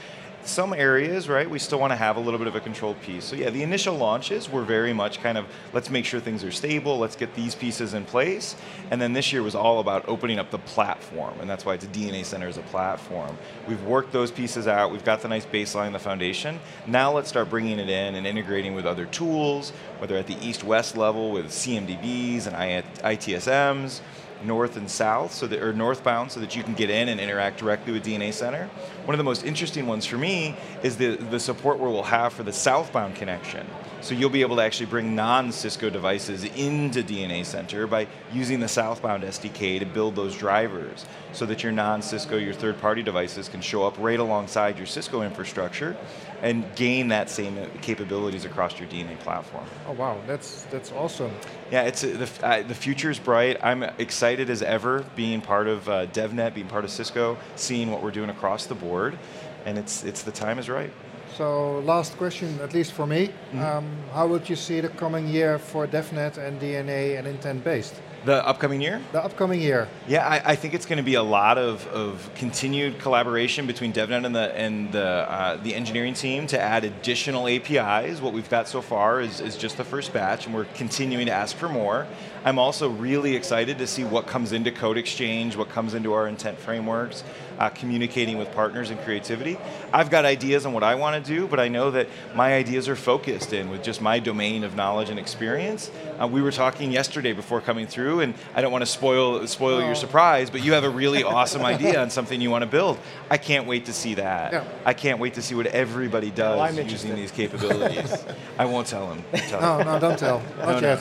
Some 0.45 0.73
areas, 0.73 1.29
right, 1.29 1.47
we 1.47 1.59
still 1.59 1.79
want 1.79 1.91
to 1.91 1.95
have 1.95 2.17
a 2.17 2.19
little 2.19 2.39
bit 2.39 2.47
of 2.47 2.55
a 2.55 2.59
controlled 2.59 2.99
piece. 3.01 3.25
So 3.25 3.35
yeah, 3.35 3.49
the 3.49 3.61
initial 3.61 3.95
launches 3.95 4.49
were 4.49 4.63
very 4.63 4.93
much 4.93 5.21
kind 5.21 5.37
of 5.37 5.45
let's 5.73 5.89
make 5.89 6.05
sure 6.05 6.19
things 6.19 6.43
are 6.43 6.51
stable, 6.51 6.97
let's 6.97 7.15
get 7.15 7.35
these 7.35 7.53
pieces 7.53 7.93
in 7.93 8.05
place, 8.05 8.55
and 8.89 8.99
then 9.01 9.13
this 9.13 9.31
year 9.31 9.43
was 9.43 9.53
all 9.53 9.79
about 9.79 10.07
opening 10.07 10.39
up 10.39 10.49
the 10.49 10.57
platform, 10.59 11.39
and 11.39 11.49
that's 11.49 11.65
why 11.65 11.75
it's 11.75 11.85
a 11.85 11.89
DNA 11.89 12.25
Center 12.25 12.47
as 12.47 12.57
a 12.57 12.63
platform. 12.63 13.37
We've 13.67 13.83
worked 13.83 14.11
those 14.11 14.31
pieces 14.31 14.67
out, 14.67 14.91
we've 14.91 15.05
got 15.05 15.21
the 15.21 15.27
nice 15.27 15.45
baseline, 15.45 15.91
the 15.91 15.99
foundation. 15.99 16.59
Now 16.87 17.11
let's 17.11 17.29
start 17.29 17.49
bringing 17.49 17.77
it 17.77 17.89
in 17.89 18.15
and 18.15 18.25
integrating 18.25 18.73
with 18.73 18.85
other 18.85 19.05
tools, 19.05 19.71
whether 19.99 20.17
at 20.17 20.25
the 20.25 20.37
east-west 20.43 20.97
level 20.97 21.31
with 21.31 21.47
CMDBs 21.47 22.47
and 22.47 22.83
ITSMs, 23.03 24.01
north 24.43 24.77
and 24.77 24.89
south, 24.89 25.33
so 25.33 25.47
that 25.47 25.61
or 25.61 25.73
northbound, 25.73 26.31
so 26.31 26.39
that 26.39 26.55
you 26.55 26.63
can 26.63 26.73
get 26.73 26.89
in 26.89 27.09
and 27.09 27.19
interact 27.19 27.57
directly 27.57 27.93
with 27.93 28.05
DNA 28.05 28.33
Center. 28.33 28.69
One 29.05 29.13
of 29.13 29.17
the 29.17 29.23
most 29.23 29.43
interesting 29.43 29.87
ones 29.87 30.05
for 30.05 30.17
me 30.17 30.55
is 30.83 30.97
the 30.97 31.15
the 31.15 31.39
support 31.39 31.79
we'll 31.79 32.03
have 32.03 32.33
for 32.33 32.43
the 32.43 32.53
southbound 32.53 33.15
connection. 33.15 33.67
So 34.01 34.15
you'll 34.15 34.29
be 34.29 34.41
able 34.41 34.55
to 34.55 34.61
actually 34.61 34.85
bring 34.85 35.13
non-Cisco 35.13 35.89
devices 35.89 36.45
into 36.45 37.03
DNA 37.03 37.45
Center 37.45 37.85
by 37.85 38.07
using 38.31 38.61
the 38.61 38.67
southbound 38.67 39.23
SDK 39.23 39.79
to 39.79 39.85
build 39.85 40.15
those 40.15 40.37
drivers, 40.37 41.05
so 41.33 41.45
that 41.45 41.63
your 41.63 41.73
non-Cisco, 41.73 42.37
your 42.37 42.53
third-party 42.53 43.03
devices 43.03 43.49
can 43.49 43.59
show 43.59 43.83
up 43.83 43.95
right 43.99 44.19
alongside 44.19 44.77
your 44.77 44.87
Cisco 44.87 45.21
infrastructure, 45.21 45.97
and 46.41 46.65
gain 46.75 47.09
that 47.09 47.29
same 47.29 47.57
capabilities 47.81 48.45
across 48.45 48.79
your 48.79 48.87
DNA 48.89 49.19
platform. 49.19 49.65
Oh 49.87 49.93
wow, 49.93 50.17
that's 50.27 50.63
that's 50.71 50.91
awesome. 50.91 51.31
Yeah, 51.71 51.83
it's 51.83 52.03
uh, 52.03 52.07
the 52.07 52.47
uh, 52.47 52.63
the 52.63 52.75
future 52.75 53.09
is 53.09 53.19
bright. 53.19 53.57
I'm 53.61 53.83
excited 53.83 54.49
as 54.49 54.61
ever 54.61 55.05
being 55.15 55.41
part 55.41 55.67
of 55.67 55.87
uh, 55.89 56.05
DevNet, 56.07 56.53
being 56.53 56.67
part 56.67 56.83
of 56.83 56.91
Cisco, 56.91 57.37
seeing 57.55 57.91
what 57.91 58.01
we're 58.01 58.11
doing 58.11 58.29
across 58.29 58.65
the 58.65 58.75
board, 58.75 59.17
and 59.65 59.77
it's 59.77 60.03
it's 60.03 60.23
the 60.23 60.31
time 60.31 60.59
is 60.59 60.69
right. 60.69 60.91
So 61.37 61.79
last 61.79 62.17
question, 62.17 62.59
at 62.61 62.73
least 62.73 62.91
for 62.91 63.07
me, 63.07 63.29
um, 63.53 63.89
how 64.13 64.27
would 64.27 64.49
you 64.49 64.57
see 64.57 64.81
the 64.81 64.89
coming 64.89 65.27
year 65.27 65.57
for 65.57 65.87
DevNet 65.87 66.37
and 66.37 66.59
DNA 66.59 67.17
and 67.17 67.25
intent 67.27 67.63
based? 67.63 67.95
The 68.25 68.45
upcoming 68.45 68.81
year, 68.81 69.01
The 69.13 69.23
upcoming 69.23 69.61
year. 69.61 69.87
yeah, 70.07 70.27
I, 70.27 70.51
I 70.51 70.55
think 70.55 70.73
it's 70.73 70.85
going 70.85 70.97
to 70.97 71.03
be 71.03 71.13
a 71.13 71.23
lot 71.23 71.57
of, 71.57 71.87
of 71.87 72.29
continued 72.35 72.99
collaboration 72.99 73.65
between 73.65 73.93
DevNet 73.93 74.25
and 74.25 74.35
the 74.35 74.57
and 74.57 74.91
the 74.91 75.05
uh, 75.05 75.55
the 75.57 75.73
engineering 75.73 76.13
team 76.13 76.45
to 76.47 76.59
add 76.59 76.83
additional 76.83 77.47
APIs. 77.47 78.19
What 78.21 78.33
we've 78.33 78.49
got 78.49 78.67
so 78.67 78.81
far 78.81 79.21
is, 79.21 79.39
is 79.39 79.55
just 79.55 79.77
the 79.77 79.85
first 79.85 80.11
batch, 80.11 80.45
and 80.45 80.53
we're 80.53 80.65
continuing 80.75 81.27
to 81.27 81.31
ask 81.31 81.55
for 81.55 81.69
more. 81.69 82.07
I'm 82.43 82.59
also 82.59 82.89
really 82.89 83.35
excited 83.35 83.77
to 83.77 83.87
see 83.87 84.03
what 84.03 84.27
comes 84.27 84.51
into 84.51 84.71
Code 84.71 84.97
Exchange, 84.97 85.55
what 85.55 85.69
comes 85.69 85.93
into 85.93 86.13
our 86.13 86.27
intent 86.27 86.59
frameworks, 86.59 87.23
uh, 87.59 87.69
communicating 87.69 88.37
with 88.37 88.51
partners 88.53 88.89
and 88.89 88.99
creativity. 89.01 89.57
I've 89.93 90.09
got 90.09 90.25
ideas 90.25 90.65
on 90.65 90.73
what 90.73 90.81
I 90.83 90.95
want 90.95 91.23
to 91.23 91.31
do, 91.35 91.45
but 91.47 91.59
I 91.59 91.67
know 91.67 91.91
that 91.91 92.07
my 92.33 92.53
ideas 92.55 92.87
are 92.87 92.95
focused 92.95 93.53
in 93.53 93.69
with 93.69 93.83
just 93.83 94.01
my 94.01 94.17
domain 94.19 94.63
of 94.63 94.75
knowledge 94.75 95.09
and 95.09 95.19
experience. 95.19 95.91
Uh, 96.19 96.25
we 96.27 96.41
were 96.41 96.51
talking 96.51 96.91
yesterday 96.91 97.33
before 97.33 97.59
coming 97.61 97.85
through, 97.85 98.21
and 98.21 98.33
I 98.55 98.61
don't 98.61 98.71
want 98.71 98.81
to 98.81 98.85
spoil 98.87 99.45
spoil 99.47 99.81
your 99.81 99.91
Oh. 99.91 99.93
surprise, 99.93 100.49
but 100.49 100.63
you 100.63 100.73
have 100.73 100.83
a 100.85 100.89
really 100.89 101.23
awesome 101.35 101.63
idea 101.65 102.01
on 102.01 102.09
something 102.09 102.39
you 102.39 102.49
want 102.49 102.61
to 102.63 102.69
build. 102.69 102.97
I 103.29 103.37
can't 103.37 103.67
wait 103.67 103.85
to 103.85 103.93
see 103.93 104.13
that. 104.15 104.63
I 104.85 104.93
can't 104.93 105.19
wait 105.19 105.33
to 105.35 105.41
see 105.41 105.55
what 105.55 105.67
everybody 105.67 106.31
does 106.31 106.57
Well, 106.57 106.85
using 106.85 107.15
these 107.15 107.31
capabilities. 107.31 108.13
I 108.57 108.65
won't 108.65 108.87
tell 108.87 109.11
him. 109.11 109.23
Tell 109.49 109.79
him. 109.79 109.85
No, 109.85 109.93
no, 109.93 109.99
don't 109.99 110.17
tell. 110.19 110.41
Not 110.59 110.81
No, 110.81 110.95
no. 110.95 110.99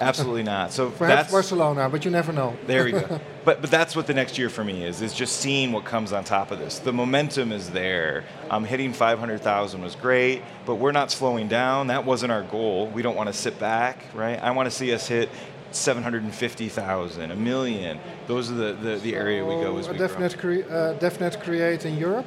Absolutely 0.00 0.42
not. 0.42 0.72
So 0.72 0.90
Perhaps 0.90 1.22
that's 1.22 1.32
Barcelona, 1.32 1.88
but 1.88 2.04
you 2.04 2.10
never 2.10 2.32
know. 2.32 2.56
there 2.66 2.84
we 2.84 2.92
go. 2.92 3.20
But 3.44 3.60
but 3.60 3.70
that's 3.70 3.94
what 3.94 4.06
the 4.06 4.14
next 4.14 4.38
year 4.38 4.48
for 4.48 4.64
me 4.64 4.84
is 4.84 5.02
is 5.02 5.12
just 5.12 5.36
seeing 5.36 5.70
what 5.72 5.84
comes 5.84 6.14
on 6.14 6.24
top 6.24 6.50
of 6.50 6.58
this. 6.58 6.78
The 6.78 6.94
momentum 6.94 7.52
is 7.52 7.68
there. 7.68 8.24
Um, 8.48 8.64
hitting 8.64 8.94
500,000 8.94 9.82
was 9.82 9.96
great, 9.96 10.42
but 10.64 10.76
we're 10.76 10.92
not 10.92 11.10
slowing 11.10 11.46
down. 11.46 11.88
That 11.88 12.06
wasn't 12.06 12.32
our 12.32 12.42
goal. 12.42 12.86
We 12.86 13.02
don't 13.02 13.16
want 13.16 13.26
to 13.26 13.34
sit 13.34 13.58
back, 13.58 13.98
right? 14.14 14.42
I 14.42 14.52
want 14.52 14.66
to 14.66 14.70
see 14.70 14.94
us 14.94 15.06
hit 15.06 15.28
750,000, 15.72 17.30
a 17.30 17.36
million. 17.36 17.98
Those 18.26 18.50
are 18.50 18.54
the, 18.54 18.72
the, 18.72 18.96
the 18.96 19.14
area 19.14 19.44
we 19.44 19.54
go 19.62 19.76
as 19.76 19.88
we 19.88 19.98
uh, 19.98 20.08
grow. 20.08 20.28
Cre- 20.30 20.72
uh, 20.72 20.98
DevNet 20.98 21.42
Create 21.42 21.84
in 21.84 21.98
Europe? 21.98 22.26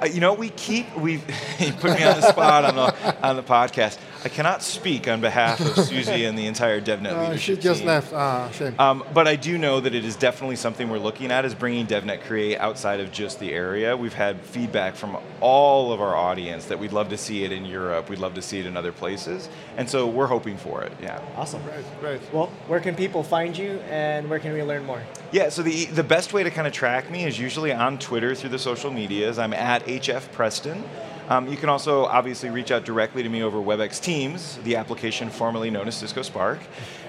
Uh, 0.00 0.06
you 0.06 0.20
know, 0.20 0.34
we 0.34 0.50
keep 0.50 0.94
we 0.96 1.14
you 1.58 1.72
put 1.80 1.98
me 1.98 2.04
on 2.04 2.20
the 2.20 2.28
spot 2.28 2.64
on 2.64 2.74
the 2.74 3.26
on 3.26 3.36
the 3.36 3.42
podcast. 3.42 3.98
I 4.24 4.28
cannot 4.30 4.62
speak 4.62 5.06
on 5.06 5.20
behalf 5.20 5.60
of 5.60 5.84
Susie 5.84 6.24
and 6.24 6.38
the 6.38 6.46
entire 6.46 6.80
DevNet 6.80 7.12
Uh, 7.12 7.22
leadership 7.24 7.56
she 7.56 7.62
just 7.62 7.80
team. 7.80 7.88
left. 7.88 8.12
Ah, 8.14 8.50
shame. 8.52 8.74
Um, 8.78 9.04
but 9.12 9.28
I 9.28 9.36
do 9.36 9.58
know 9.58 9.80
that 9.80 9.94
it 9.94 10.02
is 10.02 10.16
definitely 10.16 10.56
something 10.56 10.88
we're 10.88 10.98
looking 10.98 11.30
at 11.30 11.44
is 11.44 11.54
bringing 11.54 11.86
DevNet 11.86 12.22
Create 12.22 12.56
outside 12.58 13.00
of 13.00 13.12
just 13.12 13.38
the 13.38 13.52
area. 13.52 13.94
We've 13.94 14.14
had 14.14 14.40
feedback 14.40 14.96
from 14.96 15.18
all 15.42 15.92
of 15.92 16.00
our 16.00 16.16
audience 16.16 16.64
that 16.66 16.78
we'd 16.78 16.92
love 16.92 17.10
to 17.10 17.18
see 17.18 17.44
it 17.44 17.52
in 17.52 17.66
Europe. 17.66 18.08
We'd 18.08 18.18
love 18.18 18.32
to 18.34 18.42
see 18.42 18.58
it 18.60 18.64
in 18.66 18.78
other 18.78 18.92
places. 18.92 19.50
And 19.76 19.90
so 19.90 20.06
we're 20.06 20.26
hoping 20.28 20.56
for 20.56 20.82
it, 20.82 20.92
yeah. 21.02 21.20
Awesome. 21.36 21.62
great, 21.62 21.84
great. 22.00 22.20
Well, 22.32 22.46
where 22.66 22.80
can 22.80 22.94
people 22.94 23.22
find 23.22 23.54
you 23.56 23.72
and 23.90 24.30
where 24.30 24.38
can 24.38 24.54
we 24.54 24.62
learn 24.62 24.84
more? 24.86 25.02
Yeah, 25.32 25.50
so 25.50 25.62
the, 25.62 25.84
the 25.86 26.02
best 26.04 26.32
way 26.32 26.42
to 26.44 26.50
kind 26.50 26.66
of 26.66 26.72
track 26.72 27.10
me 27.10 27.24
is 27.24 27.38
usually 27.38 27.72
on 27.74 27.98
Twitter 27.98 28.34
through 28.34 28.50
the 28.50 28.58
social 28.58 28.90
medias. 28.90 29.38
I'm 29.38 29.52
at 29.52 29.84
HF 29.84 30.32
Preston. 30.32 30.82
Um, 31.28 31.48
you 31.48 31.56
can 31.56 31.68
also 31.68 32.04
obviously 32.04 32.50
reach 32.50 32.70
out 32.70 32.84
directly 32.84 33.22
to 33.22 33.28
me 33.28 33.42
over 33.42 33.58
WebEx 33.58 34.00
Teams, 34.02 34.58
the 34.64 34.76
application 34.76 35.30
formerly 35.30 35.70
known 35.70 35.88
as 35.88 35.94
Cisco 35.96 36.22
Spark, 36.22 36.58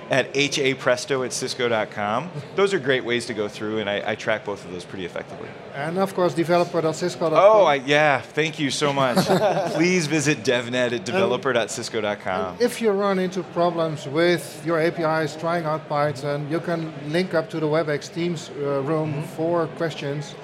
at 0.09 0.31
hapresto 0.33 1.25
at 1.25 1.33
cisco.com. 1.33 2.29
Those 2.55 2.73
are 2.75 2.79
great 2.79 3.03
ways 3.03 3.25
to 3.25 3.33
go 3.33 3.47
through, 3.47 3.79
and 3.79 3.89
I, 3.89 4.11
I 4.11 4.15
track 4.15 4.45
both 4.45 4.63
of 4.63 4.71
those 4.71 4.85
pretty 4.85 5.03
effectively. 5.05 5.49
And 5.73 5.97
of 5.97 6.13
course, 6.13 6.33
developer.cisco.com. 6.35 7.33
Oh, 7.33 7.65
I, 7.65 7.75
yeah, 7.75 8.21
thank 8.21 8.59
you 8.59 8.69
so 8.71 8.93
much. 8.93 9.17
Please 9.73 10.05
visit 10.07 10.39
devnet 10.43 10.93
at 10.93 11.05
developer.cisco.com. 11.05 12.57
If 12.59 12.81
you 12.81 12.91
run 12.91 13.19
into 13.19 13.43
problems 13.43 14.07
with 14.07 14.63
your 14.65 14.79
APIs 14.79 15.35
trying 15.35 15.65
out 15.65 15.89
Python, 15.89 16.47
you 16.49 16.59
can 16.59 16.93
link 17.11 17.33
up 17.33 17.49
to 17.49 17.59
the 17.59 17.65
WebEx 17.67 18.13
Teams 18.13 18.49
uh, 18.59 18.81
room 18.81 19.05
Mm-hmm. 19.05 19.21
for 19.35 19.67
questions, 19.77 20.35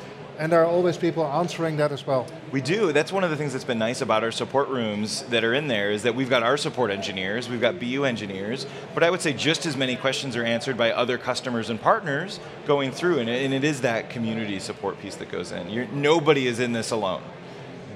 and 0.42 0.52
there 0.52 0.60
are 0.60 0.66
always 0.66 0.98
people 0.98 1.24
answering 1.24 1.78
that 1.78 1.92
as 1.92 2.08
well. 2.08 2.26
We 2.52 2.62
do. 2.62 2.92
That's 2.92 3.12
one 3.12 3.24
of 3.24 3.30
the 3.30 3.36
things 3.38 3.54
that's 3.54 3.64
been 3.64 3.78
nice 3.78 4.02
about 4.02 4.24
our 4.24 4.32
support 4.32 4.70
rooms 4.70 5.22
that 5.26 5.44
are 5.44 5.54
in 5.54 5.68
there 5.68 5.92
is 5.92 6.02
that 6.02 6.16
we've 6.16 6.32
got 6.32 6.42
our 6.42 6.58
support 6.58 6.90
engineers, 6.90 7.48
we've 7.48 7.62
got 7.62 7.80
BU 7.80 8.06
engineers, 8.06 8.66
but 8.96 9.04
I 9.04 9.12
would 9.12 9.22
say 9.22 9.34
just 9.34 9.68
as 9.68 9.78
many 9.78 9.96
questions 9.96 10.36
are 10.36 10.44
answered 10.44 10.78
by 10.78 10.94
other 10.94 11.20
customers 11.20 11.70
and 11.70 11.80
partners 11.80 12.40
going 12.66 12.92
through, 12.92 13.20
and 13.20 13.30
it, 13.30 13.46
and 13.46 13.54
it 13.54 13.64
is 13.64 13.82
that 13.82 14.10
community 14.10 14.58
support 14.58 15.00
piece 15.00 15.16
that 15.18 15.30
goes 15.30 15.52
in. 15.52 15.70
You're, 15.70 15.86
nobody 15.90 16.48
is 16.48 16.60
in 16.60 16.72
this 16.72 16.90
alone. 16.90 17.22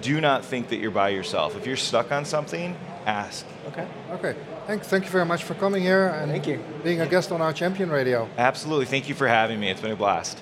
Do 0.02 0.22
not 0.22 0.46
think 0.46 0.70
that 0.70 0.76
you're 0.76 0.92
by 0.92 1.10
yourself. 1.10 1.58
If 1.58 1.66
you're 1.66 1.76
stuck 1.76 2.12
on 2.12 2.26
something, 2.26 2.78
ask. 3.08 3.44
Okay. 3.70 3.88
Okay, 4.12 4.36
thank, 4.68 4.84
thank 4.84 5.06
you 5.06 5.10
very 5.10 5.26
much 5.26 5.44
for 5.44 5.56
coming 5.56 5.82
here 5.82 6.10
and 6.10 6.30
Thank 6.30 6.46
you. 6.46 6.64
being 6.84 7.02
a 7.02 7.08
guest 7.08 7.32
on 7.32 7.42
our 7.42 7.54
Champion 7.54 7.90
Radio. 7.90 8.30
Absolutely. 8.38 8.86
Thank 8.86 9.10
you 9.10 9.16
for 9.16 9.28
having 9.28 9.60
me. 9.60 9.72
It's 9.72 9.82
been 9.82 9.92
a 9.92 9.96
blast. 9.96 10.40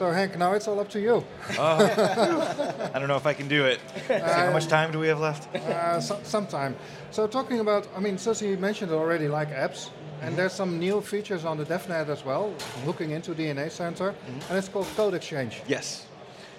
So 0.00 0.10
Hank, 0.10 0.38
now 0.38 0.54
it's 0.54 0.66
all 0.66 0.80
up 0.80 0.88
to 0.92 0.98
you. 0.98 1.22
I 1.50 2.90
don't 2.94 3.06
know 3.06 3.18
if 3.18 3.26
I 3.26 3.34
can 3.34 3.48
do 3.48 3.66
it. 3.66 3.80
So 4.08 4.18
how 4.18 4.50
much 4.50 4.66
time 4.66 4.92
do 4.92 4.98
we 4.98 5.08
have 5.08 5.20
left? 5.20 5.54
Uh, 5.54 6.00
so, 6.00 6.18
sometime. 6.22 6.74
So 7.10 7.26
talking 7.26 7.60
about, 7.60 7.86
I 7.94 8.00
mean, 8.00 8.16
Susie 8.16 8.56
mentioned 8.56 8.92
already 8.92 9.28
like 9.28 9.50
apps, 9.50 9.90
and 10.22 10.34
there's 10.34 10.54
some 10.54 10.78
new 10.78 11.02
features 11.02 11.44
on 11.44 11.58
the 11.58 11.66
DevNet 11.66 12.08
as 12.08 12.24
well, 12.24 12.54
looking 12.86 13.10
into 13.10 13.34
DNA 13.34 13.70
Center, 13.70 14.14
and 14.48 14.56
it's 14.56 14.70
called 14.70 14.86
Code 14.96 15.12
Exchange. 15.12 15.60
Yes. 15.68 16.06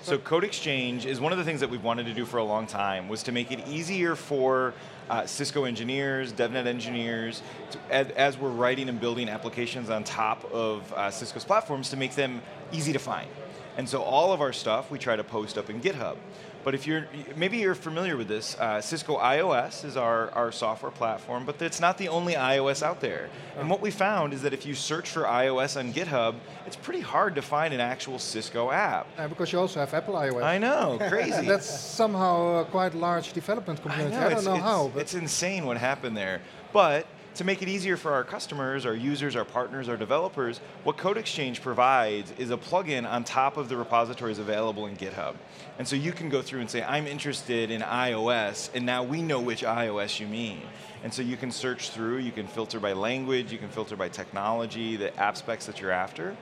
So 0.03 0.19
Code 0.19 0.43
Exchange 0.43 1.07
is 1.07 1.19
one 1.19 1.31
of 1.31 1.39
the 1.39 1.43
things 1.43 1.61
that 1.61 1.69
we've 1.71 1.83
wanted 1.83 2.05
to 2.05 2.13
do 2.13 2.25
for 2.25 2.37
a 2.37 2.43
long 2.43 2.67
time 2.67 3.09
was 3.09 3.23
to 3.23 3.31
make 3.31 3.51
it 3.51 3.67
easier 3.67 4.15
for 4.15 4.75
uh, 5.09 5.25
Cisco 5.25 5.65
engineers, 5.65 6.33
DevNet 6.33 6.67
engineers, 6.67 7.41
to, 7.71 7.79
as, 7.89 8.09
as 8.09 8.37
we're 8.37 8.49
writing 8.49 8.89
and 8.89 8.99
building 8.99 9.29
applications 9.29 9.89
on 9.89 10.03
top 10.03 10.49
of 10.51 10.91
uh, 10.93 11.11
Cisco's 11.11 11.45
platforms 11.45 11.89
to 11.89 11.97
make 11.97 12.15
them 12.15 12.41
easy 12.71 12.93
to 12.93 12.99
find. 12.99 13.29
And 13.77 13.87
so 13.87 14.01
all 14.01 14.33
of 14.33 14.41
our 14.41 14.53
stuff 14.53 14.91
we 14.91 14.99
try 14.99 15.15
to 15.15 15.23
post 15.23 15.57
up 15.57 15.69
in 15.69 15.81
GitHub. 15.81 16.17
But 16.63 16.75
if 16.75 16.85
you're, 16.85 17.07
maybe 17.35 17.57
you're 17.57 17.75
familiar 17.75 18.17
with 18.17 18.27
this, 18.27 18.57
uh, 18.59 18.81
Cisco 18.81 19.17
IOS 19.17 19.83
is 19.83 19.97
our, 19.97 20.29
our 20.31 20.51
software 20.51 20.91
platform, 20.91 21.45
but 21.45 21.61
it's 21.61 21.79
not 21.79 21.97
the 21.97 22.07
only 22.09 22.33
iOS 22.33 22.83
out 22.83 23.01
there. 23.01 23.29
And 23.57 23.69
what 23.69 23.81
we 23.81 23.91
found 23.91 24.33
is 24.33 24.41
that 24.43 24.53
if 24.53 24.65
you 24.65 24.75
search 24.75 25.09
for 25.09 25.23
iOS 25.23 25.77
on 25.77 25.91
GitHub, 25.93 26.35
it's 26.67 26.75
pretty 26.75 27.01
hard 27.01 27.35
to 27.35 27.41
find 27.41 27.73
an 27.73 27.79
actual 27.79 28.19
Cisco 28.19 28.71
app. 28.71 29.07
Uh, 29.17 29.27
because 29.27 29.51
you 29.51 29.59
also 29.59 29.79
have 29.79 29.93
Apple 29.93 30.13
iOS. 30.13 30.43
I 30.43 30.57
know, 30.57 30.99
crazy. 31.09 31.47
That's 31.47 31.69
somehow 31.69 32.61
a 32.61 32.65
quite 32.65 32.93
large 32.93 33.33
development 33.33 33.79
I 33.79 33.89
community. 33.89 34.15
know, 34.15 34.25
I, 34.27 34.29
don't 34.29 34.45
know 34.45 34.55
how, 34.57 34.89
but 34.93 35.01
it's 35.01 35.13
insane 35.15 35.65
what 35.65 35.77
happened 35.77 36.15
there. 36.15 36.41
But 36.73 37.07
to 37.35 37.43
make 37.43 37.61
it 37.61 37.69
easier 37.69 37.97
for 37.97 38.11
our 38.11 38.23
customers, 38.23 38.85
our 38.85 38.95
users, 38.95 39.35
our 39.35 39.45
partners, 39.45 39.87
our 39.87 39.97
developers, 39.97 40.59
what 40.83 40.97
Code 40.97 41.17
Exchange 41.17 41.61
provides 41.61 42.33
is 42.37 42.51
a 42.51 42.57
plugin 42.57 43.09
on 43.09 43.23
top 43.23 43.57
of 43.57 43.69
the 43.69 43.77
repositories 43.77 44.37
available 44.37 44.85
in 44.87 44.95
GitHub. 44.97 45.35
And 45.79 45.87
so 45.87 45.95
you 45.95 46.11
can 46.11 46.29
go 46.29 46.41
through 46.41 46.59
and 46.59 46.69
say, 46.69 46.83
I'm 46.83 47.07
interested 47.07 47.71
in 47.71 47.81
iOS, 47.81 48.69
and 48.75 48.85
now 48.85 49.03
we 49.03 49.21
know 49.21 49.39
which 49.39 49.63
iOS 49.63 50.19
you 50.19 50.27
mean. 50.27 50.61
And 51.03 51.13
so 51.13 51.21
you 51.21 51.37
can 51.37 51.51
search 51.51 51.89
through, 51.89 52.17
you 52.17 52.31
can 52.31 52.47
filter 52.47 52.79
by 52.79 52.93
language, 52.93 53.51
you 53.51 53.57
can 53.57 53.69
filter 53.69 53.95
by 53.95 54.09
technology, 54.09 54.97
the 54.97 55.17
app 55.17 55.37
specs 55.37 55.65
that 55.65 55.81
you're 55.81 55.91
after. 55.91 56.35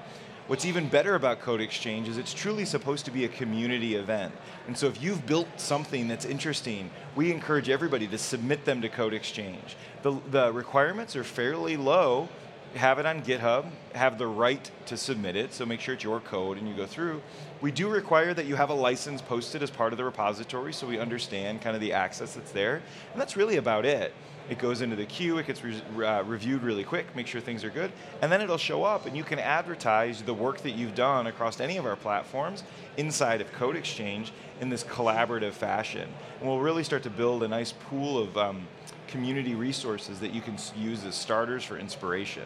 What's 0.49 0.65
even 0.65 0.89
better 0.89 1.13
about 1.13 1.41
Code 1.41 1.61
Exchange 1.61 2.07
is 2.09 2.17
it's 2.17 2.33
truly 2.33 2.65
supposed 2.65 3.05
to 3.05 3.11
be 3.11 3.23
a 3.23 3.27
community 3.27 3.93
event. 3.93 4.33
And 4.65 4.75
so 4.75 4.87
if 4.87 4.99
you've 4.99 5.23
built 5.27 5.47
something 5.57 6.07
that's 6.07 6.25
interesting, 6.25 6.89
we 7.15 7.31
encourage 7.31 7.69
everybody 7.69 8.07
to 8.07 8.17
submit 8.17 8.65
them 8.65 8.81
to 8.81 8.89
Code 8.89 9.13
Exchange. 9.13 9.77
The, 10.01 10.19
the 10.31 10.51
requirements 10.51 11.15
are 11.15 11.23
fairly 11.23 11.77
low. 11.77 12.29
Have 12.73 12.97
it 12.97 13.05
on 13.05 13.21
GitHub, 13.21 13.69
have 13.93 14.17
the 14.17 14.25
right 14.25 14.71
to 14.87 14.97
submit 14.97 15.35
it, 15.35 15.53
so 15.53 15.67
make 15.67 15.81
sure 15.81 15.93
it's 15.93 16.03
your 16.03 16.19
code 16.19 16.57
and 16.57 16.67
you 16.67 16.75
go 16.75 16.87
through. 16.87 17.21
We 17.61 17.71
do 17.71 17.87
require 17.87 18.33
that 18.33 18.47
you 18.47 18.55
have 18.55 18.71
a 18.71 18.75
license 18.75 19.21
posted 19.21 19.61
as 19.61 19.69
part 19.69 19.93
of 19.93 19.97
the 19.97 20.05
repository 20.05 20.73
so 20.73 20.87
we 20.87 20.97
understand 20.97 21.61
kind 21.61 21.75
of 21.75 21.81
the 21.81 21.93
access 21.93 22.33
that's 22.33 22.51
there. 22.51 22.81
And 23.11 23.21
that's 23.21 23.37
really 23.37 23.57
about 23.57 23.85
it. 23.85 24.15
It 24.49 24.57
goes 24.57 24.81
into 24.81 24.95
the 24.95 25.05
queue, 25.05 25.37
it 25.37 25.45
gets 25.45 25.63
re- 25.63 25.81
uh, 26.03 26.23
reviewed 26.23 26.63
really 26.63 26.83
quick, 26.83 27.15
make 27.15 27.27
sure 27.27 27.39
things 27.39 27.63
are 27.63 27.69
good, 27.69 27.91
and 28.21 28.31
then 28.31 28.41
it'll 28.41 28.57
show 28.57 28.83
up 28.83 29.05
and 29.05 29.15
you 29.15 29.23
can 29.23 29.37
advertise 29.37 30.23
the 30.23 30.33
work 30.33 30.61
that 30.61 30.71
you've 30.71 30.95
done 30.95 31.27
across 31.27 31.59
any 31.59 31.77
of 31.77 31.85
our 31.85 31.95
platforms 31.95 32.63
inside 32.97 33.41
of 33.41 33.51
Code 33.53 33.75
Exchange 33.75 34.31
in 34.59 34.69
this 34.69 34.83
collaborative 34.83 35.53
fashion. 35.53 36.09
And 36.39 36.49
we'll 36.49 36.59
really 36.59 36.83
start 36.83 37.03
to 37.03 37.09
build 37.09 37.43
a 37.43 37.47
nice 37.47 37.71
pool 37.71 38.17
of 38.17 38.37
um, 38.37 38.67
community 39.07 39.55
resources 39.55 40.19
that 40.19 40.33
you 40.33 40.41
can 40.41 40.57
use 40.75 41.03
as 41.03 41.15
starters 41.15 41.63
for 41.63 41.77
inspiration. 41.77 42.43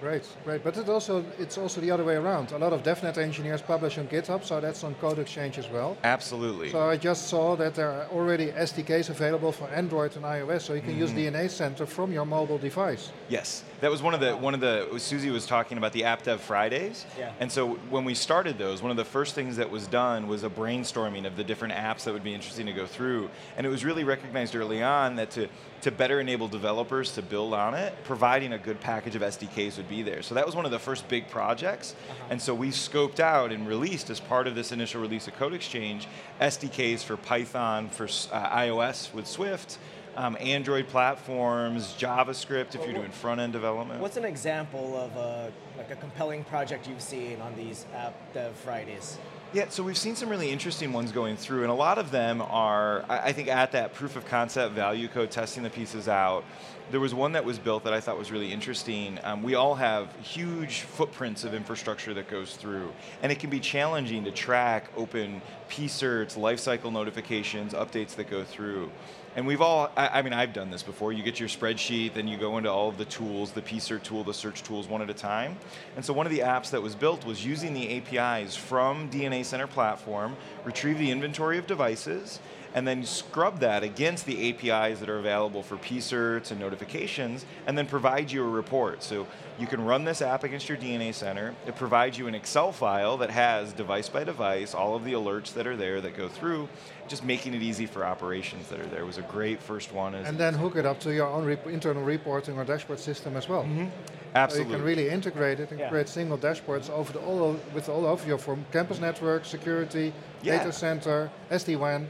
Great, 0.00 0.22
great. 0.44 0.64
But 0.64 0.76
it 0.76 0.88
also 0.88 1.24
it's 1.38 1.58
also 1.58 1.80
the 1.80 1.90
other 1.90 2.04
way 2.04 2.16
around. 2.16 2.52
A 2.52 2.58
lot 2.58 2.72
of 2.72 2.82
DevNet 2.82 3.18
engineers 3.18 3.62
publish 3.62 3.98
on 3.98 4.06
GitHub, 4.08 4.44
so 4.44 4.60
that's 4.60 4.82
on 4.84 4.94
Code 4.94 5.18
Exchange 5.18 5.58
as 5.58 5.68
well. 5.68 5.96
Absolutely. 6.04 6.70
So 6.70 6.80
I 6.88 6.96
just 6.96 7.28
saw 7.28 7.56
that 7.56 7.74
there 7.74 7.90
are 7.90 8.06
already 8.08 8.48
SDKs 8.52 9.10
available 9.10 9.52
for 9.52 9.68
Android 9.68 10.16
and 10.16 10.24
iOS, 10.24 10.62
so 10.62 10.74
you 10.74 10.80
can 10.82 10.96
use 10.96 11.10
Mm-hmm. 11.10 11.34
DNA 11.36 11.50
Center 11.50 11.86
from 11.86 12.12
your 12.12 12.24
mobile 12.24 12.58
device. 12.58 13.12
Yes, 13.28 13.64
that 13.80 13.90
was 13.90 14.02
one 14.02 14.14
of 14.14 14.20
the 14.20 14.36
one 14.36 14.54
of 14.54 14.60
the 14.60 14.98
Susie 14.98 15.30
was 15.30 15.46
talking 15.46 15.78
about 15.78 15.92
the 15.92 16.04
App 16.04 16.22
Dev 16.22 16.40
Fridays. 16.40 17.06
Yeah. 17.18 17.32
And 17.40 17.50
so 17.50 17.74
when 17.90 18.04
we 18.04 18.14
started 18.14 18.58
those, 18.58 18.82
one 18.82 18.90
of 18.90 18.96
the 18.96 19.04
first 19.04 19.34
things 19.34 19.56
that 19.56 19.70
was 19.70 19.86
done 19.86 20.28
was 20.28 20.44
a 20.44 20.50
brainstorming 20.50 21.26
of 21.26 21.36
the 21.36 21.44
different 21.44 21.74
apps 21.74 22.04
that 22.04 22.12
would 22.12 22.24
be 22.24 22.34
interesting 22.34 22.66
to 22.66 22.72
go 22.72 22.86
through, 22.86 23.30
and 23.56 23.66
it 23.66 23.70
was 23.70 23.84
really 23.84 24.04
recognized 24.04 24.54
early 24.54 24.82
on 24.82 25.16
that 25.16 25.30
to 25.32 25.48
to 25.82 25.90
better 25.90 26.20
enable 26.20 26.46
developers 26.46 27.12
to 27.12 27.22
build 27.22 27.54
on 27.54 27.72
it, 27.74 27.94
providing 28.04 28.52
a 28.52 28.58
good 28.58 28.80
package 28.80 29.16
of 29.16 29.22
SDKs 29.22 29.78
would 29.78 29.88
be 29.88 30.02
there. 30.02 30.20
So 30.20 30.34
that 30.34 30.44
was 30.44 30.54
one 30.54 30.66
of 30.66 30.70
the 30.70 30.78
first 30.78 31.08
big 31.08 31.28
projects, 31.28 31.94
and 32.28 32.40
so 32.40 32.54
we 32.54 32.68
scoped 32.68 33.18
out 33.18 33.50
and 33.50 33.66
released 33.66 34.10
as 34.10 34.20
part 34.20 34.46
of 34.46 34.54
this 34.54 34.72
initial 34.72 35.00
release 35.00 35.26
of 35.26 35.34
Code 35.36 35.54
Exchange 35.54 36.06
SDKs 36.40 37.02
for 37.02 37.16
Python, 37.16 37.88
for 37.88 38.04
uh, 38.04 38.56
iOS 38.56 39.12
with 39.14 39.26
Swift. 39.26 39.78
Um, 40.16 40.36
Android 40.40 40.88
platforms, 40.88 41.94
JavaScript 41.98 42.74
if 42.74 42.84
you're 42.84 42.94
doing 42.94 43.10
front 43.10 43.40
end 43.40 43.52
development. 43.52 44.00
What's 44.00 44.16
an 44.16 44.24
example 44.24 44.96
of 44.96 45.16
a 45.16 45.52
like 45.78 45.90
a 45.90 45.96
compelling 45.96 46.44
project 46.44 46.88
you've 46.88 47.00
seen 47.00 47.40
on 47.40 47.54
these 47.56 47.86
App 47.94 48.14
Dev 48.34 48.54
Fridays? 48.56 49.18
Yeah, 49.52 49.68
so 49.68 49.82
we've 49.82 49.98
seen 49.98 50.14
some 50.14 50.28
really 50.28 50.50
interesting 50.50 50.92
ones 50.92 51.10
going 51.10 51.36
through, 51.36 51.62
and 51.62 51.70
a 51.70 51.74
lot 51.74 51.98
of 51.98 52.12
them 52.12 52.40
are, 52.40 53.04
I 53.08 53.32
think, 53.32 53.48
at 53.48 53.72
that 53.72 53.94
proof 53.94 54.14
of 54.14 54.24
concept 54.24 54.74
value 54.74 55.08
code, 55.08 55.32
testing 55.32 55.64
the 55.64 55.70
pieces 55.70 56.06
out. 56.06 56.44
There 56.90 56.98
was 56.98 57.14
one 57.14 57.32
that 57.32 57.44
was 57.44 57.60
built 57.60 57.84
that 57.84 57.92
I 57.92 58.00
thought 58.00 58.18
was 58.18 58.32
really 58.32 58.52
interesting. 58.52 59.20
Um, 59.22 59.44
we 59.44 59.54
all 59.54 59.76
have 59.76 60.12
huge 60.16 60.80
footprints 60.80 61.44
of 61.44 61.54
infrastructure 61.54 62.12
that 62.14 62.28
goes 62.28 62.56
through, 62.56 62.92
and 63.22 63.30
it 63.30 63.38
can 63.38 63.48
be 63.48 63.60
challenging 63.60 64.24
to 64.24 64.32
track 64.32 64.90
open 64.96 65.40
PSIRTs, 65.68 66.36
lifecycle 66.36 66.92
notifications, 66.92 67.74
updates 67.74 68.16
that 68.16 68.28
go 68.28 68.42
through. 68.42 68.90
And 69.36 69.46
we've 69.46 69.60
all, 69.60 69.92
I, 69.96 70.08
I 70.18 70.22
mean, 70.22 70.32
I've 70.32 70.52
done 70.52 70.72
this 70.72 70.82
before. 70.82 71.12
You 71.12 71.22
get 71.22 71.38
your 71.38 71.48
spreadsheet, 71.48 72.14
then 72.14 72.26
you 72.26 72.36
go 72.36 72.58
into 72.58 72.68
all 72.68 72.88
of 72.88 72.98
the 72.98 73.04
tools, 73.04 73.52
the 73.52 73.62
PSIRT 73.62 74.02
tool, 74.02 74.24
the 74.24 74.34
search 74.34 74.64
tools, 74.64 74.88
one 74.88 75.00
at 75.00 75.08
a 75.08 75.14
time. 75.14 75.56
And 75.94 76.04
so 76.04 76.12
one 76.12 76.26
of 76.26 76.32
the 76.32 76.40
apps 76.40 76.70
that 76.70 76.82
was 76.82 76.96
built 76.96 77.24
was 77.24 77.46
using 77.46 77.72
the 77.72 77.98
APIs 77.98 78.56
from 78.56 79.08
DNA 79.10 79.44
Center 79.44 79.68
platform, 79.68 80.36
retrieve 80.64 80.98
the 80.98 81.12
inventory 81.12 81.58
of 81.58 81.68
devices, 81.68 82.40
and 82.74 82.86
then 82.86 83.04
scrub 83.04 83.60
that 83.60 83.82
against 83.82 84.26
the 84.26 84.50
APIs 84.50 85.00
that 85.00 85.08
are 85.08 85.18
available 85.18 85.62
for 85.62 85.76
PSIRTs 85.76 86.50
and 86.50 86.60
notifications, 86.60 87.44
and 87.66 87.76
then 87.76 87.86
provide 87.86 88.30
you 88.30 88.44
a 88.44 88.48
report. 88.48 89.02
So 89.02 89.26
you 89.60 89.66
can 89.66 89.84
run 89.84 90.04
this 90.04 90.22
app 90.22 90.42
against 90.42 90.68
your 90.70 90.78
DNA 90.78 91.12
Center. 91.12 91.54
It 91.66 91.76
provides 91.76 92.18
you 92.18 92.26
an 92.26 92.34
Excel 92.34 92.72
file 92.72 93.18
that 93.18 93.28
has 93.30 93.74
device 93.74 94.08
by 94.08 94.24
device, 94.24 94.74
all 94.74 94.94
of 94.96 95.04
the 95.04 95.12
alerts 95.12 95.52
that 95.52 95.66
are 95.66 95.76
there 95.76 96.00
that 96.00 96.16
go 96.16 96.28
through, 96.28 96.66
just 97.08 97.22
making 97.24 97.52
it 97.52 97.62
easy 97.62 97.84
for 97.84 98.04
operations 98.04 98.68
that 98.68 98.80
are 98.80 98.86
there 98.86 99.04
was 99.04 99.18
a 99.18 99.22
great 99.22 99.60
first 99.60 99.92
one. 99.92 100.14
And 100.14 100.38
then 100.38 100.54
hook 100.54 100.76
it 100.76 100.86
up 100.86 100.98
to 101.00 101.12
your 101.12 101.26
own 101.26 101.44
rep- 101.44 101.66
internal 101.66 102.02
reporting 102.02 102.56
or 102.56 102.64
dashboard 102.64 103.00
system 103.00 103.36
as 103.36 103.48
well. 103.48 103.64
So 103.64 103.90
absolutely. 104.34 104.72
you 104.72 104.76
can 104.78 104.86
really 104.86 105.08
integrate 105.10 105.60
it 105.60 105.70
and 105.72 105.80
Yeah. 105.80 105.90
create 105.90 106.08
single 106.08 106.38
dashboards 106.38 106.88
over 106.88 107.12
the, 107.12 107.18
all 107.18 107.50
of, 107.50 107.74
with 107.74 107.88
all 107.88 108.06
of 108.06 108.26
your 108.26 108.38
from 108.38 108.64
campus 108.72 108.98
network, 109.00 109.44
security, 109.44 110.12
Yeah. 110.42 110.58
data 110.58 110.72
center, 110.72 111.30
SD-WAN, 111.50 112.08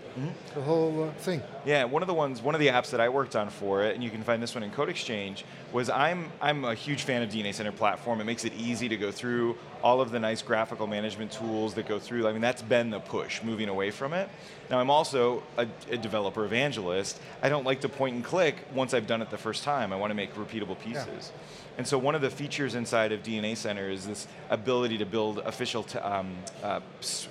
the 0.54 0.60
whole 0.60 1.04
uh, 1.04 1.12
thing. 1.22 1.42
Yeah, 1.64 1.84
one 1.84 2.02
of 2.02 2.06
the 2.06 2.14
ones, 2.14 2.40
one 2.40 2.54
of 2.54 2.60
the 2.60 2.68
apps 2.68 2.90
that 2.90 3.00
I 3.00 3.10
worked 3.10 3.36
on 3.36 3.50
for 3.50 3.82
it, 3.84 3.94
and 3.94 4.02
you 4.02 4.10
can 4.10 4.22
find 4.22 4.42
this 4.42 4.54
one 4.54 4.64
in 4.64 4.70
Code 4.70 4.88
Exchange, 4.88 5.44
was 5.72 5.90
I'm 5.90 6.32
I'm 6.40 6.64
a 6.64 6.74
huge 6.74 7.02
fan 7.02 7.22
of 7.22 7.28
DNA 7.28 7.52
Center 7.52 7.72
platform. 7.72 8.20
It 8.20 8.24
makes 8.24 8.46
it 8.46 8.54
easy 8.54 8.88
to 8.88 8.96
go 8.96 9.10
through 9.10 9.56
all 9.82 10.00
of 10.00 10.10
the 10.10 10.18
nice 10.18 10.42
graphical 10.42 10.86
management 10.86 11.32
tools 11.32 11.74
that 11.74 11.86
go 11.86 11.98
through. 11.98 12.28
I 12.28 12.32
mean, 12.32 12.40
that's 12.40 12.62
been 12.62 12.90
the 12.90 13.00
push, 13.00 13.42
moving 13.42 13.68
away 13.68 13.90
from 13.90 14.12
it. 14.12 14.28
Now, 14.70 14.78
I'm 14.78 14.90
also 14.90 15.42
a, 15.56 15.66
a 15.90 15.96
developer 15.96 16.44
evangelist. 16.44 17.20
I 17.42 17.48
don't 17.48 17.64
like 17.64 17.80
to 17.80 17.88
point 17.88 18.14
and 18.14 18.24
click 18.24 18.56
once 18.74 18.94
I've 18.94 19.06
done 19.06 19.22
it 19.22 19.30
the 19.30 19.38
first 19.38 19.64
time. 19.64 19.92
I 19.92 19.96
want 19.96 20.10
to 20.10 20.14
make 20.14 20.34
repeatable 20.34 20.78
pieces. 20.78 21.32
And 21.80 21.86
so 21.86 21.96
one 21.96 22.14
of 22.14 22.20
the 22.20 22.28
features 22.28 22.74
inside 22.74 23.10
of 23.10 23.22
DNA 23.22 23.56
Center 23.56 23.88
is 23.88 24.06
this 24.06 24.26
ability 24.50 24.98
to 24.98 25.06
build 25.06 25.38
official 25.38 25.86
um, 26.02 26.36
uh, 26.62 26.80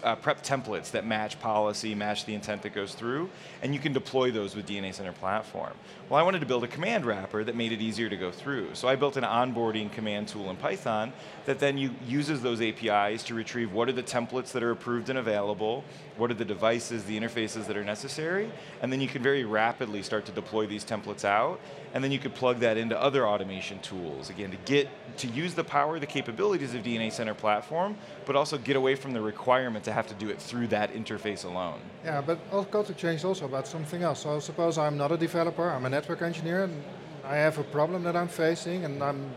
uh, 0.03 0.15
prep 0.15 0.43
templates 0.43 0.89
that 0.91 1.05
match 1.05 1.39
policy, 1.39 1.93
match 1.93 2.25
the 2.25 2.33
intent 2.33 2.63
that 2.63 2.73
goes 2.73 2.95
through, 2.95 3.29
and 3.61 3.75
you 3.75 3.79
can 3.79 3.93
deploy 3.93 4.31
those 4.31 4.55
with 4.55 4.65
DNA 4.67 4.91
Center 4.91 5.11
platform. 5.11 5.73
Well, 6.09 6.19
I 6.19 6.23
wanted 6.23 6.39
to 6.39 6.47
build 6.47 6.63
a 6.63 6.67
command 6.67 7.05
wrapper 7.05 7.43
that 7.43 7.55
made 7.55 7.71
it 7.71 7.79
easier 7.79 8.09
to 8.09 8.17
go 8.17 8.31
through. 8.31 8.73
So 8.73 8.87
I 8.87 8.95
built 8.95 9.17
an 9.17 9.23
onboarding 9.23 9.91
command 9.91 10.29
tool 10.29 10.49
in 10.49 10.55
Python 10.55 11.13
that 11.45 11.59
then 11.59 11.77
you, 11.77 11.91
uses 12.39 12.59
those 12.59 12.61
APIs 12.61 13.23
to 13.23 13.33
retrieve 13.33 13.73
what 13.73 13.89
are 13.89 13.93
the 13.93 14.03
templates 14.03 14.51
that 14.51 14.63
are 14.63 14.71
approved 14.71 15.09
and 15.09 15.19
available, 15.19 15.83
what 16.17 16.31
are 16.31 16.35
the 16.35 16.45
devices, 16.45 17.03
the 17.05 17.19
interfaces 17.19 17.65
that 17.67 17.77
are 17.77 17.83
necessary, 17.83 18.49
and 18.81 18.91
then 18.91 19.01
you 19.01 19.07
can 19.07 19.21
very 19.21 19.43
rapidly 19.45 20.01
start 20.01 20.25
to 20.25 20.31
deploy 20.31 20.65
these 20.65 20.85
templates 20.85 21.25
out, 21.25 21.59
and 21.93 22.03
then 22.03 22.11
you 22.11 22.19
could 22.19 22.33
plug 22.33 22.59
that 22.59 22.77
into 22.77 22.99
other 22.99 23.27
automation 23.27 23.79
tools 23.79 24.29
again 24.29 24.51
to 24.51 24.57
get 24.65 24.87
to 25.17 25.27
use 25.27 25.53
the 25.53 25.63
power, 25.63 25.99
the 25.99 26.05
capabilities 26.05 26.73
of 26.73 26.83
DNA 26.83 27.11
Center 27.11 27.33
platform, 27.33 27.95
but 28.25 28.35
also 28.35 28.57
get 28.57 28.75
away 28.75 28.95
from 28.95 29.13
the 29.13 29.21
requirement 29.21 29.83
to 29.83 29.91
have 29.91 30.07
to 30.07 30.13
do 30.15 30.29
it 30.29 30.41
through 30.41 30.67
that 30.67 30.93
interface 30.93 31.45
alone. 31.45 31.79
Yeah, 32.03 32.21
but 32.21 32.39
I'll 32.51 32.63
go 32.63 32.83
to 32.83 32.93
change 32.93 33.25
also 33.25 33.45
about 33.45 33.67
something 33.67 34.03
else. 34.03 34.21
So 34.23 34.39
suppose 34.39 34.77
I'm 34.77 34.97
not 34.97 35.11
a 35.11 35.17
developer, 35.17 35.69
I'm 35.69 35.85
a 35.85 35.89
network 35.89 36.21
engineer, 36.21 36.63
and 36.63 36.83
I 37.25 37.35
have 37.35 37.57
a 37.57 37.63
problem 37.63 38.03
that 38.03 38.15
I'm 38.15 38.27
facing, 38.27 38.85
and 38.85 39.03
I'm 39.03 39.31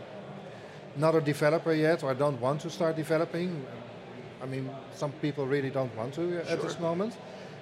not 0.95 1.15
a 1.15 1.21
developer 1.21 1.73
yet, 1.73 2.03
or 2.03 2.11
I 2.11 2.13
don't 2.13 2.39
want 2.39 2.61
to 2.61 2.69
start 2.69 2.95
developing. 2.95 3.65
I 4.41 4.45
mean, 4.45 4.69
some 4.93 5.11
people 5.13 5.45
really 5.47 5.69
don't 5.69 5.95
want 5.95 6.13
to 6.15 6.39
at 6.49 6.61
this 6.61 6.79
moment. 6.79 7.15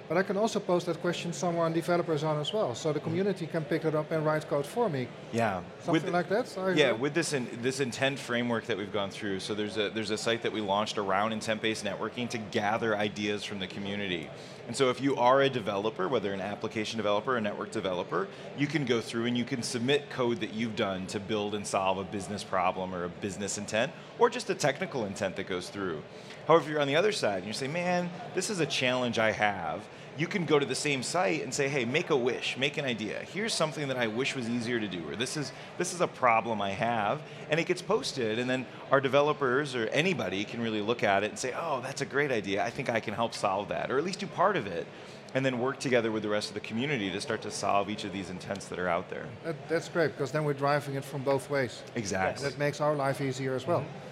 But 0.08 0.18
I 0.18 0.22
can 0.24 0.36
also 0.36 0.60
post 0.60 0.86
that 0.86 1.00
question 1.00 1.32
somewhere 1.32 1.64
on 1.64 1.72
developers 1.72 2.22
on 2.22 2.38
as 2.38 2.52
well, 2.52 2.74
so 2.74 2.92
the 2.92 3.00
mm. 3.00 3.04
community 3.04 3.46
can 3.46 3.64
pick 3.64 3.84
it 3.84 3.94
up 3.94 4.10
and 4.10 4.26
write 4.26 4.46
code 4.46 4.66
for 4.66 4.90
me. 4.90 5.08
Yeah, 5.32 5.62
Something 5.80 6.12
like 6.12 6.28
that. 6.28 6.48
So 6.48 6.68
Yeah, 6.68 6.92
with 6.92 7.14
this 7.14 7.32
in, 7.32 7.48
this 7.62 7.80
intent 7.80 8.18
framework 8.18 8.66
that 8.66 8.76
we've 8.76 8.92
gone 8.92 9.10
through. 9.10 9.40
So 9.40 9.54
there's 9.54 9.78
a 9.78 9.88
there's 9.88 10.10
a 10.10 10.18
site 10.18 10.42
that 10.42 10.52
we 10.52 10.60
launched 10.60 10.98
around 10.98 11.32
intent-based 11.32 11.84
networking 11.84 12.28
to 12.30 12.38
gather 12.38 12.96
ideas 12.96 13.44
from 13.44 13.58
the 13.58 13.66
community. 13.66 14.28
And 14.66 14.76
so 14.76 14.90
if 14.90 15.00
you 15.00 15.16
are 15.16 15.42
a 15.42 15.50
developer, 15.50 16.08
whether 16.08 16.32
an 16.32 16.40
application 16.40 16.96
developer 16.96 17.34
or 17.34 17.36
a 17.36 17.40
network 17.40 17.72
developer, 17.72 18.28
you 18.56 18.66
can 18.66 18.84
go 18.84 19.00
through 19.00 19.26
and 19.26 19.36
you 19.36 19.44
can 19.44 19.62
submit 19.62 20.08
code 20.08 20.40
that 20.40 20.54
you've 20.54 20.76
done 20.76 21.06
to 21.08 21.20
build 21.20 21.54
and 21.54 21.66
solve 21.66 21.98
a 21.98 22.04
business 22.04 22.44
problem 22.44 22.94
or 22.94 23.04
a 23.04 23.08
business 23.08 23.58
intent 23.58 23.92
or 24.18 24.30
just 24.30 24.48
a 24.50 24.54
technical 24.54 25.04
intent 25.04 25.36
that 25.36 25.48
goes 25.48 25.68
through. 25.68 26.02
However, 26.46 26.64
if 26.64 26.70
you're 26.70 26.80
on 26.80 26.88
the 26.88 26.96
other 26.96 27.12
side 27.12 27.38
and 27.38 27.46
you 27.46 27.52
say, 27.52 27.68
"Man, 27.68 28.10
this 28.34 28.50
is 28.50 28.60
a 28.60 28.66
challenge 28.66 29.18
I 29.18 29.32
have." 29.32 29.82
You 30.18 30.26
can 30.26 30.44
go 30.44 30.58
to 30.58 30.66
the 30.66 30.74
same 30.74 31.02
site 31.02 31.42
and 31.42 31.52
say, 31.52 31.68
"Hey, 31.68 31.84
make 31.84 32.10
a 32.10 32.16
wish, 32.16 32.56
make 32.56 32.76
an 32.76 32.84
idea. 32.84 33.20
Here's 33.32 33.54
something 33.54 33.88
that 33.88 33.96
I 33.96 34.06
wish 34.06 34.34
was 34.34 34.48
easier 34.48 34.78
to 34.78 34.88
do, 34.88 35.08
or 35.08 35.16
this 35.16 35.36
is 35.36 35.52
this 35.78 35.94
is 35.94 36.00
a 36.00 36.06
problem 36.06 36.60
I 36.60 36.70
have," 36.70 37.22
and 37.50 37.58
it 37.58 37.66
gets 37.66 37.82
posted, 37.82 38.38
and 38.38 38.48
then 38.48 38.66
our 38.90 39.00
developers 39.00 39.74
or 39.74 39.88
anybody 39.88 40.44
can 40.44 40.60
really 40.60 40.80
look 40.80 41.02
at 41.02 41.24
it 41.24 41.30
and 41.30 41.38
say, 41.38 41.54
"Oh, 41.58 41.80
that's 41.80 42.00
a 42.00 42.06
great 42.06 42.30
idea. 42.30 42.64
I 42.64 42.70
think 42.70 42.90
I 42.90 43.00
can 43.00 43.14
help 43.14 43.34
solve 43.34 43.68
that, 43.68 43.90
or 43.90 43.98
at 43.98 44.04
least 44.04 44.20
do 44.20 44.26
part 44.26 44.56
of 44.56 44.66
it." 44.66 44.86
And 45.34 45.46
then 45.46 45.60
work 45.60 45.78
together 45.80 46.12
with 46.12 46.22
the 46.22 46.28
rest 46.28 46.48
of 46.48 46.54
the 46.54 46.60
community 46.60 47.10
to 47.10 47.18
start 47.18 47.40
to 47.42 47.50
solve 47.50 47.88
each 47.88 48.04
of 48.04 48.12
these 48.12 48.28
intents 48.28 48.66
that 48.66 48.78
are 48.78 48.88
out 48.88 49.08
there. 49.08 49.24
that, 49.44 49.56
that's 49.66 49.88
great 49.88 50.08
because 50.08 50.30
then 50.30 50.44
we're 50.44 50.52
driving 50.52 50.94
it 50.94 51.04
from 51.04 51.22
both 51.22 51.48
ways. 51.48 51.82
Exactly. 51.94 52.46
That 52.46 52.58
makes 52.58 52.82
our 52.82 52.94
life 52.94 53.22
easier 53.22 53.54
as 53.54 53.66
well. 53.66 53.80
Mm-hmm. 53.80 54.11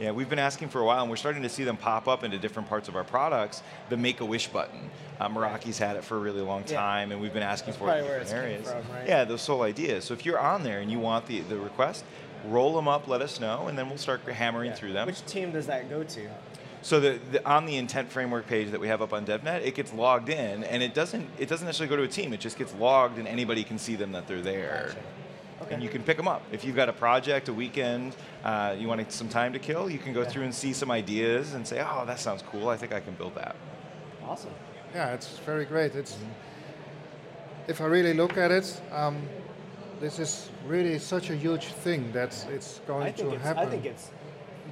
Yeah, 0.00 0.12
we've 0.12 0.28
been 0.28 0.38
asking 0.38 0.68
for 0.68 0.80
a 0.80 0.84
while, 0.84 1.00
and 1.02 1.10
we're 1.10 1.16
starting 1.16 1.42
to 1.42 1.48
see 1.48 1.64
them 1.64 1.76
pop 1.76 2.06
up 2.06 2.22
into 2.22 2.38
different 2.38 2.68
parts 2.68 2.88
of 2.88 2.94
our 2.94 3.02
products. 3.02 3.62
The 3.88 3.96
Make 3.96 4.20
a 4.20 4.24
Wish 4.24 4.46
button. 4.46 4.90
Uh, 5.18 5.28
Meraki's 5.28 5.78
had 5.78 5.96
it 5.96 6.04
for 6.04 6.16
a 6.16 6.20
really 6.20 6.40
long 6.40 6.62
Yeah. 6.68 6.76
time, 6.76 7.10
and 7.10 7.20
we've 7.20 7.32
been 7.32 7.42
asking 7.42 7.72
That's 7.72 7.78
for 7.78 7.90
it 7.92 7.98
in 7.98 8.02
different 8.04 8.22
it's 8.22 8.32
areas. 8.32 8.70
from, 8.70 8.92
right? 8.94 9.08
Yeah, 9.08 9.24
those 9.24 9.44
whole 9.44 9.62
ideas. 9.62 10.04
So 10.04 10.14
if 10.14 10.24
you're 10.24 10.38
on 10.38 10.62
there 10.62 10.78
and 10.80 10.90
you 10.90 11.00
want 11.00 11.26
the, 11.26 11.40
the 11.40 11.58
request, 11.58 12.04
roll 12.46 12.74
them 12.76 12.86
up, 12.86 13.08
let 13.08 13.20
us 13.22 13.40
know, 13.40 13.66
and 13.66 13.76
then 13.76 13.88
we'll 13.88 13.98
start 13.98 14.20
hammering 14.22 14.70
Yeah. 14.70 14.76
through 14.76 14.92
them. 14.92 15.06
Which 15.06 15.24
team 15.26 15.50
does 15.50 15.66
that 15.66 15.90
go 15.90 16.04
to? 16.04 16.28
So 16.80 17.00
the, 17.00 17.18
the, 17.32 17.44
on 17.48 17.66
the 17.66 17.74
intent 17.76 18.12
framework 18.12 18.46
page 18.46 18.70
that 18.70 18.78
we 18.78 18.86
have 18.86 19.02
up 19.02 19.12
on 19.12 19.26
DevNet, 19.26 19.66
it 19.66 19.74
gets 19.74 19.92
logged 19.92 20.28
in, 20.28 20.62
and 20.62 20.80
it 20.80 20.94
doesn't 20.94 21.28
it 21.40 21.48
doesn't 21.48 21.66
necessarily 21.66 21.90
go 21.90 21.96
to 21.96 22.04
a 22.04 22.08
team. 22.08 22.32
It 22.32 22.38
just 22.38 22.56
gets 22.56 22.72
logged, 22.74 23.18
and 23.18 23.26
anybody 23.26 23.64
can 23.64 23.78
see 23.78 23.96
them 23.96 24.12
that 24.12 24.28
they're 24.28 24.40
there. 24.40 24.94
Okay. 25.62 25.74
And 25.74 25.82
you 25.82 25.88
can 25.88 26.02
pick 26.02 26.16
them 26.16 26.28
up. 26.28 26.42
If 26.52 26.64
you've 26.64 26.76
got 26.76 26.88
a 26.88 26.92
project, 26.92 27.48
a 27.48 27.52
weekend, 27.52 28.14
uh, 28.44 28.76
you 28.78 28.86
want 28.88 29.10
some 29.12 29.28
time 29.28 29.52
to 29.52 29.58
kill, 29.58 29.90
you 29.90 29.98
can 29.98 30.12
go 30.12 30.22
Yeah. 30.22 30.28
through 30.28 30.44
and 30.44 30.54
see 30.54 30.72
some 30.72 30.90
ideas 30.90 31.54
and 31.54 31.66
say, 31.66 31.80
"Oh, 31.80 32.04
that 32.06 32.20
sounds 32.20 32.42
cool. 32.42 32.68
I 32.68 32.76
think 32.76 32.92
I 32.92 33.00
can 33.00 33.14
build 33.14 33.34
that." 33.34 33.56
Awesome. 34.26 34.52
Yeah, 34.94 35.12
it's 35.14 35.38
very 35.38 35.64
great. 35.64 35.94
It's 35.94 36.16
if 37.66 37.80
I 37.80 37.84
really 37.84 38.14
look 38.14 38.38
at 38.38 38.50
it, 38.50 38.80
um, 38.92 39.16
this 40.00 40.18
is 40.18 40.48
really 40.66 40.98
such 40.98 41.30
a 41.30 41.36
huge 41.36 41.66
thing 41.66 42.12
that 42.12 42.46
it's 42.50 42.80
going 42.86 43.12
to 43.14 43.30
it's 43.32 43.42
happen. 43.42 43.62
I 43.62 43.66
think 43.70 43.84
it's 43.84 44.10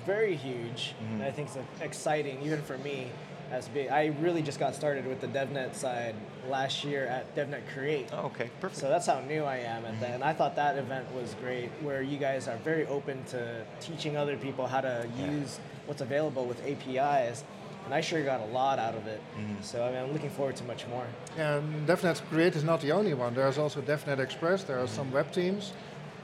very 0.07 0.35
huge. 0.37 0.95
And 1.11 1.23
I 1.23 1.31
think 1.31 1.49
it's 1.49 1.59
exciting, 1.83 2.41
even 2.43 2.63
for 2.63 2.79
me. 2.79 3.11
As 3.53 3.69
big, 3.69 3.89
I 3.91 4.07
really 4.21 4.43
just 4.43 4.59
got 4.59 4.75
started 4.75 5.07
with 5.07 5.21
the 5.21 5.29
DevNet 5.29 5.75
side 5.75 6.17
last 6.47 6.85
year 6.85 7.07
at 7.07 7.35
DevNet 7.35 7.63
Create. 7.73 8.09
Oh, 8.13 8.27
okay, 8.27 8.51
perfect. 8.61 8.81
So 8.81 8.89
that's 8.89 9.07
how 9.07 9.21
new 9.21 9.45
I 9.45 9.57
am 9.59 9.85
at 9.85 10.01
that. 10.01 10.11
And 10.11 10.25
I 10.25 10.33
thought 10.33 10.57
that 10.57 10.79
event 10.79 11.13
was 11.13 11.35
great, 11.41 11.71
where 11.81 12.03
you 12.03 12.19
guys 12.19 12.49
are 12.49 12.57
very 12.59 12.87
open 12.87 13.23
to 13.27 13.65
teaching 13.81 14.17
other 14.17 14.37
people 14.37 14.67
how 14.67 14.81
to 14.81 15.09
use 15.19 15.59
what's 15.87 16.01
available 16.01 16.47
with 16.47 16.65
APIs. 16.67 17.45
And 17.85 17.95
I 17.95 18.01
sure 18.01 18.23
got 18.25 18.41
a 18.41 18.47
lot 18.47 18.79
out 18.81 18.97
of 18.97 19.07
it. 19.07 19.21
Mm-hmm. 19.39 19.63
So 19.63 19.85
I 19.85 19.91
mean, 19.91 20.03
I'm 20.03 20.13
looking 20.13 20.31
forward 20.31 20.57
to 20.57 20.65
much 20.65 20.87
more. 20.89 21.07
Yeah, 21.37 21.57
and 21.57 21.87
DevNet 21.87 22.21
Create 22.29 22.57
is 22.57 22.65
not 22.65 22.81
the 22.81 22.91
only 22.93 23.15
one. 23.15 23.35
There's 23.35 23.59
also 23.59 23.81
DevNet 23.81 24.19
Express. 24.19 24.65
There 24.65 24.79
are 24.81 24.89
some 24.89 25.07
mm-hmm. 25.07 25.15
web 25.15 25.33
teams. 25.33 25.73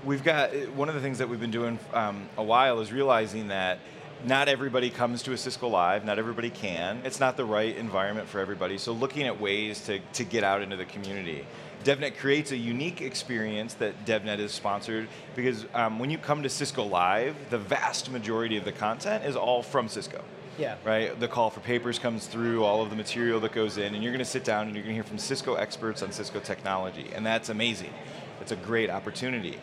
We've 0.04 0.24
got 0.24 0.52
eh, 0.52 0.66
one 0.66 0.88
of 0.88 0.96
the 0.96 1.00
things 1.00 1.18
that 1.18 1.28
we've 1.28 1.38
been 1.38 1.52
doing 1.52 1.78
um, 1.92 2.28
a 2.36 2.42
while 2.42 2.80
is 2.80 2.92
realizing 2.92 3.48
that 3.48 3.78
not 4.24 4.48
everybody 4.48 4.90
comes 4.90 5.22
to 5.24 5.32
a 5.32 5.38
Cisco 5.38 5.68
Live, 5.68 6.04
not 6.04 6.18
everybody 6.18 6.50
can. 6.50 7.00
It's 7.04 7.20
not 7.20 7.36
the 7.36 7.44
right 7.44 7.76
environment 7.76 8.28
for 8.28 8.40
everybody. 8.40 8.78
So 8.78 8.92
looking 8.92 9.26
at 9.26 9.40
ways 9.40 9.84
to, 9.86 10.00
to 10.14 10.24
get 10.24 10.44
out 10.44 10.62
into 10.62 10.76
the 10.76 10.84
community. 10.84 11.46
DevNet 11.84 12.16
creates 12.16 12.52
a 12.52 12.56
unique 12.56 13.00
experience 13.00 13.74
that 13.74 14.04
DevNet 14.04 14.38
is 14.38 14.52
sponsored 14.52 15.08
because 15.34 15.66
um, 15.74 15.98
when 15.98 16.10
you 16.10 16.18
come 16.18 16.42
to 16.44 16.48
Cisco 16.48 16.84
Live, 16.84 17.34
the 17.50 17.58
vast 17.58 18.10
majority 18.10 18.56
of 18.56 18.64
the 18.64 18.70
content 18.70 19.24
is 19.24 19.34
all 19.34 19.62
from 19.62 19.88
Cisco. 19.88 20.22
Yeah. 20.58 20.76
Right? 20.84 21.18
The 21.18 21.28
call 21.28 21.50
for 21.50 21.60
papers 21.60 21.98
comes 21.98 22.26
through, 22.26 22.62
all 22.62 22.82
of 22.82 22.90
the 22.90 22.96
material 22.96 23.40
that 23.40 23.52
goes 23.52 23.78
in, 23.78 23.94
and 23.94 24.02
you're 24.02 24.12
going 24.12 24.24
to 24.24 24.30
sit 24.30 24.44
down 24.44 24.66
and 24.66 24.76
you're 24.76 24.84
going 24.84 24.94
to 24.94 25.02
hear 25.02 25.02
from 25.02 25.18
Cisco 25.18 25.54
experts 25.54 26.02
on 26.02 26.12
Cisco 26.12 26.40
technology, 26.40 27.10
and 27.14 27.24
that's 27.24 27.48
amazing. 27.48 27.92
It's 28.40 28.52
a 28.52 28.56
great 28.56 28.90
opportunity. 28.90 29.58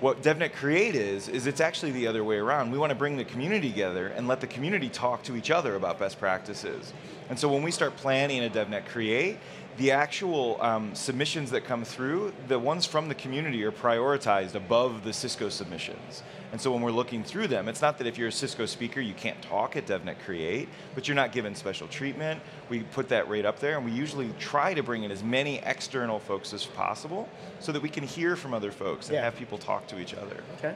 What 0.00 0.22
DevNet 0.22 0.52
Create 0.52 0.94
is, 0.94 1.28
is 1.28 1.48
it's 1.48 1.60
actually 1.60 1.90
the 1.90 2.06
other 2.06 2.22
way 2.22 2.36
around. 2.36 2.70
We 2.70 2.78
want 2.78 2.90
to 2.90 2.96
bring 2.96 3.16
the 3.16 3.24
community 3.24 3.68
together 3.68 4.06
and 4.06 4.28
let 4.28 4.40
the 4.40 4.46
community 4.46 4.88
talk 4.88 5.24
to 5.24 5.34
each 5.34 5.50
other 5.50 5.74
about 5.74 5.98
best 5.98 6.20
practices. 6.20 6.92
And 7.28 7.36
so 7.36 7.52
when 7.52 7.64
we 7.64 7.72
start 7.72 7.96
planning 7.96 8.44
a 8.44 8.48
DevNet 8.48 8.86
Create, 8.86 9.38
the 9.76 9.90
actual 9.90 10.62
um, 10.62 10.94
submissions 10.94 11.50
that 11.50 11.64
come 11.64 11.84
through, 11.84 12.32
the 12.46 12.60
ones 12.60 12.86
from 12.86 13.08
the 13.08 13.14
community 13.16 13.64
are 13.64 13.72
prioritized 13.72 14.54
above 14.54 15.02
the 15.02 15.12
Cisco 15.12 15.48
submissions. 15.48 16.22
And 16.50 16.60
so 16.60 16.72
when 16.72 16.80
we're 16.80 16.90
looking 16.92 17.22
through 17.22 17.48
them, 17.48 17.68
it's 17.68 17.82
not 17.82 17.98
that 17.98 18.06
if 18.06 18.16
you're 18.16 18.28
a 18.28 18.32
Cisco 18.32 18.64
speaker, 18.66 19.00
you 19.00 19.12
can't 19.14 19.40
talk 19.42 19.76
at 19.76 19.86
DevNet 19.86 20.16
Create, 20.24 20.68
but 20.94 21.06
you're 21.06 21.14
not 21.14 21.30
given 21.32 21.54
special 21.54 21.86
treatment. 21.88 22.40
We 22.70 22.80
put 22.84 23.08
that 23.10 23.28
rate 23.28 23.44
up 23.44 23.60
there, 23.60 23.76
and 23.76 23.84
we 23.84 23.92
usually 23.92 24.30
try 24.38 24.72
to 24.72 24.82
bring 24.82 25.02
in 25.04 25.10
as 25.10 25.22
many 25.22 25.58
external 25.58 26.18
folks 26.18 26.54
as 26.54 26.64
possible 26.64 27.28
so 27.60 27.70
that 27.72 27.82
we 27.82 27.90
can 27.90 28.02
hear 28.02 28.34
from 28.34 28.54
other 28.54 28.72
folks 28.72 29.08
and 29.08 29.16
Yeah. 29.16 29.24
have 29.24 29.36
people 29.36 29.58
talk 29.58 29.86
to 29.88 29.98
each 29.98 30.14
other. 30.14 30.42
Okay. 30.58 30.74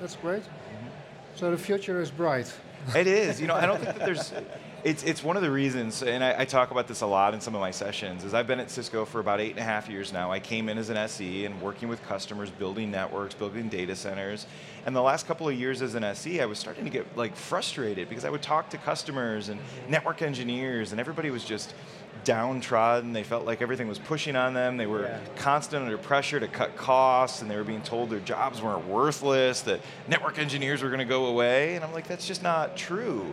That's 0.00 0.16
great. 0.16 0.42
Mm-hmm. 0.42 0.88
So 1.36 1.50
the 1.50 1.58
future 1.58 2.00
is 2.00 2.10
bright. 2.10 2.52
It 2.94 3.06
is. 3.06 3.40
You 3.40 3.46
know, 3.46 3.54
I 3.54 3.66
don't 3.66 3.80
think 3.80 3.96
that 3.96 4.04
there's. 4.04 4.32
It's, 4.84 5.02
it's 5.02 5.24
one 5.24 5.36
of 5.36 5.42
the 5.42 5.50
reasons, 5.50 6.02
and 6.02 6.22
I, 6.22 6.40
I 6.40 6.44
talk 6.44 6.70
about 6.70 6.86
this 6.88 7.00
a 7.00 7.06
lot 7.06 7.32
in 7.32 7.40
some 7.40 7.54
of 7.54 7.60
my 7.62 7.70
sessions, 7.70 8.22
is 8.22 8.34
I've 8.34 8.46
been 8.46 8.60
at 8.60 8.70
Cisco 8.70 9.06
for 9.06 9.18
about 9.18 9.40
eight 9.40 9.52
and 9.52 9.58
a 9.58 9.62
half 9.62 9.88
years 9.88 10.12
now. 10.12 10.30
I 10.30 10.40
came 10.40 10.68
in 10.68 10.76
as 10.76 10.90
an 10.90 10.98
SE 10.98 11.46
and 11.46 11.58
working 11.62 11.88
with 11.88 12.02
customers, 12.02 12.50
building 12.50 12.90
networks, 12.90 13.34
building 13.34 13.70
data 13.70 13.96
centers. 13.96 14.46
And 14.84 14.94
the 14.94 15.00
last 15.00 15.26
couple 15.26 15.48
of 15.48 15.54
years 15.54 15.80
as 15.80 15.94
an 15.94 16.04
SE, 16.04 16.38
I 16.38 16.44
was 16.44 16.58
starting 16.58 16.84
to 16.84 16.90
get 16.90 17.16
like 17.16 17.34
frustrated 17.34 18.10
because 18.10 18.26
I 18.26 18.30
would 18.30 18.42
talk 18.42 18.68
to 18.70 18.76
customers 18.76 19.48
and 19.48 19.58
network 19.88 20.20
engineers, 20.20 20.92
and 20.92 21.00
everybody 21.00 21.30
was 21.30 21.46
just 21.46 21.72
downtrodden. 22.24 23.12
They 23.12 23.22
felt 23.22 23.44
like 23.44 23.62
everything 23.62 23.88
was 23.88 23.98
pushing 23.98 24.36
on 24.36 24.54
them. 24.54 24.76
They 24.76 24.86
were 24.86 25.02
Yeah. 25.02 25.18
constant 25.36 25.84
under 25.84 25.98
pressure 25.98 26.40
to 26.40 26.48
cut 26.48 26.76
costs, 26.76 27.42
and 27.42 27.50
they 27.50 27.56
were 27.56 27.64
being 27.64 27.82
told 27.82 28.10
their 28.10 28.20
jobs 28.20 28.60
weren't 28.62 28.86
worthless, 28.86 29.60
that 29.62 29.80
network 30.08 30.38
engineers 30.38 30.82
were 30.82 30.88
going 30.88 30.98
to 30.98 31.04
go 31.04 31.26
away. 31.26 31.76
And 31.76 31.84
I'm 31.84 31.92
like, 31.92 32.08
that's 32.08 32.26
just 32.26 32.42
not 32.42 32.76
true. 32.76 33.32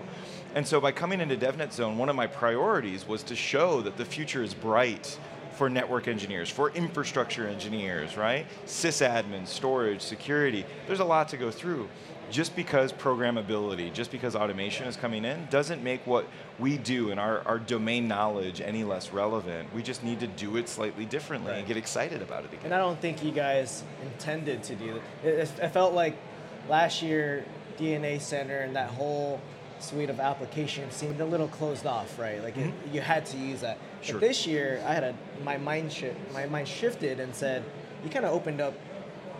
And 0.54 0.68
so 0.68 0.82
by 0.82 0.92
coming 0.92 1.22
into 1.22 1.38
DevNet 1.38 1.72
Zone, 1.72 1.98
one 1.98 2.10
of 2.10 2.16
my 2.16 2.28
priorities 2.28 3.08
was 3.08 3.24
to 3.24 3.36
show 3.36 3.82
that 3.82 3.98
the 3.98 4.06
future 4.06 4.44
is 4.44 4.54
bright 4.54 5.18
for 5.54 5.70
network 5.70 6.08
engineers, 6.08 6.50
for 6.50 6.72
infrastructure 6.72 7.48
engineers, 7.48 8.18
right? 8.18 8.46
Sysadmin, 8.66 9.48
storage, 9.48 10.02
security. 10.02 10.66
There's 10.88 11.00
a 11.00 11.06
lot 11.06 11.30
to 11.30 11.38
go 11.38 11.52
through. 11.52 11.88
Just 12.32 12.56
because 12.56 12.94
programmability, 12.94 13.94
just 13.94 14.12
because 14.12 14.36
automation 14.36 14.88
is 14.88 14.96
coming 14.96 15.26
in, 15.26 15.48
doesn't 15.50 15.84
make 15.84 16.06
what 16.08 16.26
we 16.60 16.78
do 16.78 17.12
and 17.12 17.20
our, 17.20 17.46
our 17.48 17.60
domain 17.60 18.08
knowledge 18.08 18.62
any 18.62 18.84
less 18.84 19.12
relevant. 19.12 19.74
We 19.74 19.84
just 19.84 20.04
need 20.04 20.20
to 20.22 20.28
do 20.28 20.58
it 20.58 20.70
slightly 20.70 21.06
differently 21.06 21.54
and 21.54 21.68
get 21.68 21.78
excited 21.78 22.22
about 22.22 22.46
it 22.46 22.54
again. 22.54 22.66
And 22.66 22.74
I 22.74 22.78
don't 22.78 23.00
think 23.00 23.24
you 23.24 23.32
guys 23.32 23.84
intended 24.02 24.64
to 24.64 24.76
do 24.76 24.94
that. 24.94 25.28
It, 25.28 25.40
it, 25.40 25.52
it 25.62 25.70
felt 25.70 25.94
like 25.94 26.16
last 26.70 27.02
year 27.02 27.46
DNA 27.78 28.22
Center 28.22 28.60
and 28.60 28.76
that 28.76 28.90
whole 28.90 29.42
suite 29.80 30.10
of 30.10 30.20
applications 30.20 30.94
seemed 30.94 31.20
a 31.20 31.26
little 31.26 31.48
closed 31.48 31.86
off, 31.86 32.18
right? 32.20 32.42
Like 32.44 32.58
it, 32.58 32.74
you 32.92 33.02
had 33.02 33.26
to 33.28 33.38
use 33.38 33.62
that. 33.62 33.78
Mm-hmm. 33.78 34.04
Sure. 34.04 34.20
But 34.20 34.28
this 34.28 34.48
year, 34.48 34.84
I 34.86 34.94
had 34.94 35.04
a 35.04 35.16
my 35.44 35.58
mind 35.58 35.92
shift. 35.92 36.18
My 36.34 36.46
mind 36.46 36.68
shifted 36.68 37.20
and 37.20 37.34
said, 37.34 37.64
you 38.04 38.10
kind 38.10 38.26
of 38.26 38.34
opened 38.34 38.62
up 38.62 38.74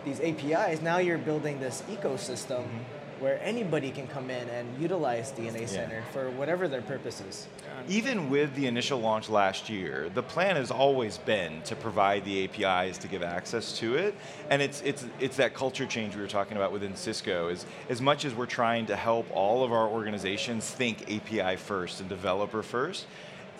these 0.04 0.20
APIs. 0.20 0.82
Now 0.82 0.98
you're 0.98 1.18
building 1.18 1.60
this 1.60 1.82
ecosystem. 1.90 2.64
Mm-hmm. 2.64 2.78
Where 3.20 3.40
anybody 3.40 3.92
can 3.92 4.08
come 4.08 4.30
in 4.30 4.48
and 4.48 4.82
utilize 4.82 5.30
DNA 5.30 5.68
Center 5.68 6.02
for 6.12 6.28
whatever 6.32 6.66
their 6.66 6.82
purpose 6.82 7.20
is. 7.20 7.46
Even 7.88 8.28
with 8.30 8.52
the 8.56 8.66
initial 8.66 8.98
launch 8.98 9.28
last 9.30 9.70
year, 9.70 10.10
the 10.12 10.24
plan 10.24 10.56
has 10.56 10.72
always 10.72 11.18
been 11.18 11.62
to 11.62 11.76
provide 11.76 12.24
the 12.24 12.42
APIs 12.42 12.98
to 12.98 13.06
give 13.06 13.22
access 13.22 13.78
to 13.78 13.94
it, 13.94 14.16
and 14.50 14.60
it's 14.60 14.82
it's 14.82 15.06
it's 15.20 15.36
that 15.36 15.54
culture 15.54 15.86
change 15.86 16.16
we 16.16 16.20
were 16.20 16.26
talking 16.26 16.56
about 16.56 16.72
within 16.72 16.96
Cisco. 16.96 17.46
Is 17.46 17.64
as 17.88 18.00
much 18.00 18.24
as 18.24 18.34
we're 18.34 18.46
trying 18.46 18.86
to 18.86 18.96
help 18.96 19.28
all 19.32 19.62
of 19.62 19.70
our 19.70 19.86
organizations 19.86 20.68
think 20.68 21.02
API 21.02 21.54
first 21.54 22.00
and 22.00 22.08
developer 22.08 22.64
first. 22.64 23.06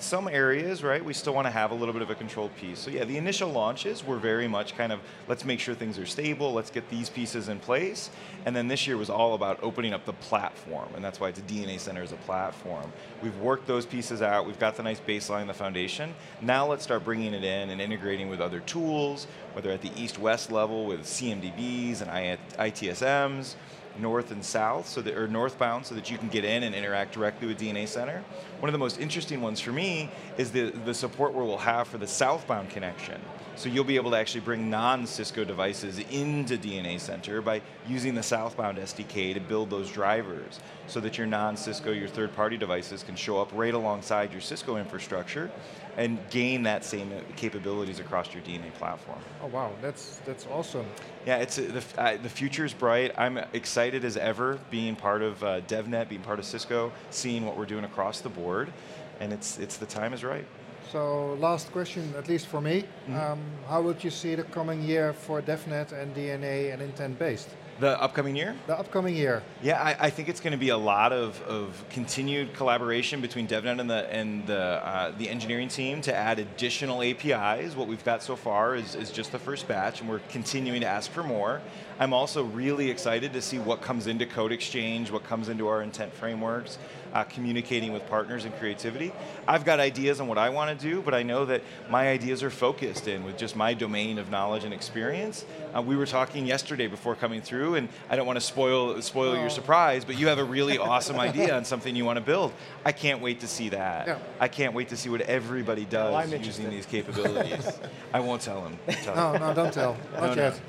Some 0.02 0.26
areas, 0.26 0.82
right, 0.82 1.02
we 1.02 1.12
still 1.12 1.32
want 1.32 1.46
to 1.46 1.50
have 1.52 1.70
a 1.70 1.74
little 1.74 1.92
bit 1.92 2.02
of 2.02 2.10
a 2.10 2.16
controlled 2.16 2.54
piece. 2.56 2.80
So 2.80 2.90
yeah, 2.90 3.04
the 3.04 3.16
initial 3.16 3.48
launches 3.50 4.04
were 4.04 4.18
very 4.18 4.48
much 4.48 4.76
kind 4.76 4.90
of 4.90 4.98
let's 5.28 5.44
make 5.44 5.60
sure 5.60 5.76
things 5.76 5.96
are 5.96 6.06
stable, 6.06 6.52
let's 6.52 6.72
get 6.72 6.90
these 6.90 7.08
pieces 7.08 7.48
in 7.48 7.60
place, 7.60 8.10
and 8.44 8.54
then 8.54 8.66
this 8.66 8.84
year 8.84 8.96
was 8.96 9.08
all 9.08 9.34
about 9.34 9.62
opening 9.62 9.94
up 9.94 10.04
the 10.04 10.12
platform, 10.14 10.88
and 10.96 11.04
that's 11.04 11.20
why 11.20 11.28
it's 11.28 11.38
a 11.38 11.42
DNA 11.42 11.78
Center 11.78 12.02
as 12.02 12.10
a 12.10 12.16
platform. 12.16 12.92
We've 13.22 13.38
worked 13.38 13.68
those 13.68 13.86
pieces 13.86 14.22
out. 14.22 14.44
We've 14.44 14.58
got 14.58 14.76
the 14.76 14.82
nice 14.82 14.98
baseline, 15.00 15.46
the 15.46 15.54
foundation. 15.54 16.14
Now 16.40 16.66
let's 16.66 16.82
start 16.82 17.04
bringing 17.04 17.32
it 17.32 17.44
in 17.44 17.70
and 17.70 17.80
integrating 17.80 18.28
with 18.28 18.40
other 18.40 18.58
tools, 18.58 19.28
whether 19.52 19.70
at 19.70 19.82
the 19.82 19.92
east-west 19.96 20.50
level 20.50 20.84
with 20.84 21.02
CMDBs 21.02 22.02
and 22.02 22.38
ITSMs, 22.58 23.54
north 23.98 24.30
and 24.30 24.44
south, 24.44 24.88
so 24.88 25.00
that 25.02 25.16
or 25.16 25.28
northbound, 25.28 25.86
so 25.86 25.94
that 25.94 26.10
you 26.10 26.18
can 26.18 26.28
get 26.28 26.44
in 26.44 26.62
and 26.62 26.74
interact 26.74 27.12
directly 27.12 27.46
with 27.46 27.58
DNA 27.58 27.86
Center. 27.86 28.22
One 28.60 28.68
of 28.68 28.72
the 28.72 28.78
most 28.78 29.00
interesting 29.00 29.40
ones 29.40 29.60
for 29.60 29.72
me 29.72 30.10
is 30.38 30.50
the 30.50 30.70
the 30.70 30.94
support 30.94 31.34
we'll 31.34 31.58
have 31.58 31.88
for 31.88 31.98
the 31.98 32.06
southbound 32.06 32.70
connection. 32.70 33.20
So 33.54 33.68
you'll 33.68 33.84
be 33.84 33.96
able 33.96 34.10
to 34.12 34.16
actually 34.16 34.40
bring 34.40 34.70
non-Cisco 34.70 35.44
devices 35.44 35.98
into 36.10 36.56
DNA 36.56 36.98
Center 36.98 37.42
by 37.42 37.60
using 37.86 38.14
the 38.14 38.22
southbound 38.22 38.78
SDK 38.78 39.34
to 39.34 39.40
build 39.40 39.70
those 39.70 39.90
drivers, 39.90 40.58
so 40.86 41.00
that 41.00 41.18
your 41.18 41.26
non-Cisco, 41.26 41.92
your 41.92 42.08
third-party 42.08 42.56
devices 42.56 43.02
can 43.02 43.14
show 43.14 43.40
up 43.40 43.50
right 43.52 43.74
alongside 43.74 44.32
your 44.32 44.40
Cisco 44.40 44.76
infrastructure, 44.76 45.50
and 45.96 46.18
gain 46.30 46.62
that 46.62 46.84
same 46.84 47.12
capabilities 47.36 48.00
across 48.00 48.32
your 48.32 48.42
DNA 48.42 48.72
platform. 48.74 49.18
Oh 49.42 49.48
wow, 49.48 49.72
that's 49.82 50.20
that's 50.24 50.46
awesome. 50.46 50.86
Yeah, 51.26 51.36
it's 51.36 51.58
uh, 51.58 51.82
the 51.96 52.02
uh, 52.02 52.16
the 52.16 52.30
future's 52.30 52.72
bright. 52.72 53.12
I'm 53.18 53.36
excited 53.52 54.04
as 54.04 54.16
ever 54.16 54.58
being 54.70 54.96
part 54.96 55.22
of 55.22 55.44
uh, 55.44 55.60
DevNet, 55.62 56.08
being 56.08 56.22
part 56.22 56.38
of 56.38 56.46
Cisco, 56.46 56.92
seeing 57.10 57.44
what 57.44 57.56
we're 57.58 57.66
doing 57.66 57.84
across 57.84 58.20
the 58.20 58.30
board, 58.30 58.72
and 59.20 59.32
it's 59.32 59.58
it's 59.58 59.76
the 59.76 59.86
time 59.86 60.14
is 60.14 60.24
right. 60.24 60.46
So 60.92 61.38
last 61.40 61.72
question, 61.72 62.12
at 62.18 62.28
least 62.28 62.46
for 62.48 62.60
me, 62.60 62.84
Mm-hmm. 63.08 63.16
um, 63.16 63.40
how 63.68 63.80
would 63.82 64.04
you 64.04 64.10
see 64.10 64.34
the 64.36 64.44
coming 64.44 64.82
year 64.82 65.12
for 65.12 65.40
DevNet 65.42 65.90
and 65.92 66.14
DNA 66.14 66.72
and 66.72 66.82
intent 66.82 67.18
based? 67.18 67.48
The 67.80 68.00
upcoming 68.00 68.36
year, 68.36 68.54
The 68.68 68.78
upcoming 68.78 69.16
year. 69.16 69.42
yeah, 69.62 69.82
I, 69.82 70.06
I 70.06 70.10
think 70.10 70.28
it's 70.28 70.40
going 70.40 70.52
to 70.52 70.58
be 70.58 70.68
a 70.68 70.76
lot 70.76 71.12
of, 71.12 71.40
of 71.42 71.82
continued 71.90 72.52
collaboration 72.54 73.20
between 73.20 73.48
DevNet 73.48 73.80
and 73.80 73.90
the 73.90 74.02
and 74.14 74.46
the 74.46 74.60
uh, 74.86 75.12
the 75.18 75.28
engineering 75.28 75.68
team 75.68 76.00
to 76.02 76.14
add 76.14 76.38
additional 76.38 77.02
APIs. 77.02 77.74
What 77.74 77.88
we've 77.88 78.04
got 78.04 78.22
so 78.22 78.36
far 78.36 78.76
is, 78.76 78.94
is 78.94 79.10
just 79.10 79.32
the 79.32 79.38
first 79.38 79.66
batch, 79.66 80.00
and 80.00 80.08
we're 80.08 80.20
continuing 80.28 80.82
to 80.82 80.86
ask 80.86 81.10
for 81.10 81.22
more. 81.24 81.60
I'm 81.98 82.12
also 82.12 82.44
really 82.44 82.88
excited 82.90 83.32
to 83.32 83.40
see 83.42 83.58
what 83.58 83.80
comes 83.80 84.06
into 84.06 84.26
Code 84.26 84.52
Exchange, 84.52 85.10
what 85.10 85.24
comes 85.24 85.48
into 85.48 85.66
our 85.66 85.82
intent 85.82 86.12
frameworks, 86.12 86.78
uh, 87.12 87.24
communicating 87.24 87.92
with 87.92 88.06
partners 88.08 88.44
and 88.44 88.54
creativity. 88.58 89.12
I've 89.46 89.64
got 89.64 89.80
ideas 89.80 90.20
on 90.20 90.28
what 90.28 90.38
I 90.38 90.48
want 90.50 90.78
to 90.78 90.86
do, 90.90 91.02
but 91.02 91.14
I 91.14 91.22
know 91.22 91.44
that 91.46 91.62
my 91.90 92.08
ideas 92.08 92.42
are 92.42 92.50
focused 92.50 93.08
in 93.08 93.24
with 93.24 93.36
just 93.36 93.56
my 93.56 93.74
domain 93.74 94.18
of 94.18 94.30
knowledge 94.30 94.64
and 94.64 94.72
experience. 94.74 95.44
Uh, 95.76 95.82
we 95.82 95.96
were 95.96 96.06
talking 96.06 96.46
yesterday 96.46 96.86
before 96.86 97.14
coming 97.14 97.40
through, 97.42 97.74
and 97.76 97.88
I 98.10 98.16
don't 98.16 98.26
want 98.26 98.36
to 98.36 98.44
spoil 98.44 99.00
spoil 99.02 99.34
your 99.36 99.46
Oh. 99.46 99.48
surprise, 99.48 100.04
but 100.04 100.18
you 100.18 100.28
have 100.28 100.38
a 100.38 100.44
really 100.44 100.78
awesome 100.92 101.18
idea 101.18 101.54
on 101.56 101.64
something 101.64 101.94
you 101.96 102.04
want 102.04 102.16
to 102.18 102.24
build. 102.24 102.52
I 102.84 102.92
can't 102.92 103.20
wait 103.20 103.40
to 103.40 103.46
see 103.48 103.68
that. 103.70 104.06
Yeah. 104.06 104.18
I 104.40 104.48
can't 104.48 104.74
wait 104.74 104.88
to 104.90 104.96
see 104.96 105.08
what 105.08 105.20
everybody 105.22 105.84
does 105.84 106.14
I'm 106.14 106.42
using 106.42 106.70
these 106.70 106.86
capabilities. 106.86 107.70
I 108.12 108.20
won't 108.20 108.42
tell 108.42 108.62
him. 108.66 108.78
Tell 109.02 109.14
No, 109.16 109.32
him. 109.32 109.40
no, 109.40 109.54
don't 109.54 109.72
tell. 109.74 109.96
No, 110.14 110.20
Not 110.26 110.36
no. 110.36 110.42
yet. 110.44 110.60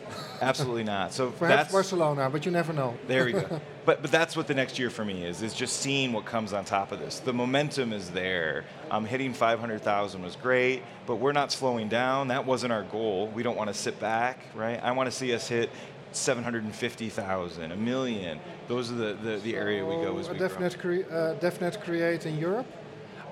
Absolutely 0.48 0.84
not. 0.84 1.14
So 1.14 1.32
Perhaps 1.32 1.64
that's 1.64 1.72
Barcelona, 1.72 2.30
but 2.30 2.46
you 2.46 2.52
never 2.52 2.74
know. 2.74 2.96
there 3.08 3.26
we 3.26 3.34
go. 3.34 3.62
But 3.86 4.02
but 4.02 4.12
that's 4.12 4.38
what 4.38 4.48
the 4.48 4.54
next 4.54 4.80
year 4.80 4.90
for 4.90 5.04
me 5.04 5.26
is 5.26 5.42
is 5.42 5.54
just 5.54 5.76
seeing 5.82 6.14
what 6.14 6.24
comes 6.24 6.54
on 6.54 6.64
top 6.64 6.94
of 6.94 7.00
this. 7.00 7.20
The 7.20 7.34
momentum 7.34 7.92
is 7.92 8.12
there. 8.12 8.64
Um, 8.90 9.04
hitting 9.04 9.34
500,000 9.34 10.24
was 10.24 10.38
great, 10.38 10.84
but 11.06 11.18
we're 11.18 11.34
not 11.34 11.52
slowing 11.52 11.90
down. 11.90 12.30
That 12.30 12.46
wasn't 12.46 12.72
our 12.72 12.84
goal. 12.84 13.28
We 13.28 13.44
don't 13.44 13.58
want 13.58 13.68
to 13.70 13.74
sit 13.74 14.00
back, 14.00 14.40
right? 14.56 14.82
I 14.82 14.94
want 14.94 15.08
to 15.08 15.12
see 15.12 15.34
us 15.34 15.50
hit 15.50 15.70
750,000, 16.14 17.72
a 17.72 17.76
million. 17.76 18.40
Those 18.68 18.92
are 18.92 18.96
the, 18.96 19.14
the, 19.16 19.38
the 19.38 19.56
area 19.56 19.86
we 19.86 19.96
go 19.96 20.18
as 20.18 20.30
we. 20.30 20.38
DevNet, 20.38 20.78
cre- 20.80 21.14
uh, 21.14 21.36
DevNet 21.40 21.84
Create 21.84 22.26
in 22.26 22.38
Europe? 22.38 22.68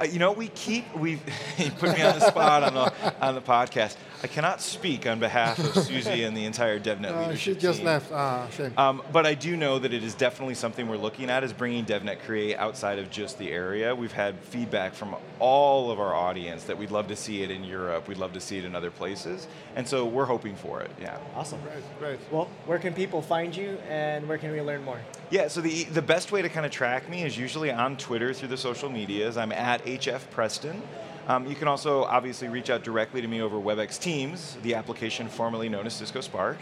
Uh, 0.02 0.06
you 0.06 0.18
know, 0.20 0.32
we 0.32 0.48
keep 0.50 0.92
we 0.96 1.12
you 1.58 1.70
put 1.72 1.96
me 1.96 2.02
on 2.02 2.18
the 2.18 2.26
spot 2.28 2.64
on 2.64 2.74
the 2.74 3.14
on 3.26 3.36
the 3.36 3.42
podcast. 3.42 3.96
I 4.24 4.28
cannot 4.28 4.62
speak 4.62 5.08
on 5.08 5.20
behalf 5.20 5.58
of 5.60 5.84
Susie 5.84 6.24
and 6.24 6.36
the 6.38 6.46
entire 6.46 6.80
DevNet 6.80 7.12
Uh, 7.12 7.22
leadership 7.22 7.56
she 7.56 7.60
just 7.60 7.78
team. 7.80 7.88
left. 7.88 8.12
Ah, 8.12 8.48
shame. 8.56 8.72
Um, 8.78 9.02
but 9.12 9.26
I 9.26 9.34
do 9.34 9.58
know 9.58 9.80
that 9.80 9.94
it 9.94 10.04
is 10.04 10.14
definitely 10.14 10.54
something 10.54 10.88
we're 10.88 10.98
looking 10.98 11.30
at 11.32 11.44
is 11.44 11.54
bringing 11.54 11.86
DevNet 11.86 12.20
Create 12.24 12.56
outside 12.58 13.00
of 13.00 13.10
just 13.10 13.40
the 13.40 13.52
area. 13.52 13.96
We've 13.96 14.12
had 14.12 14.38
feedback 14.40 14.94
from 14.94 15.16
all 15.40 15.90
of 15.92 16.00
our 16.00 16.14
audience 16.14 16.66
that 16.66 16.78
we'd 16.78 16.92
love 16.92 17.08
to 17.08 17.16
see 17.16 17.42
it 17.42 17.50
in 17.50 17.64
Europe. 17.64 18.08
We'd 18.08 18.18
love 18.20 18.34
to 18.34 18.40
see 18.42 18.60
it 18.60 18.66
in 18.66 18.76
other 18.76 18.92
places. 18.92 19.48
And 19.76 19.88
so 19.88 20.06
we're 20.06 20.26
hoping 20.26 20.56
for 20.56 20.82
it, 20.82 20.92
yeah. 21.02 21.18
Awesome. 21.36 21.60
Great, 21.62 21.84
great. 22.00 22.20
Well, 22.32 22.48
where 22.68 22.78
can 22.80 22.94
people 22.94 23.22
find 23.24 23.56
you 23.56 23.78
and 23.90 24.28
where 24.28 24.38
can 24.38 24.52
we 24.52 24.62
learn 24.62 24.84
more? 24.84 25.00
Yeah, 25.32 25.48
so 25.48 25.62
the, 25.62 25.86
the 25.86 26.02
best 26.02 26.34
way 26.34 26.42
to 26.42 26.50
kind 26.50 26.66
of 26.66 26.74
track 26.74 27.08
me 27.08 27.24
is 27.24 27.38
usually 27.38 27.72
on 27.72 27.96
Twitter 27.96 28.34
through 28.34 28.50
the 28.50 28.58
social 28.58 28.90
medias. 28.90 29.38
I'm 29.38 29.54
at 29.54 29.82
HF 29.86 30.30
Preston. 30.30 30.82
Um, 31.30 31.48
you 31.48 31.56
can 31.56 31.70
also 31.70 32.04
obviously 32.04 32.50
reach 32.50 32.70
out 32.70 32.84
directly 32.84 33.22
to 33.22 33.30
me 33.30 33.42
over 33.42 33.56
WebEx 33.56 33.98
Teams, 33.98 34.58
the 34.62 34.76
application 34.76 35.30
formerly 35.30 35.70
known 35.70 35.88
as 35.88 35.94
Cisco 35.94 36.20
Spark. 36.20 36.58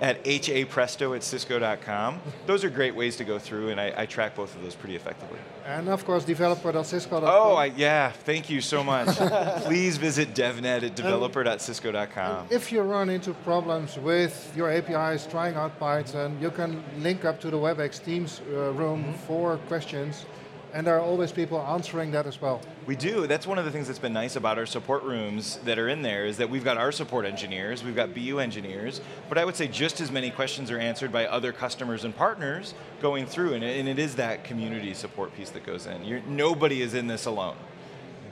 At 0.00 0.22
hapresto 0.24 1.14
at 1.14 1.22
cisco.com. 1.22 2.20
Those 2.46 2.64
are 2.64 2.70
great 2.70 2.94
ways 2.94 3.16
to 3.16 3.24
go 3.24 3.38
through, 3.38 3.70
and 3.70 3.80
I, 3.80 3.92
I 3.96 4.06
track 4.06 4.34
both 4.34 4.54
of 4.54 4.62
those 4.62 4.74
pretty 4.74 4.96
effectively. 4.96 5.38
And 5.66 5.88
of 5.88 6.04
course, 6.04 6.24
developer.cisco.com. 6.24 7.24
Oh, 7.24 7.54
I, 7.54 7.66
yeah, 7.66 8.10
thank 8.10 8.50
you 8.50 8.60
so 8.60 8.84
much. 8.84 9.08
Please 9.64 9.96
visit 9.96 10.34
devnet 10.34 10.82
at 10.82 10.94
developer.cisco.com. 10.94 12.48
If 12.50 12.70
you 12.70 12.82
run 12.82 13.08
into 13.08 13.32
problems 13.32 13.96
with 13.98 14.52
your 14.56 14.70
APIs, 14.70 15.26
trying 15.26 15.54
out 15.54 15.78
Python, 15.78 16.36
you 16.40 16.50
can 16.50 16.82
link 16.98 17.24
up 17.24 17.40
to 17.40 17.50
the 17.50 17.56
WebEx 17.56 18.04
Teams 18.04 18.40
uh, 18.52 18.72
room 18.72 19.14
for 19.26 19.56
questions, 19.68 20.26
and 20.74 20.84
there 20.84 20.96
are 20.96 21.00
always 21.00 21.30
people 21.30 21.60
answering 21.60 22.10
that 22.10 22.26
as 22.26 22.40
well. 22.40 22.60
We 22.84 22.96
do. 22.96 23.28
That's 23.28 23.46
one 23.46 23.58
of 23.58 23.64
the 23.64 23.70
things 23.70 23.86
that's 23.86 24.00
been 24.00 24.12
nice 24.12 24.34
about 24.34 24.58
our 24.58 24.66
support 24.66 25.04
rooms 25.04 25.58
that 25.64 25.78
are 25.78 25.88
in 25.88 26.02
there 26.02 26.26
is 26.26 26.36
that 26.38 26.50
we've 26.50 26.64
got 26.64 26.76
our 26.76 26.90
support 26.90 27.24
engineers, 27.24 27.84
we've 27.84 27.94
got 27.94 28.12
BU 28.12 28.40
engineers, 28.40 29.00
but 29.28 29.38
I 29.38 29.44
would 29.44 29.54
say 29.54 29.68
just 29.68 30.00
as 30.00 30.10
many 30.10 30.30
questions 30.30 30.72
are 30.72 30.78
answered 30.78 31.12
by 31.12 31.26
other 31.26 31.52
customers 31.52 32.04
and 32.04 32.14
partners 32.14 32.74
going 33.00 33.24
through, 33.24 33.54
and 33.54 33.62
it, 33.62 33.78
and 33.78 33.88
it 33.88 34.00
is 34.00 34.16
that 34.16 34.42
community 34.42 34.94
support 34.94 35.34
piece 35.36 35.50
that 35.50 35.64
goes 35.64 35.86
in. 35.86 36.04
You're, 36.04 36.22
nobody 36.22 36.82
is 36.82 36.92
in 36.92 37.06
this 37.06 37.24
alone. 37.24 37.56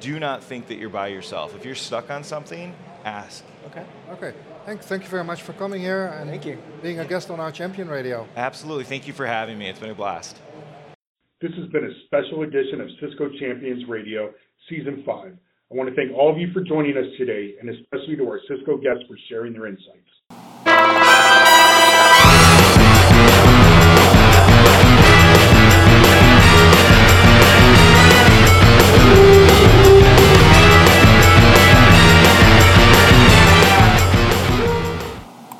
Do 0.01 0.19
not 0.19 0.43
think 0.43 0.67
that 0.67 0.79
you're 0.79 0.89
by 0.91 1.09
yourself. 1.09 1.55
If 1.55 1.65
you're 1.65 1.77
stuck 1.77 2.11
on 2.11 2.25
something, 2.25 2.75
ask. 3.05 3.45
Okay. 3.67 3.85
Okay, 4.11 4.35
thank, 4.67 4.83
thank 4.83 5.05
you 5.05 5.09
very 5.09 5.23
much 5.23 5.43
for 5.43 5.53
coming 5.53 5.81
here 5.81 6.07
and 6.07 6.29
Thank 6.29 6.45
you. 6.45 6.59
being 6.83 6.99
a 6.99 7.05
guest 7.05 7.31
on 7.31 7.39
our 7.39 7.53
Champion 7.53 7.89
Radio. 7.89 8.27
Absolutely. 8.37 8.83
Thank 8.83 9.07
you 9.07 9.13
for 9.13 9.27
having 9.27 9.57
me. 9.59 9.69
It's 9.69 9.79
been 9.79 9.91
a 9.91 9.95
blast. 9.95 10.37
This 11.43 11.51
has 11.59 11.69
been 11.71 11.85
a 11.85 11.91
special 12.07 12.43
edition 12.45 12.81
of 12.81 12.89
Cisco 13.01 13.29
Champions 13.41 13.83
Radio 13.89 14.31
Season 14.71 15.03
5. 15.05 15.27
I 15.27 15.75
want 15.75 15.91
to 15.91 15.97
thank 15.97 16.17
all 16.17 16.31
of 16.31 16.39
you 16.39 16.53
for 16.53 16.61
joining 16.61 16.97
us 16.97 17.07
today, 17.19 17.57
and 17.61 17.69
especially 17.69 18.15
to 18.15 18.23
our 18.29 18.39
Cisco 18.47 18.77
guests 18.77 19.03
for 19.09 19.17
sharing 19.29 19.53
their 19.53 19.67
insights. 19.67 20.07